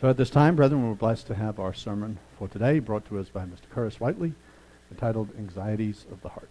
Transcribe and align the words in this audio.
So 0.00 0.08
at 0.08 0.16
this 0.16 0.30
time, 0.30 0.54
brethren, 0.54 0.88
we're 0.88 0.94
blessed 0.94 1.26
to 1.26 1.34
have 1.34 1.58
our 1.58 1.74
sermon 1.74 2.20
for 2.38 2.46
today 2.46 2.78
brought 2.78 3.04
to 3.06 3.18
us 3.18 3.30
by 3.30 3.40
Mr. 3.40 3.68
Curtis 3.68 3.98
Whiteley, 3.98 4.32
entitled 4.92 5.30
Anxieties 5.36 6.06
of 6.12 6.20
the 6.20 6.28
Heart. 6.28 6.48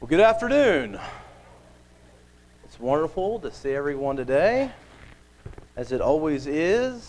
Well, 0.00 0.08
good 0.08 0.18
afternoon. 0.18 0.98
It's 2.64 2.80
wonderful 2.80 3.38
to 3.38 3.52
see 3.52 3.70
everyone 3.70 4.16
today, 4.16 4.72
as 5.76 5.92
it 5.92 6.00
always 6.00 6.48
is. 6.48 7.08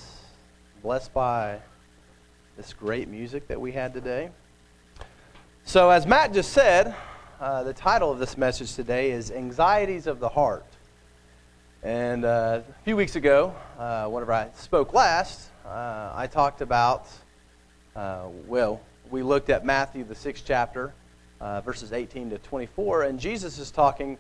Blessed 0.83 1.11
by 1.11 1.57
this 2.55 2.71
great 2.71 3.07
music 3.07 3.47
that 3.47 3.59
we 3.59 3.71
had 3.71 3.95
today. 3.95 4.29
So, 5.65 5.89
as 5.89 6.05
Matt 6.05 6.33
just 6.33 6.51
said, 6.51 6.93
uh, 7.39 7.63
the 7.63 7.73
title 7.73 8.11
of 8.11 8.19
this 8.19 8.37
message 8.37 8.75
today 8.75 9.11
is 9.11 9.31
Anxieties 9.31 10.07
of 10.07 10.19
the 10.19 10.27
Heart. 10.27 10.65
And 11.81 12.25
uh, 12.25 12.61
a 12.69 12.83
few 12.83 12.97
weeks 12.97 13.15
ago, 13.15 13.55
uh, 13.79 14.07
whenever 14.07 14.33
I 14.33 14.49
spoke 14.55 14.93
last, 14.93 15.49
uh, 15.65 16.11
I 16.13 16.27
talked 16.27 16.61
about, 16.61 17.07
uh, 17.95 18.25
well, 18.45 18.81
we 19.09 19.23
looked 19.23 19.49
at 19.49 19.65
Matthew, 19.65 20.03
the 20.03 20.13
sixth 20.13 20.43
chapter, 20.45 20.93
uh, 21.39 21.61
verses 21.61 21.93
18 21.93 22.31
to 22.31 22.39
24, 22.39 23.03
and 23.03 23.17
Jesus 23.17 23.57
is 23.57 23.71
talking 23.71 24.17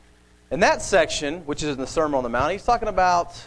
in 0.49 0.61
that 0.61 0.81
section, 0.81 1.41
which 1.41 1.61
is 1.61 1.75
in 1.75 1.77
the 1.77 1.85
Sermon 1.85 2.15
on 2.15 2.23
the 2.23 2.29
Mount, 2.29 2.53
he's 2.53 2.63
talking 2.63 2.87
about 2.87 3.39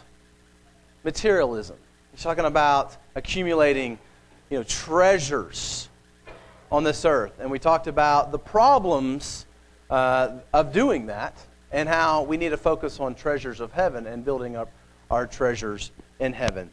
materialism. 1.03 1.79
He's 2.13 2.23
talking 2.23 2.45
about 2.45 2.95
accumulating, 3.15 3.99
you 4.51 4.59
know, 4.59 4.65
treasures 4.65 5.88
on 6.71 6.85
this 6.85 7.05
earth. 7.05 7.33
And 7.41 7.51
we 7.51 7.59
talked 7.59 7.87
about 7.87 8.33
the 8.33 8.39
problems 8.39 9.47
uh, 9.91 10.39
of 10.53 10.73
doing 10.73 11.07
that 11.07 11.39
and 11.73 11.89
how 11.89 12.23
we 12.23 12.37
need 12.37 12.51
to 12.51 12.57
focus 12.57 13.01
on 13.01 13.15
treasures 13.15 13.61
of 13.61 13.73
heaven 13.73 14.07
and 14.07 14.25
building 14.25 14.57
up 14.57 14.71
our 15.11 15.27
treasures 15.27 15.93
in 16.19 16.33
heaven. 16.33 16.71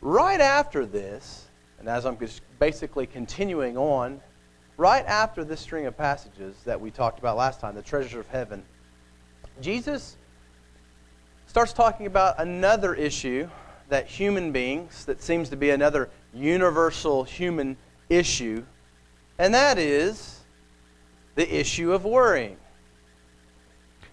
Right 0.00 0.40
after 0.40 0.84
this, 0.84 1.46
and 1.78 1.88
as 1.88 2.04
I'm 2.04 2.18
basically 2.58 3.06
continuing 3.06 3.76
on, 3.76 4.20
right 4.76 5.04
after 5.06 5.44
this 5.44 5.60
string 5.60 5.86
of 5.86 5.96
passages 5.96 6.56
that 6.64 6.80
we 6.80 6.90
talked 6.90 7.18
about 7.18 7.36
last 7.36 7.60
time, 7.60 7.74
the 7.74 7.82
treasures 7.82 8.14
of 8.14 8.28
heaven, 8.28 8.62
Jesus 9.60 10.16
starts 11.46 11.72
talking 11.72 12.06
about 12.06 12.40
another 12.40 12.94
issue 12.94 13.48
that 13.88 14.06
human 14.06 14.50
beings, 14.50 15.04
that 15.04 15.22
seems 15.22 15.48
to 15.50 15.56
be 15.56 15.70
another 15.70 16.10
universal 16.32 17.22
human 17.22 17.76
issue 18.08 18.64
and 19.38 19.54
that 19.54 19.78
is 19.78 20.40
the 21.34 21.60
issue 21.60 21.92
of 21.92 22.04
worrying. 22.04 22.56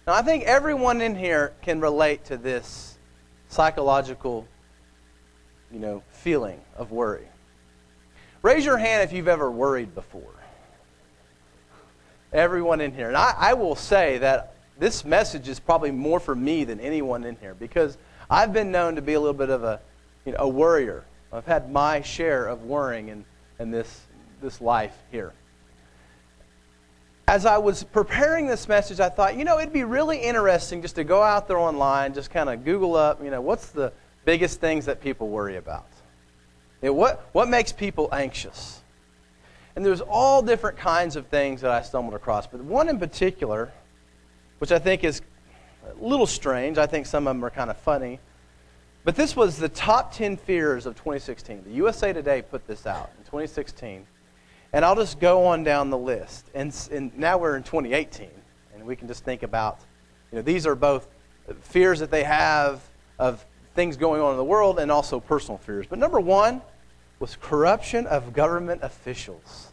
Now, 0.06 0.14
I 0.14 0.22
think 0.22 0.44
everyone 0.44 1.00
in 1.00 1.14
here 1.14 1.54
can 1.62 1.80
relate 1.80 2.24
to 2.26 2.36
this 2.36 2.98
psychological, 3.48 4.48
you 5.70 5.78
know, 5.78 6.02
feeling 6.10 6.60
of 6.76 6.90
worry. 6.90 7.28
Raise 8.42 8.64
your 8.64 8.78
hand 8.78 9.02
if 9.02 9.12
you've 9.12 9.28
ever 9.28 9.50
worried 9.50 9.94
before. 9.94 10.34
Everyone 12.32 12.80
in 12.80 12.92
here. 12.92 13.08
And 13.08 13.16
I, 13.16 13.34
I 13.38 13.54
will 13.54 13.76
say 13.76 14.18
that 14.18 14.56
this 14.78 15.04
message 15.04 15.48
is 15.48 15.60
probably 15.60 15.92
more 15.92 16.18
for 16.18 16.34
me 16.34 16.64
than 16.64 16.80
anyone 16.80 17.22
in 17.24 17.36
here 17.36 17.54
because 17.54 17.96
I've 18.28 18.52
been 18.52 18.72
known 18.72 18.96
to 18.96 19.02
be 19.02 19.12
a 19.12 19.20
little 19.20 19.34
bit 19.34 19.50
of 19.50 19.62
a, 19.62 19.80
you 20.24 20.32
know, 20.32 20.38
a 20.40 20.48
worrier. 20.48 21.04
I've 21.32 21.46
had 21.46 21.70
my 21.70 22.00
share 22.00 22.48
of 22.48 22.64
worrying 22.64 23.08
in, 23.08 23.24
in 23.60 23.70
this 23.70 24.00
this 24.42 24.60
life 24.60 24.94
here. 25.10 25.32
As 27.26 27.46
I 27.46 27.58
was 27.58 27.84
preparing 27.84 28.46
this 28.46 28.68
message, 28.68 29.00
I 29.00 29.08
thought, 29.08 29.36
you 29.36 29.44
know, 29.44 29.58
it'd 29.58 29.72
be 29.72 29.84
really 29.84 30.18
interesting 30.18 30.82
just 30.82 30.96
to 30.96 31.04
go 31.04 31.22
out 31.22 31.48
there 31.48 31.58
online, 31.58 32.12
just 32.12 32.30
kind 32.30 32.50
of 32.50 32.64
Google 32.64 32.96
up, 32.96 33.22
you 33.24 33.30
know, 33.30 33.40
what's 33.40 33.68
the 33.68 33.92
biggest 34.24 34.60
things 34.60 34.84
that 34.86 35.00
people 35.00 35.28
worry 35.28 35.56
about? 35.56 35.86
You 36.82 36.88
know, 36.88 36.94
what, 36.94 37.28
what 37.32 37.48
makes 37.48 37.72
people 37.72 38.08
anxious? 38.12 38.82
And 39.74 39.86
there's 39.86 40.02
all 40.02 40.42
different 40.42 40.76
kinds 40.76 41.16
of 41.16 41.28
things 41.28 41.62
that 41.62 41.70
I 41.70 41.80
stumbled 41.82 42.14
across, 42.14 42.46
but 42.46 42.60
one 42.60 42.88
in 42.88 42.98
particular, 42.98 43.72
which 44.58 44.72
I 44.72 44.78
think 44.78 45.04
is 45.04 45.22
a 45.88 46.04
little 46.04 46.26
strange, 46.26 46.76
I 46.76 46.86
think 46.86 47.06
some 47.06 47.26
of 47.26 47.34
them 47.34 47.44
are 47.44 47.50
kind 47.50 47.70
of 47.70 47.78
funny, 47.78 48.18
but 49.04 49.16
this 49.16 49.34
was 49.34 49.56
the 49.56 49.68
top 49.68 50.12
10 50.12 50.36
fears 50.36 50.86
of 50.86 50.94
2016. 50.94 51.64
The 51.64 51.72
USA 51.72 52.12
Today 52.12 52.42
put 52.42 52.66
this 52.66 52.86
out 52.86 53.10
in 53.18 53.24
2016. 53.24 54.06
And 54.72 54.84
I'll 54.84 54.96
just 54.96 55.20
go 55.20 55.46
on 55.46 55.64
down 55.64 55.90
the 55.90 55.98
list. 55.98 56.50
And, 56.54 56.74
and 56.90 57.16
now 57.18 57.38
we're 57.38 57.56
in 57.56 57.62
2018, 57.62 58.28
and 58.74 58.86
we 58.86 58.96
can 58.96 59.06
just 59.06 59.24
think 59.24 59.42
about, 59.42 59.80
you 60.30 60.36
know, 60.36 60.42
these 60.42 60.66
are 60.66 60.74
both 60.74 61.08
fears 61.60 62.00
that 62.00 62.10
they 62.10 62.24
have 62.24 62.80
of 63.18 63.44
things 63.74 63.96
going 63.96 64.22
on 64.22 64.32
in 64.32 64.36
the 64.36 64.44
world 64.44 64.78
and 64.78 64.90
also 64.90 65.20
personal 65.20 65.58
fears. 65.58 65.86
But 65.86 65.98
number 65.98 66.20
one 66.20 66.62
was 67.18 67.36
corruption 67.40 68.06
of 68.06 68.32
government 68.32 68.82
officials. 68.82 69.68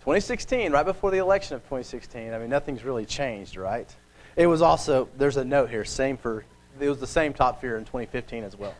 2016, 0.00 0.70
right 0.72 0.84
before 0.84 1.10
the 1.10 1.18
election 1.18 1.56
of 1.56 1.62
2016, 1.62 2.32
I 2.32 2.38
mean, 2.38 2.48
nothing's 2.48 2.84
really 2.84 3.04
changed, 3.04 3.56
right? 3.56 3.92
It 4.36 4.46
was 4.46 4.62
also, 4.62 5.08
there's 5.16 5.36
a 5.36 5.44
note 5.44 5.70
here, 5.70 5.84
same 5.84 6.16
for, 6.16 6.44
it 6.78 6.88
was 6.88 7.00
the 7.00 7.06
same 7.06 7.32
top 7.32 7.60
fear 7.60 7.76
in 7.76 7.84
2015 7.84 8.44
as 8.44 8.56
well. 8.56 8.74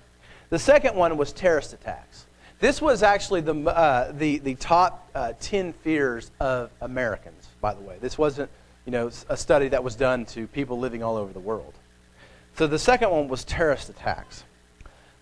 The 0.51 0.59
second 0.59 0.95
one 0.95 1.17
was 1.17 1.33
terrorist 1.33 1.73
attacks. 1.73 2.27
This 2.59 2.81
was 2.81 3.03
actually 3.03 3.43
the, 3.43 3.55
uh, 3.55 4.13
the, 4.13 4.39
the 4.39 4.55
top 4.55 5.09
uh, 5.15 5.35
10 5.41 5.73
fears 5.75 6.31
of 6.41 6.71
Americans, 6.81 7.49
by 7.61 7.75
the 7.75 7.81
way. 7.81 7.99
This 8.01 8.17
wasn't 8.17 8.51
you 8.87 8.93
know, 8.93 9.11
a 9.29 9.37
study 9.37 9.69
that 9.69 9.85
was 9.85 9.95
done 9.97 10.25
to 10.27 10.47
people 10.47 10.79
living 10.79 11.03
all 11.03 11.17
over 11.17 11.33
the 11.33 11.41
world. 11.41 11.75
So 12.55 12.67
the 12.67 12.79
second 12.79 13.11
one 13.11 13.29
was 13.29 13.45
terrorist 13.45 13.91
attacks. 13.91 14.45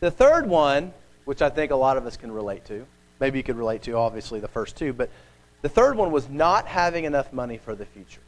The 0.00 0.10
third 0.10 0.46
one, 0.46 0.92
which 1.24 1.42
I 1.42 1.48
think 1.50 1.72
a 1.72 1.76
lot 1.76 1.96
of 1.96 2.06
us 2.06 2.16
can 2.16 2.30
relate 2.30 2.64
to, 2.66 2.86
maybe 3.18 3.38
you 3.38 3.42
could 3.42 3.56
relate 3.56 3.82
to, 3.82 3.96
obviously, 3.96 4.38
the 4.38 4.48
first 4.48 4.76
two, 4.76 4.92
but 4.92 5.10
the 5.62 5.68
third 5.68 5.96
one 5.96 6.12
was 6.12 6.28
not 6.28 6.66
having 6.66 7.04
enough 7.04 7.32
money 7.32 7.58
for 7.58 7.74
the 7.74 7.86
future. 7.86 8.20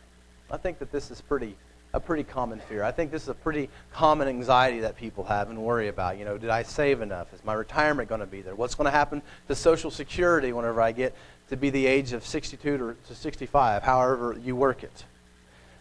I 0.51 0.57
think 0.57 0.79
that 0.79 0.91
this 0.91 1.11
is 1.11 1.21
pretty 1.21 1.55
a 1.97 2.01
pretty 2.01 2.25
common 2.25 2.61
fear. 2.61 2.85
I 2.85 2.93
think 2.93 3.11
this 3.11 3.23
is 3.23 3.31
a 3.31 3.35
pretty 3.35 3.71
common 3.91 4.29
anxiety 4.29 4.81
that 4.81 4.97
people 4.97 5.25
have 5.25 5.49
and 5.49 5.59
worry 5.59 5.89
about. 5.89 6.19
You 6.19 6.27
know, 6.27 6.37
did 6.37 6.51
I 6.51 6.63
save 6.63 7.01
enough? 7.01 7.33
Is 7.33 7.43
my 7.43 7.55
retirement 7.55 8.11
going 8.11 8.21
to 8.21 8.27
be 8.27 8.43
there? 8.43 8.55
What's 8.55 8.75
going 8.75 8.85
to 8.85 8.91
happen 8.91 9.23
to 9.49 9.55
Social 9.55 9.91
Security 9.91 10.53
whenever 10.53 10.83
I 10.83 10.93
get 10.93 11.15
to 11.49 11.57
be 11.57 11.71
the 11.71 11.87
age 11.87 12.13
of 12.13 12.27
62 12.27 12.77
to, 12.77 12.97
to 13.09 13.15
65, 13.15 13.83
however 13.83 14.39
you 14.45 14.55
work 14.55 14.85
it? 14.85 15.05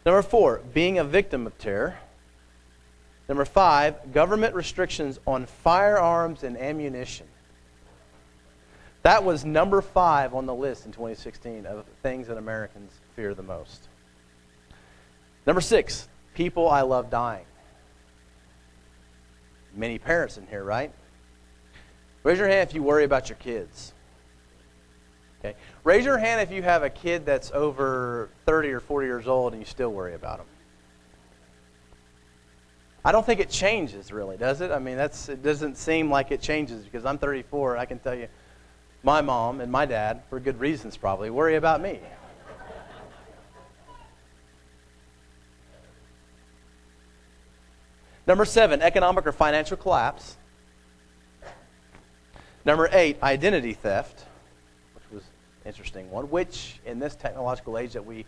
Number 0.06 0.22
four, 0.22 0.62
being 0.74 1.00
a 1.00 1.04
victim 1.04 1.46
of 1.46 1.58
terror. 1.58 1.98
Number 3.28 3.44
five, 3.44 4.14
government 4.14 4.56
restrictions 4.56 5.20
on 5.28 5.46
firearms 5.48 6.44
and 6.44 6.58
ammunition. 6.58 7.28
That 9.02 9.26
was 9.26 9.44
number 9.44 9.82
five 9.82 10.34
on 10.34 10.46
the 10.46 10.56
list 10.56 10.86
in 10.86 10.94
2016 10.94 11.66
of 11.66 11.86
things 12.02 12.28
that 12.28 12.38
Americans 12.38 12.94
fear 13.18 13.34
the 13.34 13.44
most. 13.44 13.90
Number 15.46 15.62
six, 15.62 16.08
people 16.34 16.70
I 16.70 16.82
love 16.82 17.10
dying. 17.10 17.46
Many 19.76 20.00
parents 20.00 20.38
in 20.38 20.48
here, 20.48 20.64
right? 20.64 20.92
Raise 22.24 22.40
your 22.40 22.48
hand 22.48 22.68
if 22.68 22.74
you 22.74 22.82
worry 22.82 23.04
about 23.04 23.30
your 23.30 23.38
kids. 23.38 23.94
Okay. 25.40 25.56
Raise 25.84 26.06
your 26.06 26.18
hand 26.18 26.42
if 26.42 26.52
you 26.52 26.64
have 26.64 26.82
a 26.82 26.90
kid 26.90 27.26
that's 27.26 27.52
over 27.52 28.30
30 28.46 28.72
or 28.72 28.80
40 28.80 29.06
years 29.08 29.28
old 29.28 29.54
and 29.54 29.62
you 29.62 29.66
still 29.66 29.92
worry 29.92 30.16
about 30.16 30.38
them. 30.40 30.48
I 33.04 33.12
don't 33.12 33.24
think 33.24 33.40
it 33.40 33.52
changes 33.52 34.12
really, 34.12 34.38
does 34.38 34.62
it? 34.62 34.72
I 34.72 34.80
mean, 34.80 34.98
that's 34.98 35.30
it 35.30 35.44
doesn't 35.44 35.78
seem 35.78 36.10
like 36.10 36.32
it 36.32 36.42
changes 36.42 36.84
because 36.84 37.06
I'm 37.06 37.20
34. 37.20 37.78
I 37.78 37.86
can 37.86 38.00
tell 38.00 38.16
you, 38.16 38.28
my 39.04 39.22
mom 39.22 39.62
and 39.62 39.72
my 39.72 39.86
dad, 39.86 40.24
for 40.28 40.40
good 40.40 40.60
reasons 40.60 40.98
probably, 40.98 41.30
worry 41.30 41.56
about 41.56 41.82
me. 41.82 42.00
Number 48.28 48.46
seven, 48.46 48.82
economic 48.82 49.28
or 49.28 49.32
financial 49.32 49.78
collapse. 49.78 50.38
Number 52.66 52.90
eight, 52.92 53.22
identity 53.22 53.74
theft, 53.74 54.26
which 54.96 55.04
was 55.12 55.22
an 55.22 55.68
interesting 55.68 56.10
one, 56.10 56.32
which 56.32 56.80
in 56.86 57.00
this 57.00 57.16
technological 57.16 57.78
age 57.78 57.94
that 57.94 58.06
we 58.06 58.26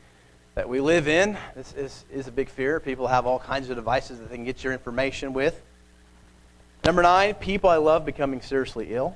that 0.57 0.67
we 0.67 0.81
live 0.81 1.07
in, 1.07 1.37
this 1.55 1.71
is, 1.73 2.03
is 2.11 2.27
a 2.27 2.31
big 2.31 2.49
fear. 2.49 2.79
People 2.79 3.05
have 3.05 3.27
all 3.27 3.37
kinds 3.37 3.69
of 3.69 3.75
devices 3.75 4.17
that 4.17 4.31
they 4.31 4.37
can 4.37 4.43
get 4.43 4.63
your 4.63 4.73
information 4.73 5.31
with. 5.31 5.61
Number 6.83 7.03
nine, 7.03 7.35
people 7.35 7.69
I 7.69 7.75
love 7.75 8.05
becoming 8.05 8.41
seriously 8.41 8.87
ill. 8.89 9.15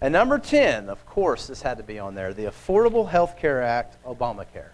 And 0.00 0.10
number 0.10 0.38
10, 0.38 0.88
of 0.88 1.04
course, 1.04 1.48
this 1.48 1.60
had 1.60 1.76
to 1.76 1.82
be 1.82 1.98
on 1.98 2.14
there 2.14 2.32
the 2.32 2.44
Affordable 2.44 3.10
Health 3.10 3.36
Care 3.36 3.62
Act, 3.62 4.02
Obamacare. 4.06 4.70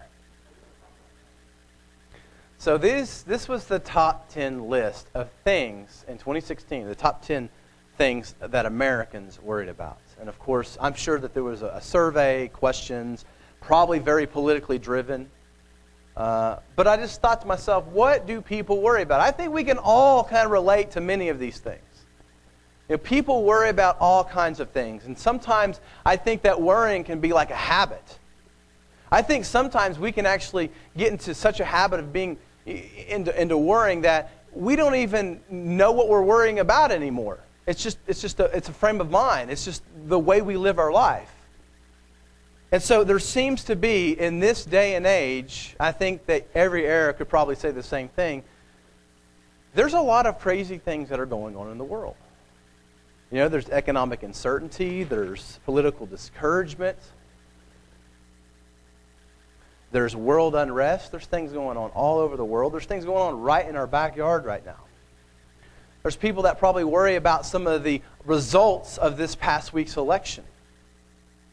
So 2.59 2.77
this, 2.77 3.21
this 3.21 3.47
was 3.47 3.65
the 3.65 3.77
top 3.77 4.29
10 4.29 4.67
list 4.67 5.07
of 5.13 5.29
things 5.43 6.03
in 6.07 6.17
2016, 6.17 6.87
the 6.87 6.95
top 6.95 7.23
10 7.23 7.49
things 7.97 8.33
that 8.39 8.65
Americans 8.65 9.39
worried 9.41 9.69
about. 9.69 9.99
And 10.19 10.27
of 10.27 10.39
course, 10.39 10.75
I'm 10.81 10.95
sure 10.95 11.19
that 11.19 11.35
there 11.35 11.43
was 11.43 11.61
a, 11.61 11.67
a 11.67 11.81
survey, 11.81 12.47
questions, 12.47 13.25
probably 13.61 13.99
very 13.99 14.25
politically 14.25 14.79
driven. 14.79 15.29
Uh, 16.15 16.57
but 16.75 16.87
I 16.87 16.97
just 16.97 17.21
thought 17.21 17.41
to 17.41 17.47
myself, 17.47 17.85
what 17.87 18.25
do 18.25 18.41
people 18.41 18.81
worry 18.81 19.03
about? 19.03 19.21
I 19.21 19.29
think 19.29 19.53
we 19.53 19.63
can 19.63 19.77
all 19.77 20.23
kind 20.23 20.45
of 20.45 20.51
relate 20.51 20.91
to 20.91 21.01
many 21.01 21.29
of 21.29 21.37
these 21.37 21.59
things. 21.59 21.81
You 22.89 22.95
know, 22.95 22.97
people 22.97 23.43
worry 23.43 23.69
about 23.69 23.97
all 23.99 24.23
kinds 24.23 24.59
of 24.59 24.71
things. 24.71 25.05
And 25.05 25.15
sometimes 25.17 25.79
I 26.03 26.15
think 26.15 26.41
that 26.41 26.59
worrying 26.59 27.03
can 27.03 27.19
be 27.19 27.33
like 27.33 27.51
a 27.51 27.55
habit. 27.55 28.17
I 29.11 29.21
think 29.21 29.45
sometimes 29.45 29.99
we 29.99 30.11
can 30.11 30.25
actually 30.25 30.71
get 30.97 31.11
into 31.11 31.35
such 31.35 31.59
a 31.59 31.65
habit 31.65 31.99
of 31.99 32.11
being 32.11 32.37
into, 32.67 33.41
into 33.41 33.57
worrying 33.57 34.01
that 34.01 34.31
we 34.51 34.75
don't 34.75 34.95
even 34.95 35.41
know 35.49 35.91
what 35.91 36.09
we're 36.09 36.21
worrying 36.21 36.59
about 36.59 36.91
anymore. 36.91 37.39
It's 37.65 37.81
just, 37.81 37.97
it's 38.07 38.21
just 38.21 38.39
a, 38.39 38.45
it's 38.45 38.69
a 38.69 38.73
frame 38.73 39.01
of 39.01 39.09
mind. 39.09 39.51
It's 39.51 39.65
just 39.65 39.83
the 40.07 40.19
way 40.19 40.41
we 40.41 40.57
live 40.57 40.79
our 40.79 40.91
life. 40.91 41.31
And 42.71 42.83
so 42.83 43.03
there 43.03 43.19
seems 43.19 43.63
to 43.65 43.75
be, 43.75 44.19
in 44.19 44.39
this 44.39 44.65
day 44.65 44.95
and 44.95 45.05
age, 45.05 45.75
I 45.79 45.91
think 45.91 46.25
that 46.25 46.47
every 46.53 46.85
era 46.85 47.13
could 47.13 47.29
probably 47.29 47.55
say 47.55 47.71
the 47.71 47.83
same 47.83 48.09
thing. 48.09 48.43
There's 49.73 49.93
a 49.93 50.01
lot 50.01 50.25
of 50.25 50.39
crazy 50.39 50.77
things 50.77 51.09
that 51.09 51.19
are 51.19 51.25
going 51.25 51.55
on 51.55 51.71
in 51.71 51.77
the 51.77 51.85
world. 51.85 52.15
You 53.31 53.39
know, 53.39 53.49
there's 53.49 53.69
economic 53.69 54.23
uncertainty, 54.23 55.03
there's 55.03 55.59
political 55.65 56.05
discouragement, 56.05 56.97
there's 59.91 60.15
world 60.15 60.55
unrest, 60.55 61.11
there's 61.11 61.25
things 61.25 61.51
going 61.51 61.77
on 61.77 61.89
all 61.91 62.19
over 62.19 62.35
the 62.35 62.45
world, 62.45 62.73
there's 62.73 62.85
things 62.85 63.05
going 63.05 63.17
on 63.17 63.39
right 63.39 63.67
in 63.67 63.75
our 63.75 63.87
backyard 63.87 64.45
right 64.45 64.65
now. 64.65 64.79
There's 66.03 66.15
people 66.15 66.43
that 66.43 66.59
probably 66.59 66.83
worry 66.83 67.15
about 67.15 67.45
some 67.45 67.67
of 67.67 67.83
the 67.83 68.01
results 68.25 68.97
of 68.97 69.17
this 69.17 69.35
past 69.35 69.73
week's 69.73 69.97
election 69.97 70.43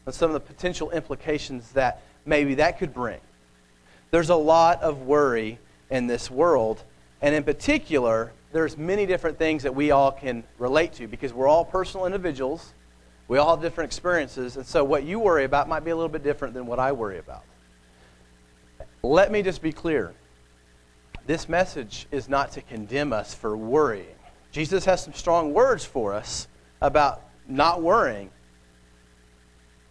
and 0.05 0.13
some 0.13 0.29
of 0.29 0.33
the 0.33 0.39
potential 0.39 0.91
implications 0.91 1.71
that 1.71 2.01
maybe 2.25 2.55
that 2.55 2.79
could 2.79 2.93
bring. 2.93 3.19
There's 4.11 4.29
a 4.29 4.35
lot 4.35 4.81
of 4.81 5.01
worry 5.01 5.59
in 5.89 6.07
this 6.07 6.31
world, 6.31 6.83
and 7.21 7.35
in 7.35 7.43
particular, 7.43 8.31
there's 8.53 8.77
many 8.77 9.05
different 9.05 9.37
things 9.37 9.63
that 9.63 9.75
we 9.75 9.91
all 9.91 10.11
can 10.11 10.43
relate 10.57 10.93
to 10.93 11.07
because 11.07 11.33
we're 11.33 11.47
all 11.47 11.65
personal 11.65 12.05
individuals. 12.05 12.73
We 13.27 13.37
all 13.37 13.55
have 13.55 13.61
different 13.61 13.89
experiences, 13.89 14.55
and 14.55 14.65
so 14.65 14.83
what 14.83 15.03
you 15.03 15.19
worry 15.19 15.43
about 15.43 15.67
might 15.67 15.83
be 15.83 15.91
a 15.91 15.95
little 15.95 16.09
bit 16.09 16.23
different 16.23 16.53
than 16.53 16.65
what 16.65 16.79
I 16.79 16.91
worry 16.91 17.17
about. 17.17 17.43
Let 19.05 19.31
me 19.31 19.43
just 19.43 19.61
be 19.61 19.71
clear. 19.71 20.15
This 21.27 21.47
message 21.47 22.07
is 22.09 22.27
not 22.27 22.51
to 22.53 22.61
condemn 22.61 23.13
us 23.13 23.35
for 23.35 23.55
worrying. 23.55 24.15
Jesus 24.51 24.83
has 24.85 25.03
some 25.03 25.13
strong 25.13 25.53
words 25.53 25.85
for 25.85 26.11
us 26.11 26.47
about 26.81 27.21
not 27.47 27.83
worrying. 27.83 28.31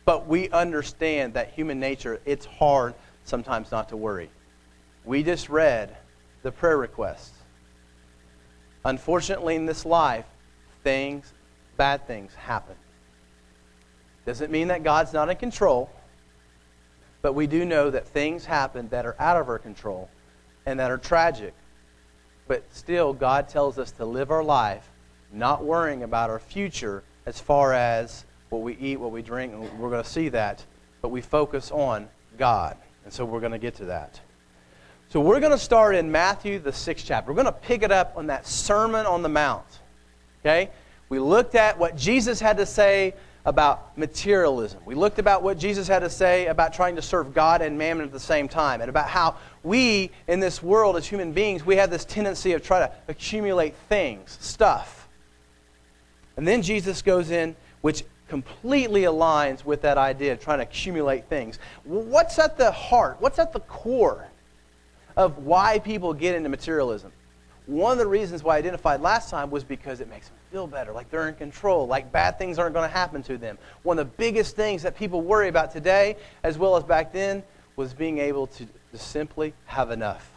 But 0.05 0.27
we 0.27 0.51
understand 0.51 1.35
that 1.35 1.53
human 1.53 1.79
nature, 1.79 2.21
it's 2.25 2.45
hard 2.45 2.95
sometimes 3.23 3.71
not 3.71 3.89
to 3.91 3.97
worry. 3.97 4.31
We 5.05 5.23
just 5.23 5.49
read 5.49 5.97
the 6.43 6.51
prayer 6.51 6.77
requests. 6.77 7.39
Unfortunately, 8.85 9.55
in 9.55 9.65
this 9.65 9.87
life, 9.87 10.27
things, 10.83 11.33
bad 11.77 12.05
things 12.09 12.35
happen. 12.35 12.75
Doesn't 14.27 14.51
mean 14.51 14.67
that 14.69 14.83
God's 14.83 15.13
not 15.13 15.31
in 15.31 15.37
control, 15.37 15.89
but 17.25 17.35
we 17.35 17.47
do 17.47 17.65
know 17.65 17.89
that 17.89 18.07
things 18.07 18.45
happen 18.45 18.87
that 18.91 19.07
are 19.07 19.17
out 19.19 19.39
of 19.39 19.49
our 19.49 19.59
control 19.59 20.11
and 20.67 20.79
that 20.79 20.91
are 20.91 20.99
tragic. 20.99 21.55
But 22.47 22.65
still, 22.71 23.15
God 23.15 23.49
tells 23.49 23.79
us 23.79 23.93
to 23.93 24.05
live 24.05 24.31
our 24.31 24.45
life 24.45 24.87
not 25.33 25.65
worrying 25.65 26.03
about 26.03 26.29
our 26.29 26.39
future 26.39 27.03
as 27.25 27.41
far 27.41 27.73
as 27.73 28.27
what 28.51 28.61
we 28.61 28.77
eat, 28.77 29.01
what 29.01 29.11
we 29.11 29.23
drink, 29.23 29.55
and 29.55 29.63
we're 29.79 29.89
going 29.89 30.05
to 30.05 30.09
see 30.09 30.29
that, 30.29 30.63
but 31.01 31.09
we 31.09 31.23
focus 31.23 31.71
on 31.71 32.11
God. 32.37 32.77
And 33.05 33.13
so 33.13 33.25
we're 33.25 33.41
going 33.41 33.53
to 33.53 33.59
get 33.59 33.77
to 33.77 33.87
that. 33.87 34.21
So 35.09 35.19
we're 35.19 35.41
going 35.41 35.53
to 35.53 35.57
start 35.59 35.95
in 35.95 36.13
Matthew, 36.13 36.59
the 36.59 36.75
sixth 36.75 37.07
chapter. 37.07 37.33
We're 37.33 37.43
going 37.43 37.47
to 37.47 37.53
pick 37.53 37.83
it 37.83 37.91
up 37.91 38.19
on 38.19 38.27
that 38.27 38.47
Sermon 38.47 39.07
on 39.07 39.23
the 39.23 39.31
Mount. 39.31 39.65
Okay? 40.43 40.69
We 41.09 41.21
looked 41.21 41.55
at 41.55 41.79
what 41.79 41.97
Jesus 41.97 42.39
had 42.39 42.59
to 42.59 42.67
say 42.67 43.15
about 43.45 43.97
materialism. 43.99 44.81
We 44.87 44.95
looked 44.95 45.19
about 45.19 45.43
what 45.43 45.59
Jesus 45.59 45.87
had 45.87 45.99
to 46.01 46.11
say 46.11 46.47
about 46.47 46.73
trying 46.73 46.97
to 46.97 47.03
serve 47.03 47.35
God 47.35 47.61
and 47.61 47.77
mammon 47.77 48.07
at 48.07 48.13
the 48.13 48.21
same 48.21 48.49
time, 48.49 48.81
and 48.81 48.89
about 48.89 49.09
how 49.09 49.37
we 49.63 50.11
in 50.27 50.41
this 50.41 50.63
world 50.63 50.97
as 50.97 51.07
human 51.07 51.33
beings, 51.33 51.65
we 51.65 51.77
have 51.77 51.91
this 51.91 52.05
tendency 52.05 52.53
of 52.53 52.63
trying 52.63 52.89
to 52.89 52.95
accumulate 53.09 53.75
things, 53.89 54.39
stuff. 54.41 55.09
And 56.37 56.49
then 56.49 56.63
Jesus 56.63 57.03
goes 57.03 57.31
in, 57.31 57.55
which 57.83 58.03
completely 58.29 59.03
aligns 59.03 59.65
with 59.65 59.83
that 59.83 59.99
idea 59.99 60.33
of 60.33 60.41
trying 60.41 60.59
to 60.59 60.65
accumulate 60.65 61.27
things. 61.27 61.59
What's 61.85 62.39
at 62.39 62.57
the 62.57 62.73
heart? 62.73 63.19
What's 63.21 63.39
at 63.39 63.53
the 63.53 63.61
core 63.61 64.27
of 65.17 65.39
why 65.39 65.79
people 65.79 66.15
get 66.15 66.35
into 66.35 66.49
materialism? 66.49 67.13
One 67.67 67.93
of 67.93 67.99
the 67.99 68.07
reasons 68.07 68.43
why 68.43 68.57
I 68.57 68.59
identified 68.59 69.01
last 69.01 69.31
time 69.31 69.51
was 69.51 69.65
because 69.65 70.01
it 70.01 70.09
makes 70.09 70.29
them 70.29 70.37
feel 70.51 70.67
better, 70.67 70.93
like 70.93 71.11
they're 71.11 71.29
in 71.29 71.35
control, 71.35 71.87
like 71.87 72.13
bad 72.13 72.39
things 72.39 72.59
aren't 72.59 72.75
going 72.75 72.89
to 72.89 72.95
happen 72.95 73.23
to 73.23 73.39
them. 73.39 73.57
One 73.83 73.99
of 73.99 74.07
the 74.07 74.17
biggest 74.17 74.55
things 74.55 74.83
that 74.83 74.97
people 74.97 75.23
worry 75.23 75.49
about 75.49 75.73
today, 75.73 76.17
as 76.43 76.59
well 76.59 76.77
as 76.77 76.85
back 76.85 77.13
then, 77.13 77.43
was 77.77 77.95
being 77.95 78.19
able 78.19 78.47
to, 78.49 78.67
to 78.93 78.99
simply 78.99 79.55
have 79.65 79.91
enough. 79.91 80.31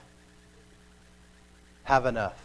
Have 1.83 2.05
enough. 2.05 2.41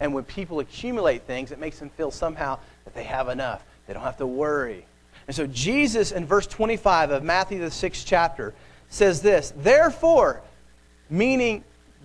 And 0.00 0.12
when 0.12 0.24
people 0.24 0.58
accumulate 0.60 1.22
things, 1.22 1.52
it 1.52 1.58
makes 1.58 1.78
them 1.78 1.90
feel 1.90 2.10
somehow 2.10 2.58
that 2.84 2.94
they 2.94 3.04
have 3.04 3.28
enough. 3.28 3.64
They 3.86 3.94
don't 3.94 4.02
have 4.02 4.18
to 4.18 4.26
worry. 4.26 4.84
And 5.26 5.34
so 5.34 5.46
Jesus, 5.46 6.12
in 6.12 6.26
verse 6.26 6.46
25 6.46 7.10
of 7.10 7.22
Matthew, 7.22 7.60
the 7.60 7.70
sixth 7.70 8.04
chapter, 8.06 8.54
says 8.88 9.22
this 9.22 9.52
Therefore, 9.56 10.42
meaning 11.08 11.64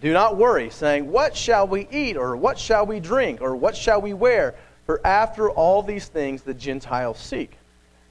do 0.00 0.12
not 0.12 0.36
worry, 0.36 0.70
saying, 0.70 1.10
What 1.10 1.36
shall 1.36 1.66
we 1.66 1.86
eat, 1.90 2.16
or 2.16 2.36
what 2.36 2.58
shall 2.58 2.86
we 2.86 3.00
drink, 3.00 3.40
or 3.40 3.54
what 3.54 3.76
shall 3.76 4.00
we 4.00 4.14
wear? 4.14 4.54
For 4.86 5.04
after 5.06 5.50
all 5.50 5.82
these 5.82 6.08
things 6.08 6.42
the 6.42 6.54
Gentiles 6.54 7.18
seek. 7.18 7.58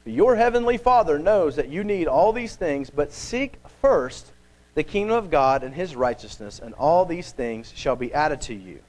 But 0.03 0.13
your 0.13 0.36
heavenly 0.36 0.77
Father 0.77 1.17
knows 1.17 1.55
that 1.55 1.69
you 1.69 1.84
need 1.84 2.08
all 2.08 2.31
these 2.31 2.55
things, 2.55 2.89
but 2.89 3.12
seek 3.12 3.55
first 3.81 4.31
the 4.75 4.84
kingdom 4.84 5.17
of 5.17 5.31
God 5.31 5.63
and 5.63 5.74
his 5.74 5.96
righteousness, 5.96 6.60
and 6.60 6.74
all 6.75 7.05
these 7.05 7.31
things 7.31 7.74
shall 7.75 7.96
be 7.96 8.13
added 8.13 8.41
to 8.41 8.53
you. 8.53 8.79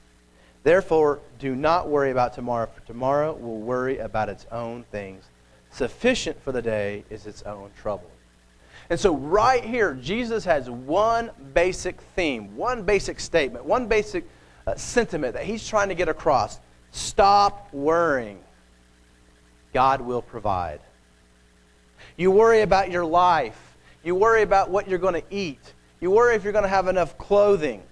Therefore, 0.63 1.19
do 1.39 1.55
not 1.55 1.89
worry 1.89 2.11
about 2.11 2.33
tomorrow, 2.33 2.67
for 2.67 2.81
tomorrow 2.85 3.33
will 3.33 3.59
worry 3.59 3.97
about 3.97 4.29
its 4.29 4.45
own 4.51 4.83
things. 4.91 5.25
Sufficient 5.71 6.41
for 6.43 6.51
the 6.51 6.61
day 6.61 7.03
is 7.09 7.25
its 7.25 7.41
own 7.43 7.71
trouble. 7.81 8.11
And 8.91 8.99
so, 8.99 9.15
right 9.15 9.63
here, 9.63 9.93
Jesus 9.93 10.43
has 10.43 10.69
one 10.69 11.31
basic 11.53 12.01
theme, 12.17 12.57
one 12.57 12.83
basic 12.83 13.21
statement, 13.21 13.63
one 13.63 13.87
basic 13.87 14.27
uh, 14.67 14.75
sentiment 14.75 15.33
that 15.35 15.45
he's 15.45 15.65
trying 15.65 15.87
to 15.87 15.95
get 15.95 16.09
across. 16.09 16.59
Stop 16.91 17.73
worrying. 17.73 18.43
God 19.73 20.01
will 20.01 20.21
provide. 20.21 20.81
You 22.17 22.31
worry 22.31 22.63
about 22.63 22.91
your 22.91 23.05
life. 23.05 23.77
You 24.03 24.13
worry 24.13 24.41
about 24.41 24.69
what 24.69 24.89
you're 24.89 24.99
going 24.99 25.21
to 25.21 25.23
eat. 25.33 25.73
You 26.01 26.11
worry 26.11 26.35
if 26.35 26.43
you're 26.43 26.51
going 26.51 26.63
to 26.63 26.69
have 26.69 26.89
enough 26.89 27.17
clothing, 27.17 27.83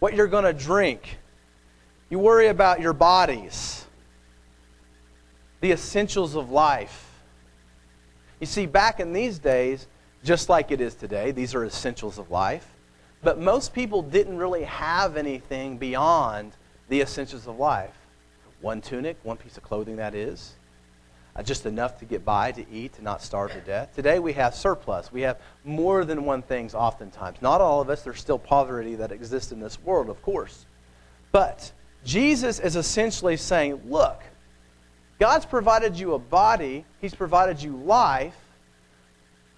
what 0.00 0.14
you're 0.14 0.26
going 0.26 0.42
to 0.42 0.52
drink. 0.52 1.18
You 2.08 2.18
worry 2.18 2.48
about 2.48 2.80
your 2.80 2.92
bodies. 2.92 3.86
the 5.60 5.70
essentials 5.70 6.34
of 6.34 6.50
life. 6.50 7.22
You 8.40 8.46
see, 8.46 8.66
back 8.66 8.98
in 8.98 9.12
these 9.12 9.38
days, 9.38 9.86
just 10.24 10.48
like 10.48 10.70
it 10.70 10.80
is 10.80 10.94
today, 10.94 11.30
these 11.30 11.54
are 11.54 11.64
essentials 11.64 12.18
of 12.18 12.30
life. 12.30 12.66
But 13.22 13.38
most 13.38 13.74
people 13.74 14.02
didn't 14.02 14.36
really 14.36 14.64
have 14.64 15.16
anything 15.16 15.76
beyond 15.76 16.52
the 16.88 17.00
essentials 17.00 17.46
of 17.46 17.58
life. 17.58 17.94
One 18.60 18.80
tunic, 18.80 19.18
one 19.22 19.36
piece 19.36 19.56
of 19.56 19.62
clothing, 19.62 19.96
that 19.96 20.14
is. 20.14 20.54
Uh, 21.36 21.42
just 21.42 21.64
enough 21.64 21.98
to 21.98 22.04
get 22.04 22.24
by, 22.24 22.50
to 22.52 22.68
eat, 22.70 22.92
to 22.94 23.02
not 23.02 23.22
starve 23.22 23.52
to 23.52 23.60
death. 23.60 23.94
Today 23.94 24.18
we 24.18 24.32
have 24.32 24.54
surplus. 24.54 25.12
We 25.12 25.20
have 25.20 25.38
more 25.64 26.04
than 26.04 26.24
one 26.24 26.42
things 26.42 26.74
oftentimes. 26.74 27.40
Not 27.40 27.60
all 27.60 27.80
of 27.80 27.88
us. 27.88 28.02
There's 28.02 28.18
still 28.18 28.38
poverty 28.38 28.96
that 28.96 29.12
exists 29.12 29.52
in 29.52 29.60
this 29.60 29.80
world, 29.80 30.10
of 30.10 30.20
course. 30.22 30.66
But 31.30 31.70
Jesus 32.04 32.58
is 32.58 32.74
essentially 32.74 33.36
saying, 33.36 33.80
look, 33.86 34.22
God's 35.20 35.46
provided 35.46 35.98
you 35.98 36.14
a 36.14 36.18
body, 36.18 36.84
He's 37.00 37.14
provided 37.14 37.62
you 37.62 37.76
life, 37.76 38.36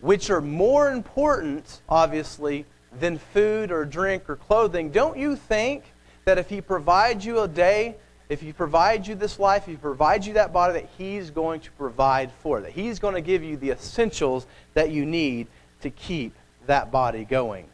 which 0.03 0.31
are 0.31 0.41
more 0.41 0.91
important, 0.91 1.81
obviously, 1.89 2.67
than 2.99 3.17
food 3.19 3.71
or 3.71 3.85
drink 3.85 4.29
or 4.29 4.37
clothing. 4.37 4.91
Don't 4.91 5.17
you 5.17 5.37
think 5.37 5.85
that 6.25 6.39
if 6.39 6.51
He 6.51 6.61
provides 6.61 7.25
you 7.25 7.41
a 7.41 7.49
day, 7.49 7.95
if 8.29 8.41
He 8.41 8.53
provides 8.53 9.07
you 9.07 9.15
this 9.15 9.39
life, 9.39 9.63
if 9.63 9.69
He 9.69 9.77
provides 9.77 10.27
you 10.27 10.35
that 10.35 10.53
body, 10.53 10.75
that 10.75 10.89
He's 10.99 11.31
going 11.31 11.61
to 11.61 11.71
provide 11.73 12.33
for 12.43 12.59
it? 12.59 12.63
That 12.63 12.73
He's 12.73 12.99
going 12.99 13.15
to 13.15 13.21
give 13.21 13.45
you 13.45 13.57
the 13.57 13.71
essentials 13.71 14.47
that 14.75 14.91
you 14.91 15.07
need 15.07 15.47
to 15.81 15.91
keep 15.91 16.35
that 16.67 16.91
body 16.91 17.25
going. 17.25 17.67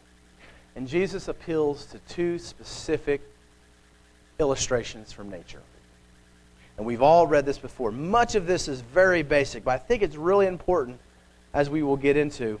And 0.75 0.87
Jesus 0.87 1.27
appeals 1.27 1.87
to 1.87 1.99
two 2.07 2.37
specific 2.37 3.21
illustrations 4.39 5.11
from 5.11 5.29
nature. 5.29 5.61
And 6.77 6.85
we've 6.85 7.01
all 7.01 7.25
read 7.25 7.45
this 7.45 7.57
before. 7.57 7.91
Much 7.91 8.35
of 8.35 8.45
this 8.45 8.67
is 8.67 8.81
very 8.81 9.23
basic, 9.23 9.63
but 9.63 9.71
I 9.71 9.77
think 9.79 10.03
it's 10.03 10.15
really 10.15 10.45
important 10.45 10.99
as 11.53 11.69
we 11.69 11.83
will 11.83 11.97
get 11.97 12.17
into 12.17 12.59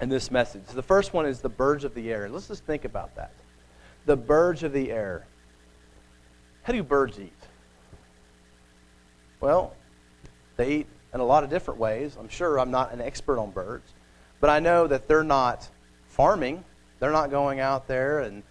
in 0.00 0.08
this 0.08 0.30
message. 0.30 0.64
The 0.66 0.82
first 0.82 1.12
one 1.12 1.26
is 1.26 1.40
the 1.40 1.48
birds 1.48 1.84
of 1.84 1.94
the 1.94 2.10
air. 2.12 2.28
Let's 2.28 2.48
just 2.48 2.64
think 2.64 2.84
about 2.84 3.14
that. 3.16 3.32
The 4.06 4.16
birds 4.16 4.62
of 4.62 4.72
the 4.72 4.90
air. 4.90 5.26
How 6.62 6.72
do 6.72 6.82
birds 6.82 7.18
eat? 7.18 7.32
Well, 9.40 9.74
they 10.56 10.72
eat 10.72 10.86
in 11.14 11.20
a 11.20 11.24
lot 11.24 11.44
of 11.44 11.50
different 11.50 11.80
ways. 11.80 12.16
I'm 12.18 12.28
sure 12.28 12.58
I'm 12.58 12.70
not 12.70 12.92
an 12.92 13.00
expert 13.00 13.38
on 13.38 13.50
birds, 13.50 13.92
but 14.40 14.50
I 14.50 14.60
know 14.60 14.86
that 14.86 15.08
they're 15.08 15.24
not 15.24 15.68
farming. 16.06 16.64
They're 16.98 17.12
not 17.12 17.30
going 17.30 17.60
out 17.60 17.88
there 17.88 18.20
and, 18.20 18.42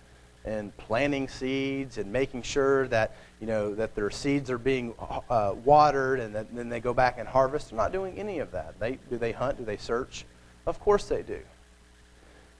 and 0.46 0.76
planting 0.78 1.28
seeds 1.28 1.98
and 1.98 2.12
making 2.12 2.42
sure 2.42 2.88
that 2.88 3.16
you 3.40 3.48
know, 3.48 3.74
that 3.76 3.96
their 3.96 4.10
seeds 4.10 4.52
are 4.52 4.58
being 4.58 4.94
uh, 5.30 5.54
watered 5.64 6.20
and 6.20 6.36
that, 6.36 6.54
then 6.54 6.68
they 6.68 6.80
go 6.80 6.94
back 6.94 7.18
and 7.18 7.28
harvest. 7.28 7.70
They're 7.70 7.78
not 7.78 7.92
doing 7.92 8.18
any 8.20 8.40
of 8.40 8.52
that. 8.52 8.80
They, 8.80 9.00
do 9.10 9.18
they 9.18 9.32
hunt? 9.32 9.58
Do 9.58 9.66
they 9.66 9.78
search? 9.78 10.26
Of 10.68 10.80
course 10.80 11.06
they 11.06 11.24
do. 11.24 11.40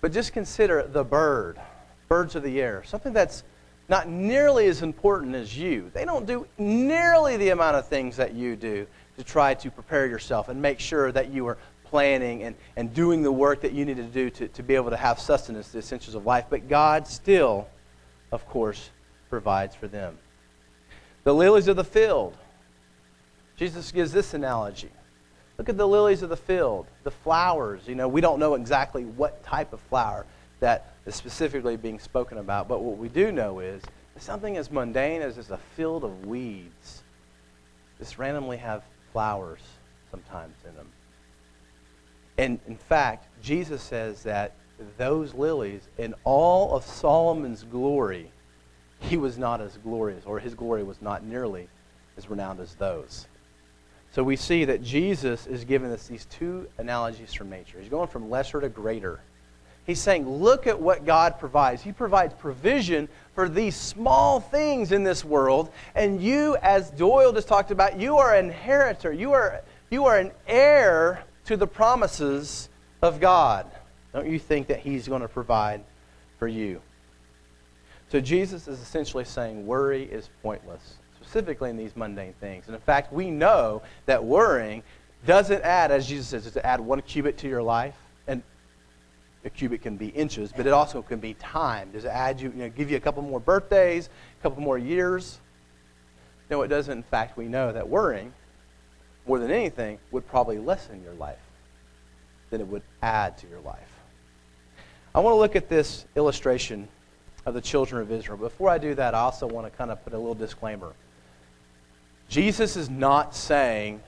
But 0.02 0.14
just 0.14 0.32
consider 0.32 0.88
the 0.88 1.04
bird, 1.04 1.60
birds 2.08 2.36
of 2.36 2.44
the 2.44 2.62
air, 2.62 2.84
something 2.86 3.12
that's 3.12 3.44
not 3.90 4.08
nearly 4.08 4.68
as 4.68 4.82
important 4.82 5.36
as 5.36 5.58
you. 5.58 5.92
They 5.94 6.06
don't 6.06 6.26
do 6.26 6.48
nearly 6.58 7.36
the 7.38 7.50
amount 7.50 7.76
of 7.76 7.88
things 7.88 8.16
that 8.18 8.34
you 8.34 8.56
do 8.56 8.88
to 9.18 9.24
try 9.24 9.54
to 9.56 9.70
prepare 9.70 10.08
yourself 10.08 10.48
and 10.48 10.62
make 10.62 10.80
sure 10.80 11.12
that 11.12 11.30
you 11.32 11.46
are 11.48 11.58
planning 11.84 12.44
and, 12.44 12.56
and 12.78 12.94
doing 12.94 13.24
the 13.24 13.32
work 13.32 13.62
that 13.62 13.74
you 13.74 13.84
need 13.84 13.98
to 13.98 14.04
do 14.04 14.30
to, 14.30 14.48
to 14.48 14.64
be 14.64 14.76
able 14.76 14.92
to 14.92 14.98
have 14.98 15.20
sustenance, 15.20 15.70
the 15.70 15.80
essentials 15.80 16.16
of 16.16 16.26
life. 16.26 16.46
But 16.50 16.70
God 16.70 17.08
still, 17.08 17.68
of 18.32 18.48
course, 18.48 18.92
provides 19.30 19.76
for 19.76 19.88
them. 19.88 20.18
The 21.30 21.36
lilies 21.36 21.68
of 21.68 21.76
the 21.76 21.84
field. 21.84 22.36
Jesus 23.56 23.92
gives 23.92 24.12
this 24.12 24.34
analogy. 24.34 24.90
Look 25.60 25.70
at 25.70 25.78
the 25.78 25.88
lilies 25.88 26.24
of 26.24 26.30
the 26.30 26.36
field, 26.36 26.88
the 27.04 27.12
flowers. 27.12 27.84
You 27.86 27.94
know, 27.94 28.08
we 28.08 28.20
don't 28.20 28.40
know 28.40 28.56
exactly 28.56 29.06
what 29.06 29.44
type 29.44 29.72
of 29.72 29.80
flower 29.80 30.26
that 30.60 30.92
is 31.06 31.14
specifically 31.14 31.78
being 31.78 32.00
spoken 32.00 32.40
about, 32.40 32.68
but 32.68 32.82
what 32.82 32.98
we 32.98 33.10
do 33.10 33.32
know 33.32 33.60
is 33.60 33.84
something 34.18 34.58
as 34.58 34.72
mundane 34.72 35.22
as 35.22 35.36
just 35.36 35.52
a 35.52 35.60
field 35.76 36.04
of 36.04 36.26
weeds 36.26 37.04
just 38.00 38.18
randomly 38.18 38.58
have 38.58 38.82
flowers 39.14 39.62
sometimes 40.10 40.56
in 40.68 40.76
them. 40.76 40.90
And 42.40 42.60
in 42.66 42.76
fact, 42.76 43.28
Jesus 43.44 43.84
says 43.84 44.24
that 44.24 44.56
those 44.98 45.36
lilies, 45.36 45.90
in 46.00 46.16
all 46.24 46.76
of 46.76 46.84
Solomon's 46.84 47.62
glory, 47.62 48.32
he 49.00 49.18
was 49.18 49.38
not 49.38 49.62
as 49.62 49.78
glorious, 49.78 50.26
or 50.26 50.40
his 50.40 50.54
glory 50.54 50.84
was 50.84 51.02
not 51.02 51.24
nearly 51.24 51.68
as 52.18 52.30
renowned 52.30 52.60
as 52.60 52.76
those. 52.76 53.28
So 54.12 54.24
we 54.24 54.36
see 54.36 54.66
that 54.66 54.84
Jesus 54.84 55.46
is 55.48 55.64
giving 55.64 55.92
us 55.92 56.08
these 56.08 56.26
two 56.26 56.68
analogies 56.78 57.34
from 57.34 57.50
nature. 57.50 57.80
He's 57.80 57.90
going 57.90 58.08
from 58.08 58.30
lesser 58.30 58.60
to 58.60 58.70
greater. 58.70 59.20
He's 59.86 60.00
saying, 60.00 60.28
look 60.28 60.68
at 60.68 60.80
what 60.80 61.06
God 61.06 61.40
provides. 61.40 61.82
He 61.82 61.92
provides 61.92 62.34
provision 62.34 63.08
for 63.34 63.48
these 63.48 63.76
small 63.76 64.40
things 64.40 64.92
in 64.92 65.04
this 65.04 65.24
world. 65.24 65.72
And 65.96 66.22
you, 66.22 66.58
as 66.62 66.92
Doyle 66.92 67.32
just 67.32 67.48
talked 67.48 67.72
about, 67.72 68.00
you 68.00 68.18
are 68.18 68.36
an 68.36 68.46
inheritor. 68.46 69.12
You 69.12 69.34
are, 69.34 69.62
you 69.90 70.06
are 70.06 70.18
an 70.18 70.32
heir 70.48 71.24
to 71.46 71.58
the 71.58 71.68
promises 71.68 72.70
of 73.02 73.20
God. 73.20 73.66
Don't 74.14 74.28
you 74.28 74.40
think 74.40 74.68
that 74.68 74.80
He's 74.80 75.08
going 75.08 75.22
to 75.22 75.28
provide 75.28 75.84
for 76.38 76.48
you? 76.48 76.82
So 78.10 78.20
Jesus 78.20 78.68
is 78.68 78.80
essentially 78.80 79.24
saying 79.24 79.66
worry 79.66 80.04
is 80.04 80.30
pointless, 80.42 80.96
specifically 81.16 81.70
in 81.70 81.78
these 81.78 81.96
mundane 81.96 82.34
things. 82.40 82.66
And 82.66 82.76
in 82.76 82.82
fact, 82.82 83.14
we 83.14 83.30
know 83.30 83.84
that 84.08 84.24
worrying 84.24 84.82
doesn't 85.28 85.62
add, 85.64 85.92
as 85.92 86.08
Jesus 86.08 86.28
says, 86.28 86.52
to 86.52 86.66
add 86.66 86.80
one 86.80 87.02
cubit 87.04 87.38
to 87.40 87.48
your 87.48 87.62
life. 87.62 87.96
And 88.28 88.42
a 89.46 89.50
cubit 89.50 89.84
can 89.84 89.96
be 89.96 90.08
inches, 90.08 90.52
but 90.52 90.66
it 90.66 90.74
also 90.74 91.04
can 91.04 91.20
be 91.20 91.36
time. 91.36 91.92
Does 91.92 92.06
it 92.06 92.10
add 92.10 92.42
you, 92.42 92.50
you 92.50 92.64
know, 92.64 92.70
give 92.70 92.90
you 92.90 92.98
a 92.98 93.00
couple 93.00 93.22
more 93.22 93.40
birthdays, 93.40 94.10
a 94.40 94.44
couple 94.44 94.64
more 94.64 94.80
years? 94.80 95.40
No, 96.50 96.64
it 96.64 96.70
doesn't. 96.70 96.92
In 96.92 97.04
fact, 97.04 97.38
we 97.38 97.46
know 97.46 97.72
that 97.72 97.88
worrying, 97.88 98.34
more 99.28 99.38
than 99.38 99.52
anything, 99.52 100.00
would 100.10 100.28
probably 100.28 100.58
lessen 100.58 101.04
your 101.04 101.14
life 101.14 101.38
than 102.50 102.60
it 102.60 102.68
would 102.68 102.82
add 103.04 103.38
to 103.38 103.48
your 103.48 103.60
life. 103.60 103.92
I 105.14 105.20
want 105.20 105.34
to 105.36 105.38
look 105.38 105.56
at 105.56 105.70
this 105.70 106.06
illustration 106.16 106.88
of 107.46 107.54
the 107.54 107.62
children 107.62 108.02
of 108.02 108.12
Israel. 108.12 108.38
Before 108.38 108.70
I 108.70 108.78
do 108.78 108.94
that, 108.96 109.14
I 109.14 109.20
also 109.20 109.48
want 109.48 109.72
to 109.72 109.78
kind 109.78 109.92
of 109.92 110.04
put 110.04 110.14
a 110.14 110.18
little 110.18 110.36
disclaimer. 110.36 110.94
Jesus 112.28 112.76
is 112.76 112.90
not 112.90 113.36
saying 113.36 114.02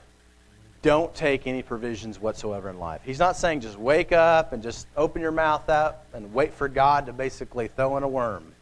don't 0.82 1.14
take 1.14 1.46
any 1.46 1.62
provisions 1.62 2.20
whatsoever 2.20 2.68
in 2.68 2.78
life. 2.78 3.00
He's 3.04 3.18
not 3.18 3.36
saying 3.36 3.60
just 3.60 3.78
wake 3.78 4.12
up 4.12 4.52
and 4.52 4.62
just 4.62 4.86
open 4.96 5.22
your 5.22 5.30
mouth 5.30 5.68
up 5.68 6.06
and 6.12 6.32
wait 6.34 6.52
for 6.52 6.68
God 6.68 7.06
to 7.06 7.12
basically 7.12 7.68
throw 7.68 7.96
in 7.96 8.02
a 8.02 8.08
worm. 8.08 8.52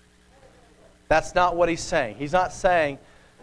That's 1.09 1.35
not 1.35 1.57
what 1.57 1.69
he's 1.69 1.81
saying. 1.81 2.17
He's 2.17 2.33
not 2.33 2.53
saying 2.53 2.99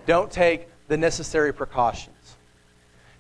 don't 0.05 0.31
take 0.31 0.67
the 0.88 0.96
necessary 0.96 1.53
precautions. 1.53 2.36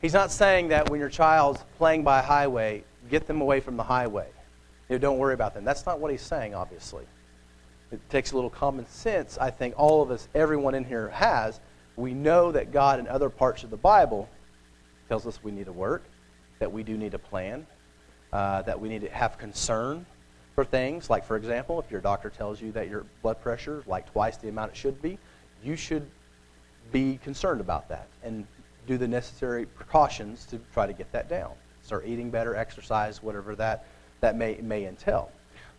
He's 0.01 0.13
not 0.13 0.31
saying 0.31 0.69
that 0.69 0.89
when 0.89 0.99
your 0.99 1.09
child's 1.09 1.63
playing 1.77 2.03
by 2.03 2.19
a 2.19 2.21
highway, 2.21 2.83
get 3.09 3.27
them 3.27 3.41
away 3.41 3.59
from 3.59 3.77
the 3.77 3.83
highway. 3.83 4.27
You 4.89 4.95
know, 4.95 4.99
don't 4.99 5.17
worry 5.17 5.33
about 5.33 5.53
them. 5.53 5.65
That's 5.65 5.85
not 5.85 5.99
what 5.99 6.11
he's 6.11 6.21
saying, 6.21 6.53
obviously. 6.55 7.03
It 7.91 8.01
takes 8.09 8.31
a 8.31 8.35
little 8.35 8.49
common 8.49 8.87
sense, 8.87 9.37
I 9.37 9.49
think 9.49 9.75
all 9.77 10.01
of 10.01 10.11
us, 10.11 10.27
everyone 10.35 10.75
in 10.75 10.83
here 10.83 11.09
has. 11.09 11.59
We 11.95 12.13
know 12.13 12.51
that 12.51 12.71
God 12.71 12.99
in 12.99 13.07
other 13.07 13.29
parts 13.29 13.63
of 13.63 13.69
the 13.69 13.77
Bible 13.77 14.29
tells 15.07 15.25
us 15.25 15.41
we 15.41 15.51
need 15.51 15.65
to 15.65 15.71
work, 15.71 16.03
that 16.59 16.71
we 16.71 16.83
do 16.83 16.97
need 16.97 17.13
to 17.13 17.19
plan, 17.19 17.65
uh, 18.33 18.61
that 18.63 18.79
we 18.79 18.89
need 18.89 19.01
to 19.01 19.09
have 19.09 19.37
concern 19.37 20.05
for 20.53 20.65
things. 20.65 21.09
Like, 21.09 21.23
for 21.23 21.37
example, 21.37 21.79
if 21.79 21.89
your 21.89 22.01
doctor 22.01 22.29
tells 22.29 22.61
you 22.61 22.71
that 22.73 22.89
your 22.89 23.05
blood 23.21 23.41
pressure 23.41 23.79
is 23.79 23.87
like 23.87 24.11
twice 24.11 24.37
the 24.37 24.49
amount 24.49 24.71
it 24.71 24.77
should 24.77 25.01
be, 25.01 25.17
you 25.63 25.75
should 25.75 26.05
be 26.91 27.19
concerned 27.23 27.61
about 27.61 27.87
that 27.89 28.07
and 28.23 28.45
do 28.85 28.97
the 28.97 29.07
necessary 29.07 29.65
precautions 29.65 30.45
to 30.45 30.59
try 30.73 30.85
to 30.87 30.93
get 30.93 31.11
that 31.13 31.29
down. 31.29 31.51
Start 31.83 32.05
eating 32.05 32.29
better, 32.29 32.55
exercise, 32.55 33.23
whatever 33.23 33.55
that, 33.55 33.85
that 34.19 34.35
may, 34.35 34.55
may 34.61 34.85
entail. 34.85 35.31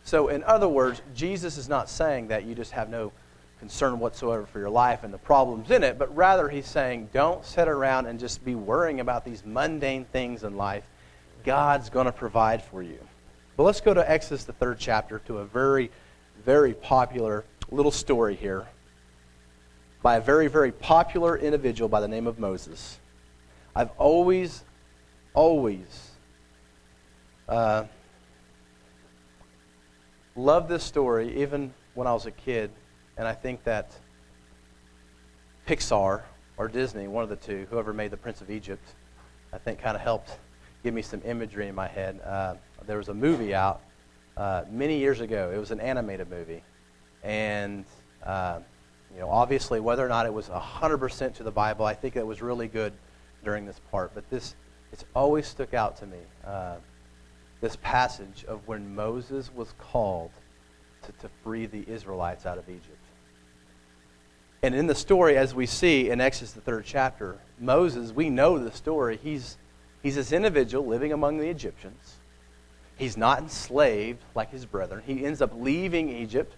So, 0.09 0.29
in 0.29 0.43
other 0.45 0.71
words, 0.71 1.03
Jesus 1.15 1.59
is 1.59 1.69
not 1.69 1.91
saying 1.91 2.29
that 2.29 2.47
you 2.47 2.55
just 2.55 2.73
have 2.73 2.88
no 2.88 3.12
concern 3.59 3.99
whatsoever 3.99 4.47
for 4.47 4.59
your 4.59 4.71
life 4.71 5.05
and 5.05 5.12
the 5.12 5.19
problems 5.19 5.71
in 5.71 5.85
it, 5.85 5.99
but 5.99 6.17
rather 6.17 6.49
he's 6.49 6.67
saying 6.67 7.11
don't 7.12 7.45
sit 7.45 7.69
around 7.69 8.07
and 8.07 8.19
just 8.19 8.43
be 8.43 8.55
worrying 8.55 9.00
about 9.00 9.23
these 9.23 9.45
mundane 9.45 10.07
things 10.07 10.45
in 10.45 10.57
life. 10.57 10.85
God's 11.45 11.91
going 11.91 12.07
to 12.07 12.12
provide 12.12 12.62
for 12.62 12.83
you. 12.83 12.99
But 13.59 13.65
let's 13.65 13.83
go 13.83 13.93
to 13.93 14.11
Exodus, 14.11 14.45
the 14.45 14.55
third 14.55 14.79
chapter, 14.79 15.19
to 15.27 15.41
a 15.41 15.45
very, 15.45 15.91
very 16.43 16.73
popular 16.73 17.45
little 17.71 17.93
story 17.93 18.35
here 18.35 18.67
by 20.00 20.17
a 20.17 20.23
very, 20.23 20.49
very 20.49 20.73
popular 20.73 21.37
individual 21.37 21.87
by 21.91 22.00
the 22.00 22.09
name 22.09 22.27
of 22.27 22.38
Moses. 22.38 22.99
I've 23.77 23.91
always, 23.99 24.65
always 25.35 26.12
uh, 27.47 27.85
loved 30.49 30.67
this 30.71 30.83
story 30.83 31.43
even 31.43 31.75
when 31.93 32.07
I 32.07 32.14
was 32.14 32.25
a 32.25 32.31
kid, 32.31 32.71
and 33.19 33.28
I 33.28 33.35
think 33.35 33.64
that 33.64 33.93
Pixar 35.67 36.23
or 36.57 36.69
Disney, 36.69 37.07
one 37.07 37.23
of 37.23 37.28
the 37.28 37.37
two, 37.37 37.67
whoever 37.69 37.93
made 37.93 38.11
The 38.11 38.17
Prince 38.17 38.40
of 38.40 38.50
Egypt, 38.50 38.95
I 39.52 39.59
think 39.59 39.78
kind 39.78 39.95
of 39.95 40.00
helped 40.00 40.38
give 40.83 40.95
me 40.95 41.02
some 41.02 41.21
imagery 41.26 41.69
in 41.69 41.75
my 41.75 41.87
head. 41.87 42.19
Uh, 42.25 42.55
there 42.87 42.97
was 42.97 43.11
a 43.11 43.14
movie 43.14 43.55
out 43.55 43.83
uh, 44.38 44.64
many 44.71 44.97
years 44.97 45.21
ago. 45.21 45.52
It 45.55 45.59
was 45.59 45.71
an 45.71 45.81
animated 45.81 46.31
movie. 46.31 46.62
And, 47.23 47.85
uh, 48.25 48.61
you 49.12 49.21
know, 49.21 49.28
obviously, 49.28 49.81
whether 49.81 50.02
or 50.02 50.09
not 50.09 50.25
it 50.25 50.33
was 50.33 50.49
100% 50.49 51.35
to 51.35 51.43
the 51.43 51.50
Bible, 51.50 51.85
I 51.85 51.93
think 51.93 52.17
it 52.17 52.26
was 52.26 52.40
really 52.40 52.69
good 52.69 52.95
during 53.45 53.67
this 53.67 53.83
part. 53.90 54.12
But 54.14 54.31
this, 54.31 54.55
it's 54.95 55.05
always 55.14 55.47
stuck 55.47 55.75
out 55.75 55.99
to 55.99 56.07
me. 56.07 56.21
This 57.61 57.77
passage 57.83 58.45
of 58.47 58.67
when 58.67 58.95
Moses 58.95 59.50
was 59.55 59.75
called 59.79 60.31
to, 61.03 61.12
to 61.12 61.29
free 61.43 61.67
the 61.67 61.85
Israelites 61.88 62.47
out 62.47 62.59
of 62.59 62.69
Egypt. 62.69 62.99
And 64.62 64.75
in 64.75 64.87
the 64.87 64.95
story, 64.95 65.37
as 65.37 65.55
we 65.55 65.67
see 65.67 66.11
in 66.11 66.21
Exodus, 66.21 66.53
the 66.53 66.61
third 66.61 66.85
chapter, 66.85 67.38
Moses, 67.61 68.12
we 68.12 68.29
know 68.29 68.59
the 68.59 68.73
story. 68.73 69.19
He's, 69.23 69.57
he's 70.03 70.17
this 70.17 70.33
individual 70.33 70.85
living 70.87 71.12
among 71.12 71.38
the 71.38 71.49
Egyptians. 71.49 72.17
He's 72.97 73.17
not 73.17 73.38
enslaved 73.38 74.21
like 74.35 74.50
his 74.50 74.67
brethren. 74.67 75.03
He 75.07 75.25
ends 75.25 75.41
up 75.41 75.53
leaving 75.55 76.09
Egypt. 76.09 76.57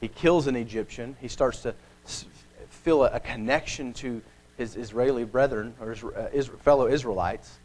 He 0.00 0.08
kills 0.08 0.46
an 0.46 0.56
Egyptian. 0.56 1.16
He 1.20 1.28
starts 1.28 1.62
to 1.62 1.74
feel 2.68 3.04
a, 3.04 3.12
a 3.12 3.20
connection 3.20 3.94
to 3.94 4.20
his 4.58 4.76
Israeli 4.76 5.24
brethren 5.24 5.74
or 5.80 5.90
his, 5.90 6.04
uh, 6.04 6.42
fellow 6.60 6.88
Israelites. 6.88 7.58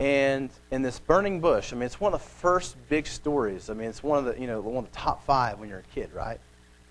And 0.00 0.50
in 0.70 0.82
this 0.82 1.00
burning 1.00 1.40
bush, 1.40 1.72
I 1.72 1.76
mean, 1.76 1.84
it's 1.84 2.00
one 2.00 2.14
of 2.14 2.20
the 2.20 2.28
first 2.28 2.76
big 2.88 3.06
stories. 3.06 3.68
I 3.68 3.74
mean, 3.74 3.88
it's 3.88 4.02
one 4.02 4.18
of 4.18 4.24
the, 4.24 4.40
you 4.40 4.46
know, 4.46 4.60
one 4.60 4.84
of 4.84 4.90
the 4.90 4.96
top 4.96 5.24
five 5.24 5.58
when 5.58 5.68
you're 5.68 5.80
a 5.80 5.94
kid, 5.94 6.12
right? 6.12 6.38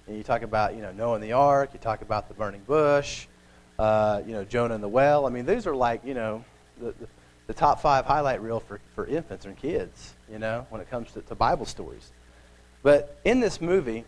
And 0.07 0.17
you 0.17 0.23
talk 0.23 0.41
about, 0.41 0.75
you 0.75 0.81
know, 0.81 0.91
Noah 0.91 1.19
the 1.19 1.31
ark. 1.31 1.69
You 1.73 1.79
talk 1.79 2.01
about 2.01 2.27
the 2.27 2.33
burning 2.33 2.63
bush. 2.67 3.27
Uh, 3.79 4.21
you 4.25 4.33
know, 4.33 4.43
Jonah 4.43 4.73
and 4.73 4.83
the 4.83 4.89
well. 4.89 5.25
I 5.25 5.29
mean, 5.29 5.45
these 5.45 5.67
are 5.67 5.75
like, 5.75 6.03
you 6.03 6.15
know, 6.15 6.43
the, 6.79 6.87
the, 6.99 7.07
the, 7.45 7.53
top 7.53 7.79
five 7.79 8.05
highlight 8.05 8.41
reel 8.41 8.59
for, 8.59 8.79
for 8.95 9.05
infants 9.05 9.45
and 9.45 9.55
kids, 9.55 10.15
you 10.31 10.39
know, 10.39 10.65
when 10.69 10.81
it 10.81 10.89
comes 10.89 11.11
to, 11.11 11.21
to 11.21 11.35
Bible 11.35 11.65
stories. 11.65 12.11
But 12.81 13.19
in 13.23 13.39
this 13.39 13.61
movie, 13.61 14.03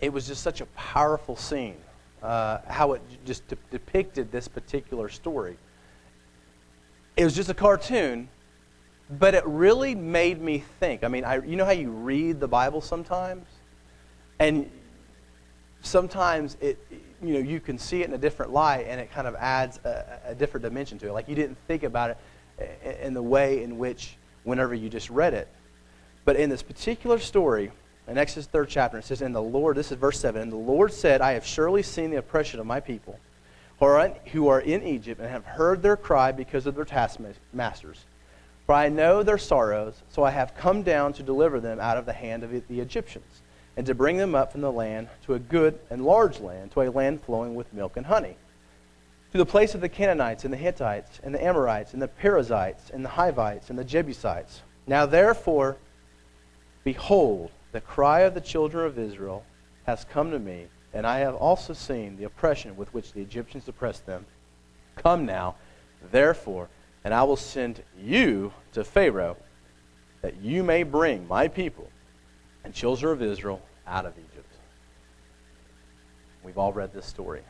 it 0.00 0.12
was 0.12 0.26
just 0.26 0.42
such 0.42 0.62
a 0.62 0.66
powerful 0.66 1.36
scene, 1.36 1.76
uh, 2.22 2.58
how 2.66 2.94
it 2.94 3.02
just 3.26 3.46
de- 3.48 3.56
depicted 3.70 4.32
this 4.32 4.48
particular 4.48 5.10
story. 5.10 5.58
It 7.16 7.24
was 7.24 7.34
just 7.34 7.50
a 7.50 7.54
cartoon, 7.54 8.28
but 9.10 9.34
it 9.34 9.44
really 9.46 9.94
made 9.94 10.40
me 10.40 10.64
think. 10.78 11.04
I 11.04 11.08
mean, 11.08 11.24
I, 11.24 11.44
you 11.44 11.56
know 11.56 11.64
how 11.64 11.72
you 11.72 11.90
read 11.90 12.40
the 12.40 12.48
Bible 12.48 12.80
sometimes? 12.80 13.46
And 14.38 14.70
sometimes 15.82 16.56
it, 16.60 16.78
you 17.22 17.34
know, 17.34 17.40
you 17.40 17.60
can 17.60 17.78
see 17.78 18.02
it 18.02 18.08
in 18.08 18.14
a 18.14 18.18
different 18.18 18.52
light 18.52 18.86
and 18.88 19.00
it 19.00 19.12
kind 19.12 19.26
of 19.26 19.34
adds 19.36 19.78
a, 19.84 20.20
a 20.26 20.34
different 20.34 20.64
dimension 20.64 20.98
to 20.98 21.08
it. 21.08 21.12
Like 21.12 21.28
you 21.28 21.34
didn't 21.34 21.58
think 21.66 21.82
about 21.82 22.16
it 22.58 22.98
in 23.02 23.14
the 23.14 23.22
way 23.22 23.62
in 23.62 23.78
which 23.78 24.16
whenever 24.44 24.74
you 24.74 24.88
just 24.88 25.10
read 25.10 25.34
it. 25.34 25.48
But 26.24 26.36
in 26.36 26.48
this 26.50 26.62
particular 26.62 27.18
story, 27.18 27.72
in 28.06 28.18
Exodus 28.18 28.48
3rd 28.48 28.66
chapter, 28.68 28.98
it 28.98 29.04
says, 29.04 29.22
And 29.22 29.34
the 29.34 29.42
Lord, 29.42 29.76
this 29.76 29.90
is 29.90 29.98
verse 29.98 30.18
7, 30.20 30.40
And 30.40 30.52
the 30.52 30.56
Lord 30.56 30.92
said, 30.92 31.20
I 31.20 31.32
have 31.32 31.46
surely 31.46 31.82
seen 31.82 32.10
the 32.10 32.18
oppression 32.18 32.60
of 32.60 32.66
my 32.66 32.80
people 32.80 33.18
who 33.80 34.48
are 34.48 34.60
in, 34.60 34.82
Egypt 34.82 35.20
and 35.20 35.30
have 35.30 35.44
heard 35.44 35.82
their 35.82 35.96
cry 35.96 36.32
because 36.32 36.66
of 36.66 36.74
their 36.74 36.84
taskmasters. 36.84 38.04
For 38.66 38.74
I 38.74 38.88
know 38.88 39.22
their 39.22 39.38
sorrows, 39.38 40.02
so 40.10 40.22
I 40.22 40.30
have 40.30 40.54
come 40.54 40.82
down 40.82 41.12
to 41.14 41.22
deliver 41.22 41.58
them 41.58 41.80
out 41.80 41.96
of 41.96 42.06
the 42.06 42.12
hand 42.12 42.44
of 42.44 42.50
the 42.68 42.80
Egyptians 42.80 43.42
and 43.76 43.86
to 43.86 43.94
bring 43.94 44.16
them 44.16 44.34
up 44.34 44.52
from 44.52 44.60
the 44.60 44.70
land 44.70 45.08
to 45.24 45.34
a 45.34 45.38
good 45.38 45.78
and 45.90 46.04
large 46.04 46.40
land, 46.40 46.70
to 46.72 46.82
a 46.82 46.90
land 46.90 47.22
flowing 47.22 47.54
with 47.54 47.72
milk 47.72 47.96
and 47.96 48.06
honey, 48.06 48.36
to 49.32 49.38
the 49.38 49.46
place 49.46 49.74
of 49.74 49.80
the 49.80 49.88
Canaanites 49.88 50.44
and 50.44 50.52
the 50.52 50.58
Hittites 50.58 51.20
and 51.22 51.34
the 51.34 51.42
Amorites 51.42 51.92
and 51.92 52.02
the 52.02 52.08
Perizzites 52.08 52.90
and 52.90 53.04
the 53.04 53.08
Hivites 53.08 53.70
and 53.70 53.78
the 53.78 53.84
Jebusites. 53.84 54.62
Now 54.86 55.06
therefore, 55.06 55.78
behold, 56.84 57.50
the 57.72 57.80
cry 57.80 58.20
of 58.20 58.34
the 58.34 58.40
children 58.40 58.84
of 58.86 58.98
Israel 58.98 59.44
has 59.86 60.04
come 60.04 60.30
to 60.32 60.38
me, 60.38 60.66
and 60.92 61.06
I 61.06 61.20
have 61.20 61.34
also 61.34 61.72
seen 61.72 62.16
the 62.16 62.24
oppression 62.24 62.76
with 62.76 62.92
which 62.92 63.12
the 63.12 63.20
Egyptians 63.20 63.68
oppressed 63.68 64.06
them. 64.06 64.26
Come 64.96 65.24
now, 65.24 65.56
therefore, 66.10 66.68
and 67.04 67.14
I 67.14 67.22
will 67.22 67.36
send 67.36 67.82
you 67.98 68.52
to 68.72 68.84
Pharaoh, 68.84 69.36
that 70.22 70.36
you 70.36 70.62
may 70.62 70.82
bring 70.82 71.26
my 71.28 71.48
people 71.48 71.88
and 72.64 72.74
children 72.74 73.12
of 73.12 73.22
Israel 73.22 73.62
out 73.86 74.04
of 74.04 74.12
Egypt. 74.18 74.52
We've 76.42 76.58
all 76.58 76.72
read 76.72 76.92
this 76.92 77.06
story. 77.06 77.42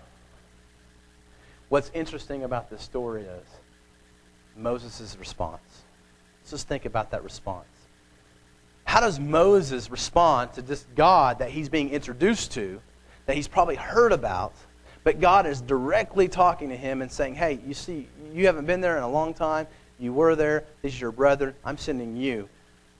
What's 1.68 1.90
interesting 1.94 2.44
about 2.44 2.68
this 2.68 2.82
story 2.82 3.22
is 3.22 3.46
Moses' 4.56 5.16
response. 5.18 5.84
Let's 6.40 6.50
just 6.50 6.68
think 6.68 6.84
about 6.84 7.10
that 7.12 7.22
response. 7.22 7.66
How 8.84 9.00
does 9.00 9.20
Moses 9.20 9.90
respond 9.90 10.52
to 10.54 10.62
this 10.62 10.84
God 10.96 11.38
that 11.38 11.50
he's 11.50 11.68
being 11.68 11.90
introduced 11.90 12.52
to, 12.52 12.80
that 13.30 13.36
he's 13.36 13.46
probably 13.46 13.76
heard 13.76 14.10
about, 14.10 14.52
but 15.04 15.20
God 15.20 15.46
is 15.46 15.60
directly 15.60 16.26
talking 16.26 16.68
to 16.70 16.76
him 16.76 17.00
and 17.00 17.10
saying, 17.10 17.36
Hey, 17.36 17.60
you 17.64 17.74
see, 17.74 18.08
you 18.32 18.46
haven't 18.46 18.64
been 18.64 18.80
there 18.80 18.96
in 18.96 19.04
a 19.04 19.08
long 19.08 19.34
time. 19.34 19.68
You 20.00 20.12
were 20.12 20.34
there. 20.34 20.64
This 20.82 20.94
is 20.94 21.00
your 21.00 21.12
brother. 21.12 21.54
I'm 21.64 21.78
sending 21.78 22.16
you. 22.16 22.48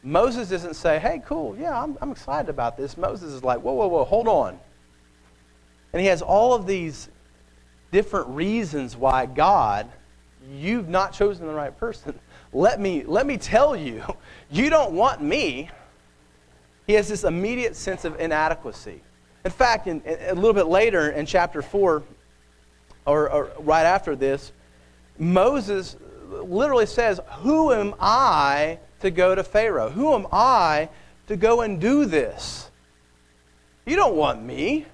Moses 0.04 0.48
doesn't 0.48 0.74
say, 0.74 1.00
hey, 1.00 1.20
cool, 1.26 1.56
yeah, 1.58 1.82
I'm, 1.82 1.98
I'm 2.00 2.12
excited 2.12 2.48
about 2.48 2.76
this. 2.76 2.96
Moses 2.96 3.32
is 3.32 3.42
like, 3.42 3.58
whoa, 3.58 3.72
whoa, 3.72 3.88
whoa, 3.88 4.04
hold 4.04 4.28
on. 4.28 4.56
And 5.92 6.00
he 6.00 6.06
has 6.06 6.22
all 6.22 6.54
of 6.54 6.64
these 6.64 7.08
different 7.90 8.28
reasons 8.28 8.96
why 8.96 9.26
God, 9.26 9.90
you've 10.48 10.88
not 10.88 11.12
chosen 11.12 11.48
the 11.48 11.52
right 11.52 11.76
person. 11.76 12.16
Let 12.52 12.78
me, 12.78 13.02
let 13.02 13.26
me 13.26 13.36
tell 13.36 13.74
you, 13.74 14.04
you 14.48 14.70
don't 14.70 14.92
want 14.92 15.22
me. 15.22 15.70
He 16.86 16.92
has 16.92 17.08
this 17.08 17.24
immediate 17.24 17.74
sense 17.74 18.04
of 18.04 18.20
inadequacy. 18.20 19.02
In 19.44 19.50
fact, 19.50 19.87
in, 19.87 20.00
in, 20.03 20.18
a 20.31 20.35
little 20.35 20.53
bit 20.53 20.66
later 20.66 21.11
in 21.11 21.26
chapter 21.26 21.62
4, 21.62 22.03
or, 23.07 23.31
or 23.31 23.50
right 23.59 23.85
after 23.85 24.14
this, 24.14 24.53
Moses 25.18 25.96
literally 26.29 26.87
says, 26.87 27.20
Who 27.38 27.72
am 27.72 27.94
I 28.00 28.79
to 29.00 29.11
go 29.11 29.35
to 29.35 29.42
Pharaoh? 29.42 29.90
Who 29.90 30.14
am 30.14 30.26
I 30.33 30.88
to 31.29 31.37
go 31.37 31.62
and 31.62 31.81
do 31.81 32.05
this? 32.05 32.70
You 33.87 33.96
don't 33.96 34.16
want 34.16 34.42
me. 34.42 34.87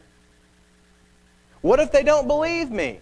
What 1.60 1.80
if 1.80 1.90
they 1.90 2.02
don't 2.02 2.28
believe 2.28 2.70
me? 2.70 3.00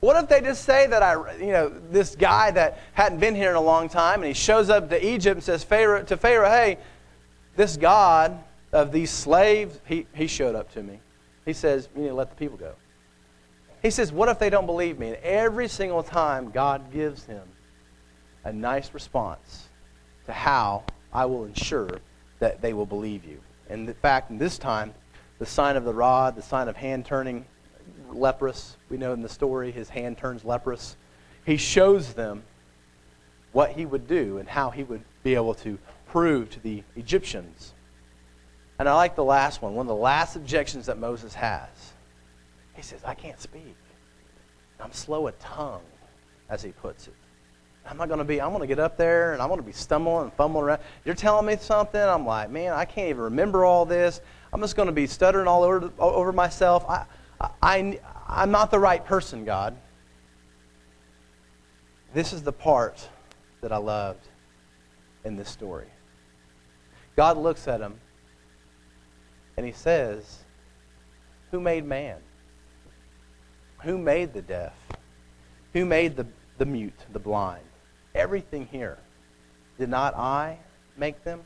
What 0.00 0.22
if 0.22 0.30
they 0.30 0.40
just 0.40 0.64
say 0.64 0.86
that 0.86 1.02
I, 1.02 1.36
you 1.36 1.52
know, 1.52 1.68
this 1.68 2.16
guy 2.16 2.50
that 2.52 2.78
hadn't 2.94 3.18
been 3.18 3.34
here 3.34 3.50
in 3.50 3.56
a 3.56 3.60
long 3.60 3.88
time 3.88 4.20
and 4.20 4.28
he 4.28 4.32
shows 4.32 4.70
up 4.70 4.88
to 4.90 5.06
Egypt 5.06 5.36
and 5.36 5.44
says 5.44 5.62
Pharaoh, 5.62 6.02
to 6.04 6.16
Pharaoh, 6.16 6.48
hey, 6.48 6.78
this 7.56 7.76
God 7.76 8.38
of 8.72 8.92
these 8.92 9.10
slaves, 9.10 9.80
he, 9.86 10.06
he 10.14 10.26
showed 10.26 10.54
up 10.54 10.72
to 10.72 10.82
me. 10.82 11.00
He 11.44 11.52
says, 11.52 11.88
you 11.94 12.02
need 12.02 12.08
to 12.08 12.14
let 12.14 12.30
the 12.30 12.36
people 12.36 12.56
go. 12.56 12.74
He 13.82 13.90
says, 13.90 14.12
what 14.12 14.28
if 14.28 14.38
they 14.38 14.50
don't 14.50 14.66
believe 14.66 14.98
me? 14.98 15.08
And 15.08 15.16
every 15.16 15.66
single 15.66 16.02
time, 16.02 16.50
God 16.50 16.92
gives 16.92 17.24
him 17.24 17.42
a 18.44 18.52
nice 18.52 18.92
response 18.92 19.68
to 20.26 20.32
how 20.32 20.84
I 21.12 21.24
will 21.24 21.44
ensure 21.44 22.00
that 22.38 22.60
they 22.60 22.72
will 22.72 22.86
believe 22.86 23.24
you. 23.24 23.40
And 23.68 23.88
in 23.88 23.94
fact, 23.94 24.30
in 24.30 24.38
this 24.38 24.58
time, 24.58 24.94
the 25.38 25.46
sign 25.46 25.76
of 25.76 25.84
the 25.84 25.94
rod, 25.94 26.36
the 26.36 26.42
sign 26.42 26.68
of 26.68 26.76
hand 26.76 27.06
turning 27.06 27.46
leprous, 28.12 28.76
we 28.90 28.96
know 28.96 29.12
in 29.12 29.22
the 29.22 29.28
story 29.28 29.72
his 29.72 29.88
hand 29.88 30.18
turns 30.18 30.44
leprous. 30.44 30.96
He 31.46 31.56
shows 31.56 32.12
them 32.12 32.42
what 33.52 33.72
he 33.72 33.86
would 33.86 34.06
do 34.06 34.38
and 34.38 34.48
how 34.48 34.70
he 34.70 34.82
would 34.84 35.02
be 35.22 35.34
able 35.34 35.54
to 35.54 35.78
prove 36.06 36.50
to 36.50 36.60
the 36.60 36.82
Egyptians. 36.96 37.72
And 38.80 38.88
I 38.88 38.94
like 38.94 39.14
the 39.14 39.22
last 39.22 39.60
one, 39.60 39.74
one 39.74 39.84
of 39.84 39.88
the 39.88 39.94
last 39.94 40.36
objections 40.36 40.86
that 40.86 40.96
Moses 40.96 41.34
has. 41.34 41.68
He 42.72 42.80
says, 42.80 43.02
I 43.04 43.12
can't 43.12 43.38
speak. 43.38 43.76
I'm 44.80 44.90
slow 44.90 45.28
of 45.28 45.38
tongue, 45.38 45.82
as 46.48 46.62
he 46.62 46.70
puts 46.70 47.06
it. 47.06 47.12
I'm 47.84 47.98
not 47.98 48.08
going 48.08 48.20
to 48.20 48.24
be, 48.24 48.40
I'm 48.40 48.48
going 48.48 48.62
to 48.62 48.66
get 48.66 48.78
up 48.78 48.96
there 48.96 49.34
and 49.34 49.42
I'm 49.42 49.48
going 49.48 49.60
to 49.60 49.66
be 49.66 49.72
stumbling 49.72 50.24
and 50.24 50.32
fumbling 50.32 50.64
around. 50.64 50.80
You're 51.04 51.14
telling 51.14 51.44
me 51.44 51.58
something, 51.60 52.00
I'm 52.00 52.24
like, 52.24 52.48
man, 52.48 52.72
I 52.72 52.86
can't 52.86 53.10
even 53.10 53.20
remember 53.20 53.66
all 53.66 53.84
this. 53.84 54.22
I'm 54.50 54.62
just 54.62 54.76
going 54.76 54.86
to 54.86 54.92
be 54.92 55.06
stuttering 55.06 55.46
all 55.46 55.62
over, 55.62 55.92
over 55.98 56.32
myself. 56.32 56.86
I, 56.88 57.04
I, 57.60 58.00
I'm 58.26 58.50
not 58.50 58.70
the 58.70 58.78
right 58.78 59.04
person, 59.04 59.44
God. 59.44 59.76
This 62.14 62.32
is 62.32 62.42
the 62.42 62.52
part 62.52 63.06
that 63.60 63.72
I 63.72 63.76
loved 63.76 64.26
in 65.26 65.36
this 65.36 65.50
story. 65.50 65.88
God 67.14 67.36
looks 67.36 67.68
at 67.68 67.82
him 67.82 68.00
and 69.60 69.66
he 69.66 69.74
says, 69.74 70.38
Who 71.50 71.60
made 71.60 71.84
man? 71.84 72.18
Who 73.82 73.98
made 73.98 74.32
the 74.32 74.42
deaf? 74.42 74.72
Who 75.74 75.84
made 75.84 76.16
the, 76.16 76.26
the 76.58 76.64
mute, 76.64 76.98
the 77.12 77.18
blind? 77.18 77.64
everything 78.14 78.66
here. 78.66 78.98
Did 79.78 79.88
not 79.88 80.14
I 80.16 80.58
make 80.96 81.22
them? 81.24 81.42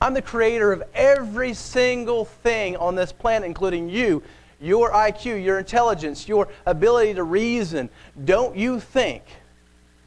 I'm 0.00 0.14
the 0.14 0.22
creator 0.22 0.72
of 0.72 0.82
every 0.94 1.54
single 1.54 2.24
thing 2.24 2.76
on 2.76 2.94
this 2.94 3.12
planet, 3.12 3.46
including 3.46 3.88
you. 3.88 4.22
your 4.60 4.90
IQ, 4.90 5.44
your 5.44 5.58
intelligence, 5.58 6.28
your 6.28 6.48
ability 6.66 7.14
to 7.14 7.22
reason. 7.22 7.90
Don't 8.24 8.56
you 8.56 8.80
think 8.80 9.24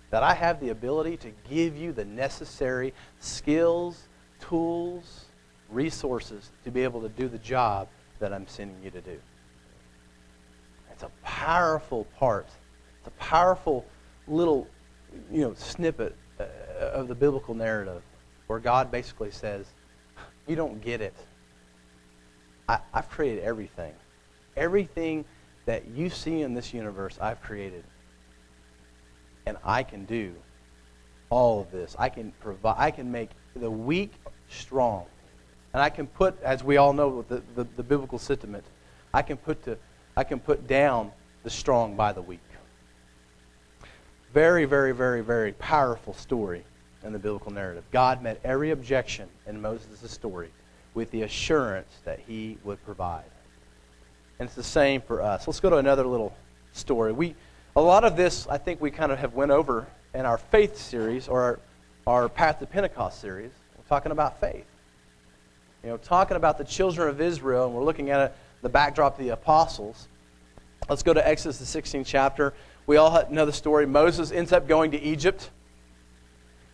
that 0.10 0.24
I 0.24 0.34
have 0.34 0.60
the 0.60 0.70
ability 0.70 1.18
to 1.18 1.32
give 1.50 1.78
you 1.78 1.94
the 1.94 2.04
necessary 2.04 2.94
skills, 3.20 4.08
tools, 4.42 5.26
resources 5.72 6.52
to 6.64 6.72
be 6.72 6.84
able 6.84 7.02
to 7.02 7.10
do 7.10 7.28
the 7.28 7.38
job 7.38 7.88
that 8.20 8.34
I'm 8.34 8.48
sending 8.48 8.78
you 8.84 8.92
to 8.92 9.02
do? 9.02 9.20
It's 10.92 11.04
a 11.04 11.12
powerful 11.24 12.06
part. 12.18 12.48
It's 13.00 13.08
a 13.08 13.12
powerful 13.12 13.86
little, 14.28 14.68
you 15.32 15.42
know, 15.42 15.54
snippet 15.56 16.16
uh, 16.40 16.46
of 16.94 17.08
the 17.08 17.16
biblical 17.16 17.56
narrative 17.56 18.04
where 18.48 18.60
God 18.60 18.92
basically 18.92 19.32
says, 19.32 19.66
"You 20.46 20.56
don't 20.56 20.82
get 20.82 21.02
it. 21.02 21.16
I, 22.70 22.80
I've 22.94 23.10
created 23.10 23.44
everything. 23.44 23.94
Everything 24.56 25.26
that 25.66 25.88
you 25.88 26.10
see 26.10 26.42
in 26.42 26.54
this 26.54 26.74
universe, 26.74 27.18
I've 27.22 27.42
created, 27.42 27.84
and 29.46 29.58
I 29.64 29.84
can 29.84 30.06
do 30.06 30.36
all 31.30 31.62
of 31.62 31.72
this. 31.72 31.96
I 31.98 32.10
can 32.10 32.32
provide. 32.40 32.76
I 32.78 32.92
can 32.92 33.12
make 33.12 33.32
the 33.56 33.72
weak 33.72 34.14
strong, 34.50 35.06
and 35.74 35.82
I 35.82 35.90
can 35.90 36.08
put, 36.08 36.42
as 36.44 36.64
we 36.64 36.78
all 36.78 36.94
know, 36.94 37.24
the, 37.28 37.42
the, 37.56 37.66
the 37.76 37.84
biblical 37.84 38.20
sentiment. 38.20 38.66
I 39.14 39.22
can 39.22 39.38
put 39.38 39.64
to, 39.64 39.78
I 40.16 40.24
can 40.24 40.40
put 40.40 40.68
down 40.68 41.12
the 41.44 41.50
strong 41.50 41.96
by 41.96 42.14
the 42.14 42.22
weak. 42.22 42.40
Very, 44.34 44.66
very, 44.66 44.94
very, 44.94 45.22
very 45.22 45.52
powerful 45.54 46.14
story 46.14 46.64
in 47.04 47.12
the 47.12 47.20
biblical 47.20 47.52
narrative. 47.52 47.84
God 47.92 48.22
met 48.22 48.40
every 48.44 48.72
objection 48.72 49.28
in 49.46 49.62
Moses' 49.62 50.10
story 50.10 50.52
with 50.94 51.12
the 51.12 51.24
assurance 51.24 51.92
that 52.06 52.20
he 52.20 52.58
would 52.64 52.84
provide. 52.86 53.26
And 54.40 54.48
it's 54.48 54.56
the 54.56 54.64
same 54.64 55.02
for 55.02 55.22
us. 55.22 55.48
Let's 55.48 55.60
go 55.60 55.70
to 55.70 55.78
another 55.78 56.06
little 56.06 56.34
story. 56.72 57.12
We, 57.12 57.36
a 57.76 57.82
lot 57.82 58.04
of 58.04 58.16
this, 58.16 58.48
I 58.48 58.58
think 58.58 58.80
we 58.80 58.92
kind 58.92 59.12
of 59.12 59.20
have 59.20 59.34
went 59.34 59.52
over 59.52 59.88
in 60.14 60.26
our 60.26 60.38
faith 60.38 60.78
series 60.78 61.28
or 61.28 61.42
our, 61.42 61.60
our 62.08 62.30
Path 62.30 62.60
to 62.60 62.66
Pentecost 62.66 63.20
series. 63.20 63.52
We're 63.78 63.84
talking 63.84 64.12
about 64.12 64.40
faith. 64.40 64.66
You 65.84 65.90
know, 65.90 65.98
talking 65.98 66.38
about 66.38 66.58
the 66.58 66.64
children 66.64 67.10
of 67.10 67.20
Israel, 67.20 67.66
and 67.66 67.74
we're 67.74 67.84
looking 67.84 68.10
at 68.10 68.20
it, 68.22 68.36
the 68.62 68.70
backdrop 68.70 69.18
of 69.18 69.24
the 69.24 69.30
apostles. 69.30 70.08
Let's 70.90 71.04
go 71.04 71.14
to 71.14 71.28
Exodus, 71.28 71.58
the 71.58 71.82
16th 71.82 72.06
chapter. 72.06 72.54
We 72.86 72.98
all 72.98 73.26
know 73.30 73.46
the 73.46 73.54
story. 73.54 73.86
Moses 73.86 74.32
ends 74.32 74.52
up 74.52 74.68
going 74.68 74.92
to 74.92 75.02
Egypt. 75.02 75.50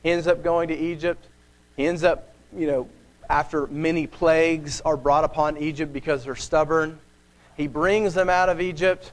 He 0.03 0.11
ends 0.11 0.27
up 0.27 0.43
going 0.43 0.67
to 0.69 0.77
Egypt. 0.77 1.27
He 1.75 1.85
ends 1.85 2.03
up, 2.03 2.33
you 2.55 2.67
know, 2.67 2.89
after 3.29 3.67
many 3.67 4.07
plagues 4.07 4.81
are 4.81 4.97
brought 4.97 5.23
upon 5.23 5.57
Egypt 5.57 5.93
because 5.93 6.23
they're 6.23 6.35
stubborn. 6.35 6.99
He 7.55 7.67
brings 7.67 8.13
them 8.13 8.29
out 8.29 8.49
of 8.49 8.61
Egypt. 8.61 9.11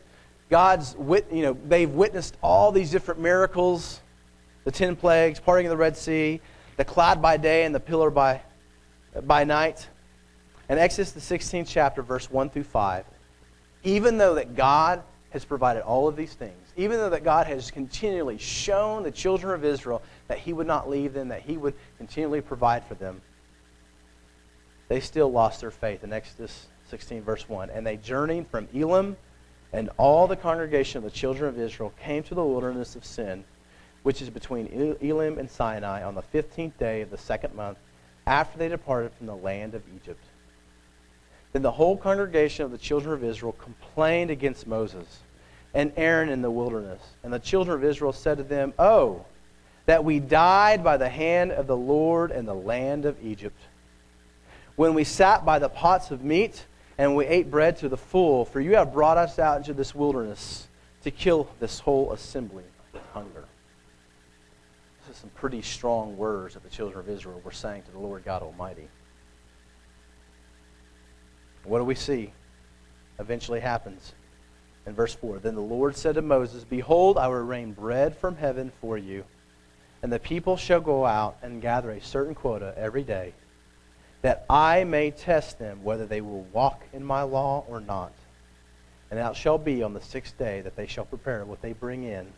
God's, 0.51 0.97
wit, 0.97 1.27
you 1.33 1.43
know, 1.43 1.57
they've 1.67 1.91
witnessed 1.91 2.37
all 2.43 2.71
these 2.73 2.91
different 2.91 3.21
miracles 3.21 4.01
the 4.65 4.71
ten 4.71 4.97
plagues, 4.97 5.39
parting 5.39 5.67
of 5.67 5.71
the 5.71 5.77
Red 5.77 5.97
Sea, 5.97 6.41
the 6.77 6.85
cloud 6.85 7.21
by 7.21 7.37
day 7.37 7.65
and 7.65 7.75
the 7.75 7.81
pillar 7.81 8.11
by, 8.11 8.41
by 9.23 9.45
night. 9.45 9.89
And 10.69 10.79
Exodus, 10.79 11.13
the 11.13 11.21
16th 11.21 11.69
chapter, 11.69 12.03
verse 12.03 12.31
1 12.31 12.51
through 12.51 12.65
5, 12.65 13.05
even 13.85 14.19
though 14.19 14.35
that 14.35 14.57
God 14.57 15.03
has 15.31 15.45
provided 15.45 15.83
all 15.83 16.09
of 16.09 16.17
these 16.17 16.33
things, 16.35 16.55
even 16.77 16.99
though 16.99 17.11
that 17.11 17.25
God 17.25 17.47
has 17.47 17.71
continually 17.71 18.39
shown 18.39 19.03
the 19.03 19.11
children 19.11 19.55
of 19.55 19.65
Israel 19.65 20.03
that 20.29 20.39
He 20.39 20.53
would 20.53 20.67
not 20.67 20.89
leave 20.89 21.13
them, 21.13 21.29
that 21.29 21.43
He 21.43 21.57
would 21.57 21.75
continually 21.99 22.41
provide 22.41 22.85
for 22.85 22.95
them, 22.95 23.21
they 24.89 25.01
still 25.01 25.31
lost 25.31 25.61
their 25.61 25.71
faith 25.71 26.05
in 26.05 26.13
Exodus 26.13 26.67
16, 26.89 27.23
verse 27.23 27.49
1. 27.49 27.71
And 27.71 27.87
they 27.87 27.97
journeyed 27.97 28.47
from 28.49 28.69
Elim, 28.75 29.17
and 29.73 29.91
all 29.97 30.27
the 30.27 30.37
congregation 30.37 30.99
of 30.99 31.05
the 31.05 31.11
children 31.11 31.49
of 31.49 31.59
Israel 31.59 31.93
came 32.03 32.23
to 32.25 32.35
the 32.35 32.45
wilderness 32.45 32.95
of 32.95 33.05
Sin, 33.05 33.45
which 34.03 34.23
is 34.23 34.31
between 34.31 34.97
Elim 35.01 35.39
and 35.39 35.51
Sinai, 35.51 36.05
on 36.05 36.15
the 36.15 36.23
15th 36.23 36.77
day 36.79 37.01
of 37.01 37.11
the 37.11 37.19
second 37.19 37.55
month, 37.55 37.79
after 38.27 38.59
they 38.59 38.69
departed 38.69 39.13
from 39.13 39.27
the 39.27 39.37
land 39.37 39.75
of 39.75 39.83
Egypt. 39.97 40.23
Then 41.53 41.63
the 41.63 41.71
whole 41.71 41.97
congregation 41.97 42.65
of 42.65 42.71
the 42.71 42.79
children 42.79 43.15
of 43.15 43.25
Israel 43.25 43.53
complained 43.53 44.31
against 44.31 44.67
Moses 44.67 45.21
and 45.73 45.93
Aaron 45.97 46.29
in 46.29 46.43
the 46.43 46.51
wilderness. 46.51 47.01
And 47.23 47.33
the 47.33 47.39
children 47.39 47.77
of 47.77 47.85
Israel 47.85 48.13
said 48.13 48.39
to 48.39 48.45
them, 48.45 48.73
Oh, 48.79 49.25
that 49.87 50.05
we 50.05 50.19
died 50.19 50.83
by 50.83 50.97
the 50.97 51.09
hand 51.09 51.53
of 51.53 51.67
the 51.67 51.77
Lord 51.77 52.31
in 52.31 52.47
the 52.47 52.55
land 52.55 53.05
of 53.05 53.17
Egypt 53.23 53.59
when 54.77 54.95
we 54.95 55.05
sat 55.05 55.45
by 55.45 55.59
the 55.59 55.69
pots 55.69 56.11
of 56.11 56.25
meat 56.25 56.65
and 56.99 57.15
we 57.15 57.27
ate 57.27 57.51
bread 57.51 57.77
to 57.79 57.89
the 57.89 57.97
full, 57.97 58.45
for 58.45 58.61
you 58.61 58.75
have 58.77 58.93
brought 58.93 59.17
us 59.17 59.39
out 59.39 59.59
into 59.59 59.75
this 59.75 59.95
wilderness 59.95 60.69
to 61.03 61.11
kill 61.11 61.49
this 61.61 61.81
whole 61.81 62.13
assembly 62.13 62.65
with 62.93 63.03
hunger. 63.13 63.45
Some 65.15 65.31
pretty 65.31 65.63
strong 65.63 66.17
words 66.17 66.55
that 66.55 66.63
the 66.63 66.69
children 66.69 66.99
of 66.99 67.09
Israel 67.09 67.41
were 67.45 67.53
saying 67.53 67.83
to 67.85 67.91
the 67.93 67.99
Lord 67.99 68.25
God 68.25 68.43
Almighty. 68.43 68.89
What 71.65 71.79
do 71.79 71.85
we 71.85 71.95
see? 71.95 72.33
Eventually 73.19 73.61
happens. 73.61 74.15
In 74.87 74.95
verse 74.95 75.15
4 75.15 75.39
Then 75.39 75.55
the 75.55 75.61
Lord 75.61 75.97
said 75.97 76.17
to 76.17 76.23
Moses, 76.23 76.65
Behold, 76.65 77.17
I 77.17 77.29
will 77.29 77.43
rain 77.43 77.73
bread 77.73 78.17
from 78.17 78.37
heaven 78.37 78.73
for 78.81 78.99
you, 78.99 79.25
and 80.03 80.13
the 80.13 80.19
people 80.19 80.57
shall 80.57 80.81
go 80.81 81.07
out 81.07 81.39
and 81.43 81.63
gather 81.63 81.91
a 81.91 82.01
certain 82.01 82.35
quota 82.35 82.75
every 82.77 83.03
day 83.03 83.33
that 84.25 84.47
I 84.49 84.85
may 84.85 85.11
test 85.11 85.59
them 85.59 85.85
whether 85.85 86.07
they 86.07 86.23
will 86.23 86.45
walk 86.45 86.83
in 86.95 87.05
my 87.05 87.21
law 87.23 87.63
or 87.69 87.79
not. 87.79 88.13
And 89.11 89.21
it 89.21 89.37
shall 89.37 89.59
be 89.59 89.83
on 89.83 89.93
the 89.93 90.01
sixth 90.01 90.39
day 90.39 90.63
that 90.63 90.77
they 90.77 90.87
shall 90.87 91.05
prepare 91.05 91.45
what 91.45 91.61
they 91.61 91.75
bring 91.75 92.05
in, 92.05 92.33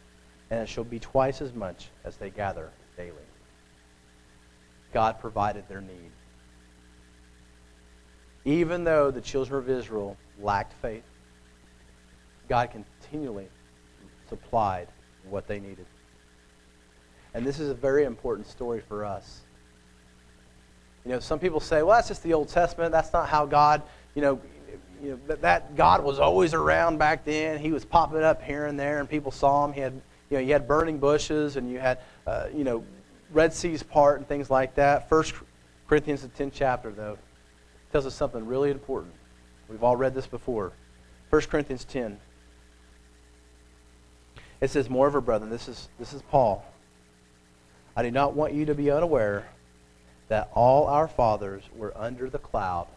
and 0.50 0.60
it 0.60 0.68
shall 0.68 0.84
be 0.84 0.98
twice 0.98 1.42
as 1.42 1.52
much 1.52 1.88
as 2.04 2.16
they 2.16 2.30
gather 2.30 2.70
daily. 2.96 3.12
God 4.92 5.20
provided 5.20 5.68
their 5.68 5.80
need. 5.80 6.10
Even 8.44 8.84
though 8.84 9.10
the 9.10 9.20
children 9.20 9.58
of 9.58 9.68
Israel 9.68 10.16
lacked 10.40 10.72
faith, 10.80 11.02
God 12.48 12.70
continually 12.70 13.48
supplied 14.28 14.88
what 15.28 15.48
they 15.48 15.58
needed. 15.58 15.86
And 17.34 17.44
this 17.44 17.58
is 17.58 17.68
a 17.68 17.74
very 17.74 18.04
important 18.04 18.46
story 18.46 18.80
for 18.80 19.04
us. 19.04 19.42
You 21.04 21.12
know, 21.12 21.20
some 21.20 21.38
people 21.38 21.60
say, 21.60 21.82
well, 21.82 21.96
that's 21.96 22.08
just 22.08 22.22
the 22.22 22.34
Old 22.34 22.48
Testament. 22.48 22.92
That's 22.92 23.12
not 23.12 23.28
how 23.28 23.46
God, 23.46 23.82
you 24.14 24.22
know, 24.22 24.40
you 25.02 25.10
know 25.10 25.20
that, 25.26 25.42
that 25.42 25.76
God 25.76 26.02
was 26.02 26.18
always 26.18 26.54
around 26.54 26.98
back 26.98 27.24
then. 27.24 27.58
He 27.58 27.72
was 27.72 27.84
popping 27.84 28.22
up 28.22 28.42
here 28.42 28.66
and 28.66 28.78
there, 28.78 28.98
and 28.98 29.08
people 29.08 29.30
saw 29.30 29.64
him. 29.64 29.72
He 29.72 29.80
had, 29.80 30.00
you 30.30 30.36
know, 30.36 30.42
you 30.42 30.52
had 30.52 30.66
burning 30.66 30.98
bushes, 30.98 31.56
and 31.56 31.70
you 31.70 31.78
had, 31.78 31.98
uh, 32.26 32.46
you 32.54 32.64
know, 32.64 32.84
Red 33.32 33.52
Seas 33.52 33.82
part 33.82 34.18
and 34.18 34.28
things 34.28 34.50
like 34.50 34.74
that. 34.76 35.08
First 35.08 35.34
Corinthians, 35.88 36.22
the 36.22 36.28
10th 36.28 36.52
chapter, 36.54 36.90
though, 36.90 37.18
tells 37.92 38.06
us 38.06 38.14
something 38.14 38.46
really 38.46 38.70
important. 38.70 39.14
We've 39.68 39.82
all 39.82 39.96
read 39.96 40.14
this 40.14 40.26
before. 40.26 40.72
1 41.30 41.42
Corinthians 41.42 41.84
10. 41.84 42.18
It 44.60 44.70
says, 44.70 44.88
Moreover, 44.88 45.20
brethren, 45.20 45.50
this 45.50 45.68
is, 45.68 45.88
this 45.98 46.12
is 46.12 46.22
Paul. 46.22 46.64
I 47.96 48.02
do 48.02 48.10
not 48.10 48.34
want 48.34 48.52
you 48.52 48.66
to 48.66 48.74
be 48.74 48.90
unaware 48.90 49.48
that 50.28 50.50
all 50.54 50.86
our 50.86 51.08
fathers 51.08 51.62
were 51.74 51.92
under 51.96 52.28
the 52.28 52.38
cloud. 52.38 52.88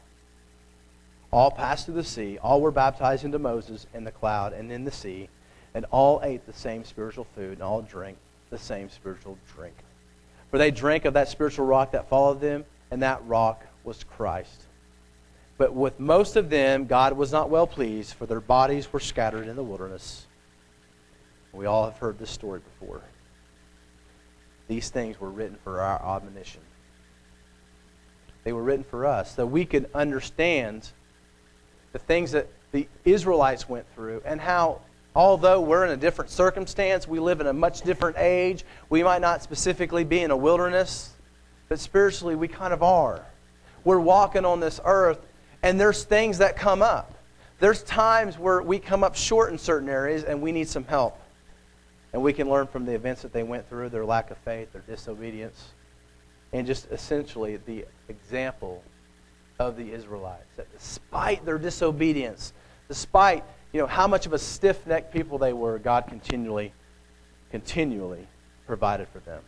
All 1.31 1.51
passed 1.51 1.85
through 1.85 1.95
the 1.95 2.03
sea. 2.03 2.37
All 2.39 2.59
were 2.59 2.71
baptized 2.71 3.23
into 3.23 3.39
Moses 3.39 3.85
in 3.93 4.03
the 4.03 4.11
cloud 4.11 4.53
and 4.53 4.71
in 4.71 4.83
the 4.83 4.91
sea. 4.91 5.29
And 5.73 5.85
all 5.91 6.21
ate 6.23 6.45
the 6.45 6.53
same 6.53 6.83
spiritual 6.83 7.25
food, 7.35 7.53
and 7.53 7.63
all 7.63 7.81
drank 7.81 8.17
the 8.49 8.57
same 8.57 8.89
spiritual 8.89 9.37
drink. 9.55 9.75
For 10.49 10.57
they 10.57 10.71
drank 10.71 11.05
of 11.05 11.13
that 11.13 11.27
spiritual 11.27 11.65
rock 11.65 11.91
that 11.91 12.09
followed 12.09 12.41
them, 12.41 12.65
and 12.89 13.03
that 13.03 13.25
rock 13.25 13.65
was 13.83 14.03
Christ. 14.03 14.63
But 15.57 15.73
with 15.73 15.99
most 15.99 16.35
of 16.35 16.49
them, 16.49 16.85
God 16.85 17.13
was 17.13 17.31
not 17.31 17.49
well 17.49 17.67
pleased, 17.67 18.13
for 18.13 18.25
their 18.25 18.39
bodies 18.39 18.91
were 18.91 18.99
scattered 18.99 19.47
in 19.47 19.55
the 19.55 19.63
wilderness. 19.63 20.25
We 21.53 21.65
all 21.65 21.85
have 21.85 21.97
heard 21.97 22.17
this 22.17 22.29
story 22.29 22.61
before. 22.61 23.01
These 24.67 24.89
things 24.89 25.19
were 25.19 25.29
written 25.29 25.57
for 25.63 25.81
our 25.81 26.15
admonition 26.15 26.61
they 28.43 28.53
were 28.53 28.63
written 28.63 28.83
for 28.83 29.05
us 29.05 29.35
so 29.35 29.45
we 29.45 29.65
could 29.65 29.89
understand 29.93 30.89
the 31.91 31.99
things 31.99 32.31
that 32.31 32.47
the 32.71 32.87
Israelites 33.05 33.67
went 33.67 33.85
through 33.93 34.21
and 34.25 34.39
how, 34.39 34.81
although 35.15 35.61
we're 35.61 35.85
in 35.85 35.91
a 35.91 35.97
different 35.97 36.31
circumstance, 36.31 37.07
we 37.07 37.19
live 37.19 37.41
in 37.41 37.47
a 37.47 37.53
much 37.53 37.81
different 37.81 38.17
age, 38.17 38.63
we 38.89 39.03
might 39.03 39.21
not 39.21 39.43
specifically 39.43 40.03
be 40.03 40.21
in 40.21 40.31
a 40.31 40.37
wilderness, 40.37 41.11
but 41.67 41.79
spiritually 41.79 42.35
we 42.35 42.47
kind 42.47 42.73
of 42.73 42.83
are. 42.83 43.25
We're 43.83 43.99
walking 43.99 44.45
on 44.45 44.59
this 44.59 44.79
earth, 44.83 45.19
and 45.63 45.79
there's 45.79 46.03
things 46.03 46.37
that 46.39 46.55
come 46.55 46.81
up. 46.81 47.13
There's 47.59 47.83
times 47.83 48.37
where 48.37 48.61
we 48.61 48.79
come 48.79 49.03
up 49.03 49.15
short 49.15 49.51
in 49.51 49.57
certain 49.57 49.89
areas 49.89 50.23
and 50.23 50.41
we 50.41 50.51
need 50.51 50.69
some 50.69 50.85
help. 50.85 51.19
And 52.13 52.23
we 52.23 52.33
can 52.33 52.49
learn 52.49 52.67
from 52.67 52.85
the 52.85 52.93
events 52.93 53.21
that 53.21 53.33
they 53.33 53.43
went 53.43 53.67
through, 53.69 53.89
their 53.89 54.05
lack 54.05 54.31
of 54.31 54.37
faith, 54.37 54.71
their 54.71 54.81
disobedience 54.81 55.73
and 56.53 56.65
just 56.65 56.89
essentially 56.91 57.57
the 57.57 57.85
example 58.07 58.83
of 59.59 59.75
the 59.77 59.91
Israelites. 59.91 60.47
That 60.55 60.71
despite 60.71 61.45
their 61.45 61.59
disobedience, 61.59 62.53
Despite 62.89 63.43
you 63.71 63.79
know, 63.79 63.87
how 63.87 64.07
much 64.07 64.25
of 64.25 64.33
a 64.33 64.39
stiff 64.39 64.85
necked 64.87 65.13
people 65.13 65.37
they 65.37 65.53
were, 65.53 65.77
God 65.77 66.07
continually, 66.07 66.73
continually 67.51 68.27
provided 68.65 69.07
for 69.09 69.19
them. 69.19 69.41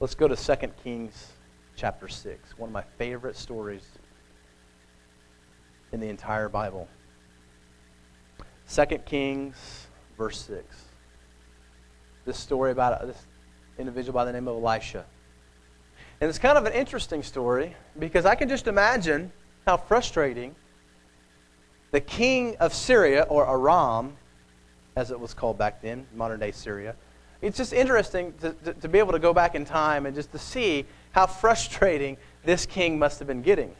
Let's 0.00 0.14
go 0.14 0.28
to 0.28 0.36
2 0.36 0.68
Kings 0.82 1.32
chapter 1.76 2.08
6, 2.08 2.58
one 2.58 2.68
of 2.68 2.72
my 2.72 2.82
favorite 2.98 3.36
stories 3.36 3.84
in 5.92 6.00
the 6.00 6.08
entire 6.08 6.48
Bible. 6.48 6.88
2 8.72 8.84
Kings, 9.04 9.86
verse 10.16 10.40
6. 10.42 10.64
This 12.24 12.38
story 12.38 12.70
about 12.70 13.06
this 13.06 13.26
individual 13.78 14.14
by 14.14 14.24
the 14.24 14.32
name 14.32 14.48
of 14.48 14.62
Elisha. 14.62 15.04
And 16.20 16.28
it's 16.28 16.38
kind 16.38 16.56
of 16.56 16.66
an 16.66 16.72
interesting 16.72 17.22
story 17.22 17.74
because 17.98 18.24
I 18.24 18.36
can 18.36 18.48
just 18.48 18.68
imagine 18.68 19.32
how 19.66 19.76
frustrating 19.76 20.54
the 21.92 22.00
king 22.00 22.56
of 22.56 22.74
Syria, 22.74 23.22
or 23.28 23.46
Aram, 23.46 24.16
as 24.96 25.10
it 25.10 25.20
was 25.20 25.34
called 25.34 25.58
back 25.58 25.80
then, 25.80 26.06
modern 26.14 26.40
day 26.40 26.50
Syria. 26.50 26.96
It's 27.40 27.56
just 27.56 27.72
interesting 27.72 28.32
to, 28.40 28.52
to, 28.52 28.74
to, 28.74 28.88
be 28.88 28.98
able 28.98 29.12
to 29.12 29.18
go 29.18 29.32
back 29.34 29.54
in 29.54 29.64
time 29.64 30.06
and 30.06 30.14
just 30.14 30.32
to 30.32 30.38
see 30.38 30.86
how 31.12 31.26
frustrating 31.26 32.16
this 32.44 32.66
king 32.66 32.98
must 32.98 33.18
have 33.18 33.28
been 33.28 33.42
getting. 33.42 33.74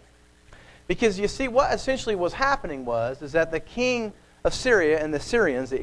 Because 0.87 1.18
you 1.18 1.29
see, 1.29 1.48
what 1.48 1.72
essentially 1.72 2.14
was 2.14 2.33
happening 2.33 2.85
was 2.85 3.22
is 3.22 3.33
that 3.33 3.51
the 3.51 3.61
king 3.61 4.12
of 4.44 4.53
Syria 4.53 5.03
and 5.03 5.14
the 5.14 5.20
Syrians, 5.20 5.70
the 5.70 5.79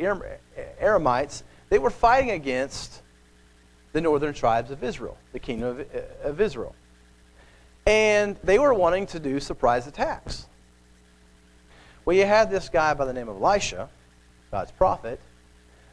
Aramites, 0.81 1.43
they 1.69 1.79
were 1.79 1.89
fighting 1.89 2.31
against 2.31 3.01
the 3.93 4.01
northern 4.01 4.33
tribes 4.33 4.71
of 4.71 4.83
Israel, 4.83 5.17
the 5.31 5.39
kingdom 5.39 5.79
of, 5.79 5.87
of 6.23 6.41
Israel. 6.41 6.75
And 7.87 8.35
they 8.43 8.59
were 8.59 8.73
wanting 8.73 9.07
to 9.07 9.19
do 9.19 9.39
surprise 9.39 9.87
attacks. 9.87 10.47
Well, 12.09 12.17
you 12.17 12.25
had 12.25 12.49
this 12.49 12.69
guy 12.69 12.95
by 12.95 13.05
the 13.05 13.13
name 13.13 13.29
of 13.29 13.39
Elisha, 13.39 13.87
God's 14.49 14.71
prophet, 14.71 15.21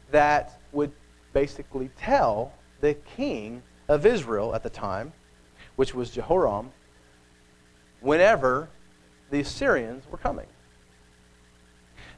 that 0.09 0.59
would 0.71 0.91
basically 1.31 1.91
tell 1.95 2.51
the 2.81 2.95
king 3.15 3.61
of 3.87 4.03
Israel 4.03 4.55
at 4.55 4.63
the 4.63 4.69
time, 4.71 5.13
which 5.75 5.93
was 5.93 6.09
Jehoram, 6.09 6.71
whenever 8.01 8.67
the 9.29 9.41
Assyrians 9.41 10.05
were 10.09 10.17
coming. 10.17 10.47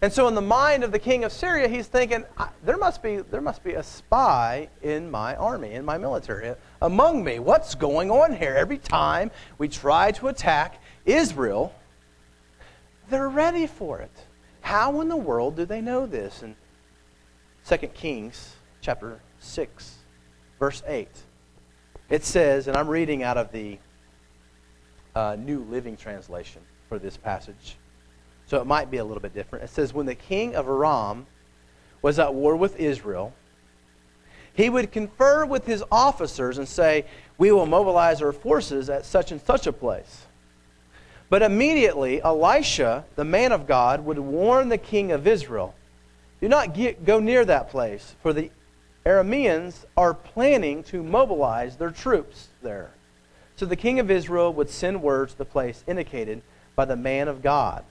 And 0.02 0.14
so, 0.14 0.30
in 0.30 0.34
the 0.34 0.40
mind 0.40 0.86
of 0.86 0.94
the 0.94 1.00
king 1.00 1.26
of 1.26 1.34
Syria, 1.34 1.68
he's 1.68 1.88
thinking, 1.88 2.24
there 2.64 2.78
must 2.78 3.04
be, 3.04 3.18
there 3.18 3.42
must 3.42 3.66
be 3.66 3.74
a 3.74 3.84
spy 3.84 4.70
in 4.82 5.12
my 5.12 5.36
army, 5.36 5.74
in 5.74 5.84
my 5.84 5.98
military, 5.98 6.56
among 6.82 7.22
me. 7.22 7.40
What's 7.40 7.76
going 7.76 8.12
on 8.12 8.34
here? 8.34 8.56
Every 8.56 8.78
time 8.78 9.30
we 9.58 9.68
try 9.68 10.12
to 10.12 10.30
attack 10.30 10.82
Israel, 11.06 11.74
they're 13.10 13.30
ready 13.30 13.68
for 13.68 14.00
it. 14.00 14.12
How 14.62 15.02
in 15.02 15.10
the 15.10 15.18
world 15.18 15.56
do 15.56 15.66
they 15.66 15.82
know 15.82 16.06
this? 16.06 16.44
In 16.44 16.56
2 17.68 17.78
Kings 17.88 18.56
chapter 18.82 19.20
6, 19.40 19.96
verse 20.60 20.84
8, 20.88 21.08
it 22.10 22.24
says, 22.24 22.68
and 22.68 22.76
I'm 22.76 22.88
reading 22.88 23.24
out 23.24 23.38
of 23.38 23.52
the 23.52 23.78
uh, 25.16 25.36
New 25.40 25.64
Living 25.64 25.98
Translation 25.98 26.62
for 26.88 27.00
this 27.00 27.18
passage, 27.18 27.78
so 28.46 28.60
it 28.60 28.66
might 28.66 28.90
be 28.90 28.98
a 28.98 29.04
little 29.04 29.22
bit 29.22 29.34
different. 29.34 29.66
It 29.66 29.70
says, 29.70 29.94
When 29.94 30.06
the 30.06 30.16
king 30.16 30.56
of 30.56 30.68
Aram 30.68 31.28
was 32.02 32.18
at 32.20 32.34
war 32.34 32.56
with 32.56 32.80
Israel, 32.80 33.34
he 34.54 34.70
would 34.70 34.92
confer 34.92 35.46
with 35.46 35.66
his 35.66 35.84
officers 35.92 36.58
and 36.58 36.68
say, 36.68 37.06
We 37.38 37.52
will 37.52 37.66
mobilize 37.66 38.22
our 38.22 38.32
forces 38.32 38.90
at 38.90 39.06
such 39.06 39.32
and 39.32 39.40
such 39.42 39.68
a 39.68 39.74
place. 39.74 40.26
But 41.30 41.44
immediately, 41.44 42.22
Elisha, 42.22 43.06
the 43.16 43.24
man 43.24 43.52
of 43.52 43.68
God, 43.68 44.04
would 44.06 44.18
warn 44.18 44.70
the 44.70 44.78
king 44.78 45.12
of 45.12 45.28
Israel 45.28 45.76
Do 46.42 46.50
not 46.50 46.74
get, 46.74 47.06
go 47.06 47.20
near 47.20 47.46
that 47.46 47.70
place, 47.70 48.16
for 48.22 48.34
the 48.34 48.52
Arameans 49.06 49.86
are 49.96 50.14
planning 50.14 50.84
to 50.84 51.04
mobilize 51.04 51.78
their 51.78 51.92
troops 51.92 52.50
there. 52.62 52.92
So 53.56 53.66
the 53.66 53.76
king 53.76 54.00
of 54.00 54.10
Israel 54.10 54.54
would 54.54 54.70
send 54.70 55.02
word 55.02 55.30
to 55.30 55.38
the 55.38 55.46
place 55.46 55.84
indicated 55.88 56.42
by 56.76 56.86
the 56.86 56.96
man 56.96 57.28
of 57.28 57.42
God. 57.42 57.84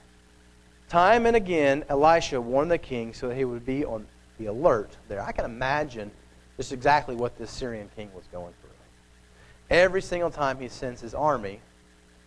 Time 0.87 1.25
and 1.25 1.35
again, 1.35 1.85
Elisha 1.89 2.41
warned 2.41 2.71
the 2.71 2.77
king 2.77 3.13
so 3.13 3.27
that 3.27 3.37
he 3.37 3.45
would 3.45 3.65
be 3.65 3.85
on 3.85 4.07
the 4.39 4.47
alert 4.47 4.97
there. 5.07 5.21
I 5.21 5.31
can 5.31 5.45
imagine 5.45 6.09
just 6.57 6.71
exactly 6.73 7.15
what 7.15 7.37
this 7.37 7.51
Syrian 7.51 7.89
king 7.95 8.09
was 8.15 8.25
going 8.31 8.53
through. 8.61 8.71
Every 9.69 10.01
single 10.01 10.31
time 10.31 10.59
he 10.59 10.67
sends 10.67 10.99
his 11.01 11.13
army 11.13 11.59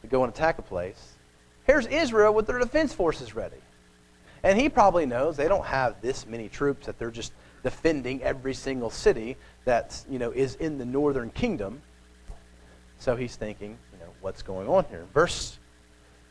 to 0.02 0.06
go 0.08 0.24
and 0.24 0.32
attack 0.32 0.58
a 0.58 0.62
place. 0.62 1.14
Here's 1.64 1.86
Israel 1.86 2.34
with 2.34 2.46
their 2.46 2.58
defense 2.58 2.92
forces 2.92 3.34
ready. 3.34 3.56
And 4.42 4.58
he 4.58 4.68
probably 4.68 5.06
knows 5.06 5.36
they 5.36 5.48
don't 5.48 5.64
have 5.64 6.00
this 6.02 6.26
many 6.26 6.48
troops 6.48 6.86
that 6.86 6.98
they're 6.98 7.10
just 7.10 7.32
defending 7.62 8.22
every 8.22 8.54
single 8.54 8.90
city 8.90 9.36
that 9.64 10.04
you 10.10 10.18
know 10.18 10.32
is 10.32 10.56
in 10.56 10.78
the 10.78 10.84
northern 10.84 11.30
kingdom. 11.30 11.80
So 12.98 13.14
he's 13.14 13.36
thinking, 13.36 13.78
you 13.92 13.98
know, 14.00 14.12
what's 14.20 14.42
going 14.42 14.68
on 14.68 14.84
here? 14.90 15.06
Verse 15.14 15.58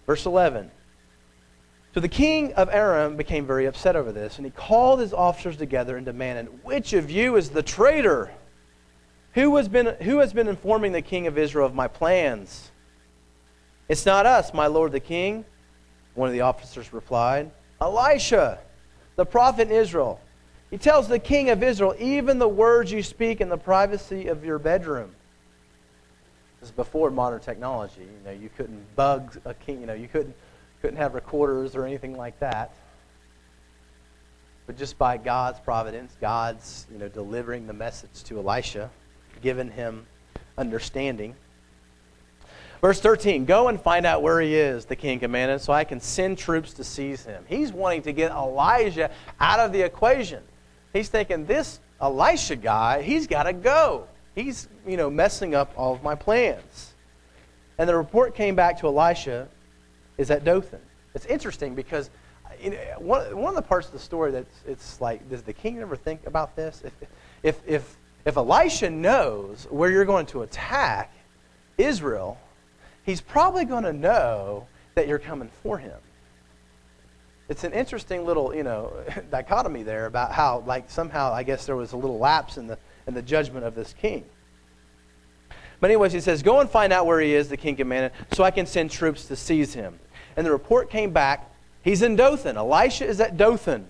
verse 0.06 0.26
11. 0.26 0.70
So 1.94 2.00
the 2.00 2.10
king 2.10 2.54
of 2.54 2.70
Aram 2.70 3.18
became 3.18 3.46
very 3.46 3.66
upset 3.66 3.96
over 3.96 4.12
this, 4.12 4.38
and 4.38 4.46
he 4.46 4.52
called 4.52 5.02
his 5.02 5.14
officers 5.14 5.58
together 5.58 5.98
and 5.98 6.06
demanded, 6.06 6.64
Which 6.64 6.94
of 6.94 7.12
you 7.12 7.36
is 7.36 7.50
the 7.50 7.64
traitor? 7.64 8.32
Who 9.34 9.56
has 9.58 9.68
been, 9.68 9.96
who 10.02 10.20
has 10.20 10.34
been 10.34 10.48
informing 10.48 10.92
the 10.92 11.02
king 11.02 11.28
of 11.28 11.38
Israel 11.38 11.66
of 11.66 11.74
my 11.74 11.88
plans? 11.88 12.72
It's 13.88 14.06
not 14.06 14.26
us, 14.26 14.54
my 14.54 14.68
lord 14.68 14.92
the 14.92 15.00
king. 15.00 15.46
One 16.16 16.28
of 16.28 16.34
the 16.34 16.42
officers 16.42 16.94
replied. 16.94 17.52
Elisha, 17.80 18.60
the 19.16 19.26
prophet 19.26 19.70
in 19.70 19.76
Israel. 19.76 20.20
He 20.70 20.78
tells 20.78 21.08
the 21.08 21.20
king 21.20 21.50
of 21.50 21.64
Israel, 21.64 21.96
even 22.00 22.40
the 22.40 22.48
words 22.48 22.92
you 22.92 23.04
speak 23.04 23.42
in 23.42 23.50
the 23.50 23.58
privacy 23.58 24.28
of 24.28 24.46
your 24.46 24.58
bedroom. 24.58 25.12
This 26.60 26.70
is 26.70 26.76
before 26.76 27.10
modern 27.10 27.42
technology. 27.42 28.02
You 28.02 28.26
know, 28.26 28.32
you 28.32 28.50
couldn't 28.56 28.96
bug 28.96 29.38
a 29.46 29.54
king. 29.54 29.82
You 29.82 29.88
know, 29.88 29.94
you 29.94 30.08
couldn't 30.08 30.36
couldn't 30.82 30.98
have 30.98 31.14
recorders 31.14 31.76
or 31.76 31.86
anything 31.86 32.18
like 32.18 32.40
that. 32.40 32.74
But 34.66 34.78
just 34.78 34.98
by 34.98 35.18
God's 35.18 35.60
providence, 35.60 36.16
God's 36.22 36.88
you 36.92 37.00
know 37.00 37.08
delivering 37.08 37.68
the 37.68 37.74
message 37.74 38.24
to 38.26 38.40
Elisha, 38.40 38.90
giving 39.42 39.70
him 39.70 40.06
understanding. 40.58 41.36
Verse 42.82 43.00
13 43.00 43.46
Go 43.46 43.68
and 43.68 43.80
find 43.80 44.06
out 44.06 44.22
where 44.22 44.42
he 44.42 44.56
is, 44.56 44.86
the 44.86 44.96
king 44.96 45.20
commanded, 45.20 45.62
so 45.62 45.72
I 45.72 45.84
can 45.84 46.00
send 46.00 46.38
troops 46.38 46.74
to 46.74 46.84
seize 46.84 47.24
him. 47.24 47.46
He's 47.48 47.72
wanting 47.72 48.02
to 48.04 48.12
get 48.12 48.32
Elijah 48.32 49.12
out 49.40 49.60
of 49.60 49.72
the 49.72 49.82
equation. 49.82 50.44
He's 50.92 51.08
thinking, 51.08 51.46
This 51.46 51.80
Elisha 52.02 52.56
guy, 52.56 53.04
he's 53.04 53.28
got 53.28 53.44
to 53.44 53.54
go. 53.54 54.08
He's, 54.34 54.68
you 54.88 54.98
know, 54.98 55.10
messing 55.10 55.54
up 55.54 55.72
all 55.78 55.94
of 55.94 56.02
my 56.02 56.16
plans. 56.16 56.94
And 57.78 57.88
the 57.88 57.96
report 57.96 58.36
came 58.36 58.56
back 58.56 58.80
to 58.80 58.88
Elisha 58.88 59.48
is 60.18 60.32
at 60.32 60.44
Dothan. 60.44 60.82
It's 61.14 61.26
interesting 61.26 61.76
because 61.76 62.10
one, 62.98 63.36
one 63.36 63.50
of 63.50 63.56
the 63.56 63.62
parts 63.68 63.88
of 63.88 63.94
the 63.94 64.00
story 64.00 64.32
that's 64.32 64.62
it's 64.66 65.02
like, 65.02 65.28
does 65.30 65.42
the 65.42 65.54
king 65.54 65.80
ever 65.80 65.96
think 65.96 66.26
about 66.26 66.56
this? 66.56 66.84
If, 66.84 66.94
if, 67.44 67.62
if, 67.68 67.98
if 68.26 68.38
Elisha 68.38 68.90
knows 68.90 69.68
where 69.70 69.90
you're 69.90 70.06
going 70.06 70.28
to 70.28 70.44
attack 70.44 71.14
Israel, 71.78 72.38
he's 73.04 73.22
probably 73.22 73.66
going 73.66 73.84
to 73.84 73.94
know 73.94 74.68
that 74.96 75.08
you're 75.08 75.20
coming 75.20 75.50
for 75.64 75.78
him. 75.78 75.98
It's 77.50 77.64
an 77.64 77.74
interesting 77.74 78.26
little, 78.26 78.56
you 78.56 78.64
know, 78.64 78.94
dichotomy 79.32 79.84
there 79.84 80.06
about 80.06 80.32
how, 80.32 80.64
like, 80.66 80.90
somehow 80.90 81.34
I 81.34 81.44
guess 81.44 81.66
there 81.66 81.76
was 81.76 81.92
a 81.94 81.98
little 81.98 82.18
lapse 82.18 82.58
in 82.58 82.68
the 82.68 82.78
in 83.08 83.14
the 83.14 83.22
judgment 83.22 83.66
of 83.66 83.76
this 83.76 83.94
king. 83.94 84.24
But 85.80 85.90
anyways, 85.90 86.14
he 86.14 86.20
says, 86.20 86.44
"Go 86.44 86.60
and 86.60 86.70
find 86.70 86.94
out 86.94 87.06
where 87.06 87.20
he 87.20 87.34
is," 87.34 87.50
the 87.50 87.58
king 87.58 87.76
commanded, 87.76 88.12
"so 88.32 88.44
I 88.44 88.52
can 88.52 88.66
send 88.66 88.92
troops 88.92 89.26
to 89.26 89.36
seize 89.36 89.74
him." 89.74 90.00
And 90.38 90.46
the 90.46 90.52
report 90.52 90.90
came 90.90 91.12
back. 91.12 91.50
He's 91.82 92.04
in 92.04 92.16
Dothan. 92.16 92.56
Elisha 92.56 93.06
is 93.06 93.20
at 93.20 93.38
Dothan. 93.38 93.88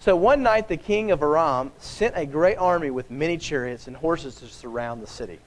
So 0.00 0.16
one 0.16 0.42
night, 0.42 0.66
the 0.68 0.76
king 0.76 1.10
of 1.10 1.22
Aram 1.22 1.72
sent 1.78 2.16
a 2.16 2.26
great 2.26 2.56
army 2.56 2.90
with 2.90 3.10
many 3.10 3.36
chariots 3.38 3.86
and 3.86 3.96
horses 3.96 4.34
to 4.36 4.46
surround 4.46 5.02
the 5.02 5.06
city. 5.06 5.38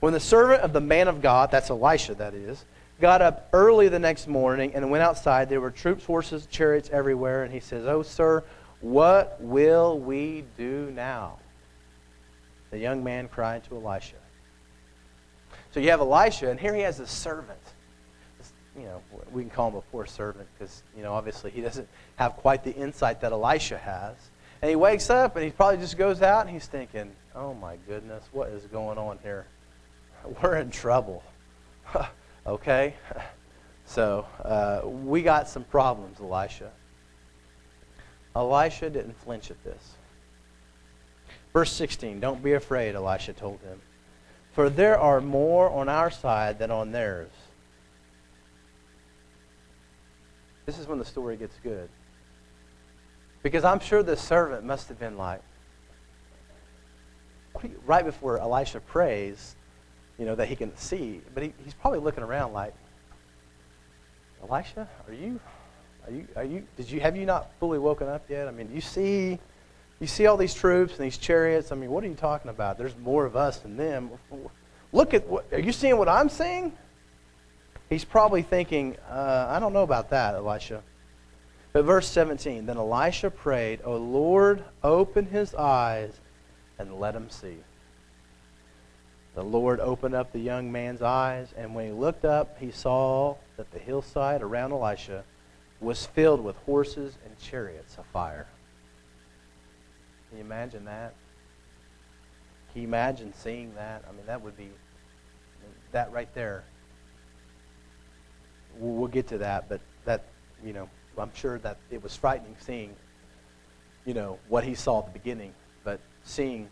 When 0.00 0.12
the 0.12 0.20
servant 0.20 0.62
of 0.62 0.72
the 0.72 0.80
man 0.80 1.08
of 1.08 1.22
God, 1.22 1.50
that's 1.50 1.70
Elisha, 1.70 2.14
that 2.16 2.34
is, 2.34 2.64
got 3.00 3.22
up 3.22 3.48
early 3.52 3.88
the 3.88 3.98
next 3.98 4.28
morning 4.28 4.74
and 4.74 4.90
went 4.90 5.02
outside, 5.02 5.48
there 5.48 5.60
were 5.60 5.70
troops, 5.70 6.04
horses, 6.04 6.46
chariots 6.46 6.90
everywhere. 6.92 7.44
And 7.44 7.52
he 7.52 7.60
says, 7.60 7.86
Oh, 7.86 8.02
sir, 8.02 8.44
what 8.80 9.36
will 9.40 9.98
we 9.98 10.44
do 10.56 10.90
now? 10.94 11.38
The 12.70 12.78
young 12.78 13.02
man 13.02 13.28
cried 13.28 13.64
to 13.64 13.76
Elisha. 13.76 14.16
So 15.72 15.80
you 15.80 15.90
have 15.90 16.00
Elisha, 16.00 16.50
and 16.50 16.58
here 16.58 16.74
he 16.74 16.82
has 16.82 17.00
a 17.00 17.06
servant. 17.06 17.58
You 18.76 18.82
know, 18.84 19.02
we 19.32 19.42
can 19.42 19.50
call 19.50 19.70
him 19.70 19.76
a 19.76 19.80
poor 19.82 20.06
servant 20.06 20.48
because, 20.54 20.82
you 20.96 21.02
know, 21.02 21.12
obviously 21.12 21.50
he 21.50 21.60
doesn't 21.60 21.88
have 22.16 22.36
quite 22.36 22.64
the 22.64 22.74
insight 22.74 23.20
that 23.20 23.32
Elisha 23.32 23.78
has. 23.78 24.14
And 24.62 24.68
he 24.68 24.76
wakes 24.76 25.10
up 25.10 25.36
and 25.36 25.44
he 25.44 25.50
probably 25.50 25.78
just 25.78 25.98
goes 25.98 26.22
out 26.22 26.42
and 26.42 26.50
he's 26.50 26.66
thinking, 26.66 27.12
oh 27.34 27.54
my 27.54 27.76
goodness, 27.88 28.24
what 28.32 28.48
is 28.50 28.64
going 28.66 28.98
on 28.98 29.18
here? 29.22 29.46
we're 30.42 30.56
in 30.56 30.70
trouble. 30.70 31.22
okay? 32.46 32.94
So 33.86 34.24
uh, 34.44 34.82
we 34.86 35.20
got 35.20 35.48
some 35.48 35.64
problems, 35.64 36.20
Elisha. 36.20 36.70
Elisha 38.36 38.88
didn't 38.88 39.18
flinch 39.18 39.50
at 39.50 39.60
this. 39.64 39.96
Verse 41.52 41.72
16 41.72 42.20
Don't 42.20 42.40
be 42.40 42.52
afraid, 42.52 42.94
Elisha 42.94 43.32
told 43.32 43.60
him, 43.62 43.80
for 44.52 44.70
there 44.70 44.96
are 44.96 45.20
more 45.20 45.68
on 45.70 45.88
our 45.88 46.08
side 46.08 46.56
than 46.60 46.70
on 46.70 46.92
theirs. 46.92 47.32
This 50.66 50.78
is 50.78 50.86
when 50.86 51.00
the 51.00 51.04
story 51.04 51.36
gets 51.36 51.56
good. 51.64 51.88
Because 53.42 53.64
I'm 53.64 53.80
sure 53.80 54.04
the 54.04 54.16
servant 54.16 54.62
must 54.62 54.88
have 54.88 55.00
been 55.00 55.16
like, 55.16 55.42
right 57.86 58.04
before 58.04 58.38
Elisha 58.38 58.78
prays, 58.78 59.56
you 60.20 60.26
know, 60.26 60.34
that 60.34 60.48
he 60.48 60.54
can 60.54 60.76
see, 60.76 61.22
but 61.32 61.42
he, 61.42 61.54
he's 61.64 61.72
probably 61.72 61.98
looking 61.98 62.22
around 62.22 62.52
like, 62.52 62.74
Elisha, 64.46 64.86
are 65.08 65.14
you, 65.14 65.40
are 66.06 66.12
you, 66.12 66.28
are 66.36 66.44
you, 66.44 66.66
did 66.76 66.90
you, 66.90 67.00
have 67.00 67.16
you 67.16 67.24
not 67.24 67.50
fully 67.58 67.78
woken 67.78 68.06
up 68.06 68.28
yet? 68.28 68.46
I 68.46 68.50
mean, 68.50 68.68
you 68.70 68.82
see, 68.82 69.38
you 69.98 70.06
see 70.06 70.26
all 70.26 70.36
these 70.36 70.52
troops 70.52 70.92
and 70.96 71.06
these 71.06 71.16
chariots. 71.16 71.72
I 71.72 71.74
mean, 71.74 71.90
what 71.90 72.04
are 72.04 72.06
you 72.06 72.14
talking 72.14 72.50
about? 72.50 72.76
There's 72.76 72.96
more 72.98 73.24
of 73.24 73.34
us 73.34 73.60
than 73.60 73.78
them. 73.78 74.10
Look 74.92 75.14
at 75.14 75.26
what, 75.26 75.50
are 75.54 75.58
you 75.58 75.72
seeing 75.72 75.96
what 75.96 76.08
I'm 76.08 76.28
seeing? 76.28 76.72
He's 77.88 78.04
probably 78.04 78.42
thinking, 78.42 78.98
uh, 79.08 79.46
I 79.48 79.58
don't 79.58 79.72
know 79.72 79.84
about 79.84 80.10
that, 80.10 80.34
Elisha. 80.34 80.82
But 81.72 81.86
verse 81.86 82.06
17, 82.08 82.66
then 82.66 82.76
Elisha 82.76 83.30
prayed, 83.30 83.80
O 83.84 83.96
Lord, 83.96 84.64
open 84.84 85.24
his 85.24 85.54
eyes 85.54 86.12
and 86.78 87.00
let 87.00 87.14
him 87.14 87.30
see. 87.30 87.56
The 89.34 89.44
Lord 89.44 89.78
opened 89.80 90.14
up 90.14 90.32
the 90.32 90.40
young 90.40 90.72
man's 90.72 91.02
eyes, 91.02 91.54
and 91.56 91.74
when 91.74 91.86
he 91.86 91.92
looked 91.92 92.24
up, 92.24 92.58
he 92.58 92.70
saw 92.70 93.36
that 93.56 93.70
the 93.70 93.78
hillside 93.78 94.42
around 94.42 94.72
Elisha 94.72 95.24
was 95.80 96.04
filled 96.06 96.42
with 96.42 96.56
horses 96.58 97.16
and 97.24 97.38
chariots 97.38 97.96
of 97.96 98.06
fire. 98.06 98.48
Can 100.28 100.38
you 100.38 100.44
imagine 100.44 100.84
that? 100.84 101.14
Can 102.72 102.82
you 102.82 102.88
imagine 102.88 103.32
seeing 103.34 103.74
that? 103.76 104.04
I 104.08 104.12
mean, 104.12 104.26
that 104.26 104.42
would 104.42 104.56
be, 104.56 104.70
that 105.92 106.12
right 106.12 106.32
there. 106.34 106.64
We'll 108.78 109.08
get 109.08 109.28
to 109.28 109.38
that, 109.38 109.68
but 109.68 109.80
that, 110.04 110.24
you 110.64 110.72
know, 110.72 110.88
I'm 111.18 111.34
sure 111.34 111.58
that 111.58 111.78
it 111.90 112.02
was 112.02 112.16
frightening 112.16 112.56
seeing, 112.60 112.94
you 114.04 114.14
know, 114.14 114.38
what 114.48 114.64
he 114.64 114.74
saw 114.74 115.00
at 115.00 115.06
the 115.06 115.18
beginning, 115.18 115.52
but 115.84 116.00
seeing 116.24 116.68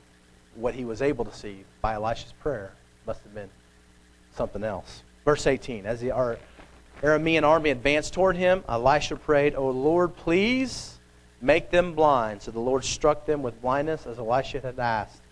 what 0.58 0.74
he 0.74 0.84
was 0.84 1.02
able 1.02 1.24
to 1.24 1.34
see 1.34 1.64
by 1.80 1.94
Elisha's 1.94 2.32
prayer 2.32 2.72
must 3.06 3.22
have 3.22 3.34
been 3.34 3.50
something 4.34 4.64
else. 4.64 5.02
Verse 5.24 5.46
18 5.46 5.86
As 5.86 6.00
the 6.00 6.08
Aramean 7.02 7.44
army 7.44 7.70
advanced 7.70 8.12
toward 8.14 8.36
him, 8.36 8.64
Elisha 8.68 9.16
prayed, 9.16 9.54
O 9.54 9.70
Lord, 9.70 10.16
please 10.16 10.98
make 11.40 11.70
them 11.70 11.94
blind. 11.94 12.42
So 12.42 12.50
the 12.50 12.60
Lord 12.60 12.84
struck 12.84 13.26
them 13.26 13.42
with 13.42 13.60
blindness 13.62 14.06
as 14.06 14.18
Elisha 14.18 14.60
had 14.60 14.78
asked. 14.78 15.22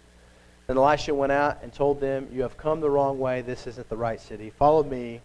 Then 0.66 0.76
Elisha 0.76 1.14
went 1.14 1.32
out 1.32 1.58
and 1.62 1.72
told 1.72 2.00
them, 2.00 2.28
You 2.32 2.42
have 2.42 2.56
come 2.56 2.80
the 2.80 2.90
wrong 2.90 3.18
way. 3.18 3.42
This 3.42 3.66
isn't 3.66 3.88
the 3.88 3.96
right 3.96 4.20
city. 4.20 4.50
Follow 4.50 4.82
me, 4.82 5.20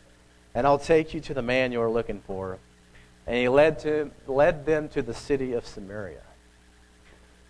and 0.54 0.68
I'll 0.68 0.80
take 0.80 1.14
you 1.14 1.20
to 1.22 1.34
the 1.34 1.42
man 1.42 1.72
you 1.72 1.82
are 1.82 1.90
looking 1.90 2.22
for. 2.22 2.58
And 3.28 3.36
he 3.36 3.50
led, 3.50 3.80
to, 3.80 4.12
led 4.28 4.66
them 4.66 4.90
to 4.90 5.02
the 5.02 5.14
city 5.14 5.54
of 5.54 5.66
Samaria. 5.66 6.22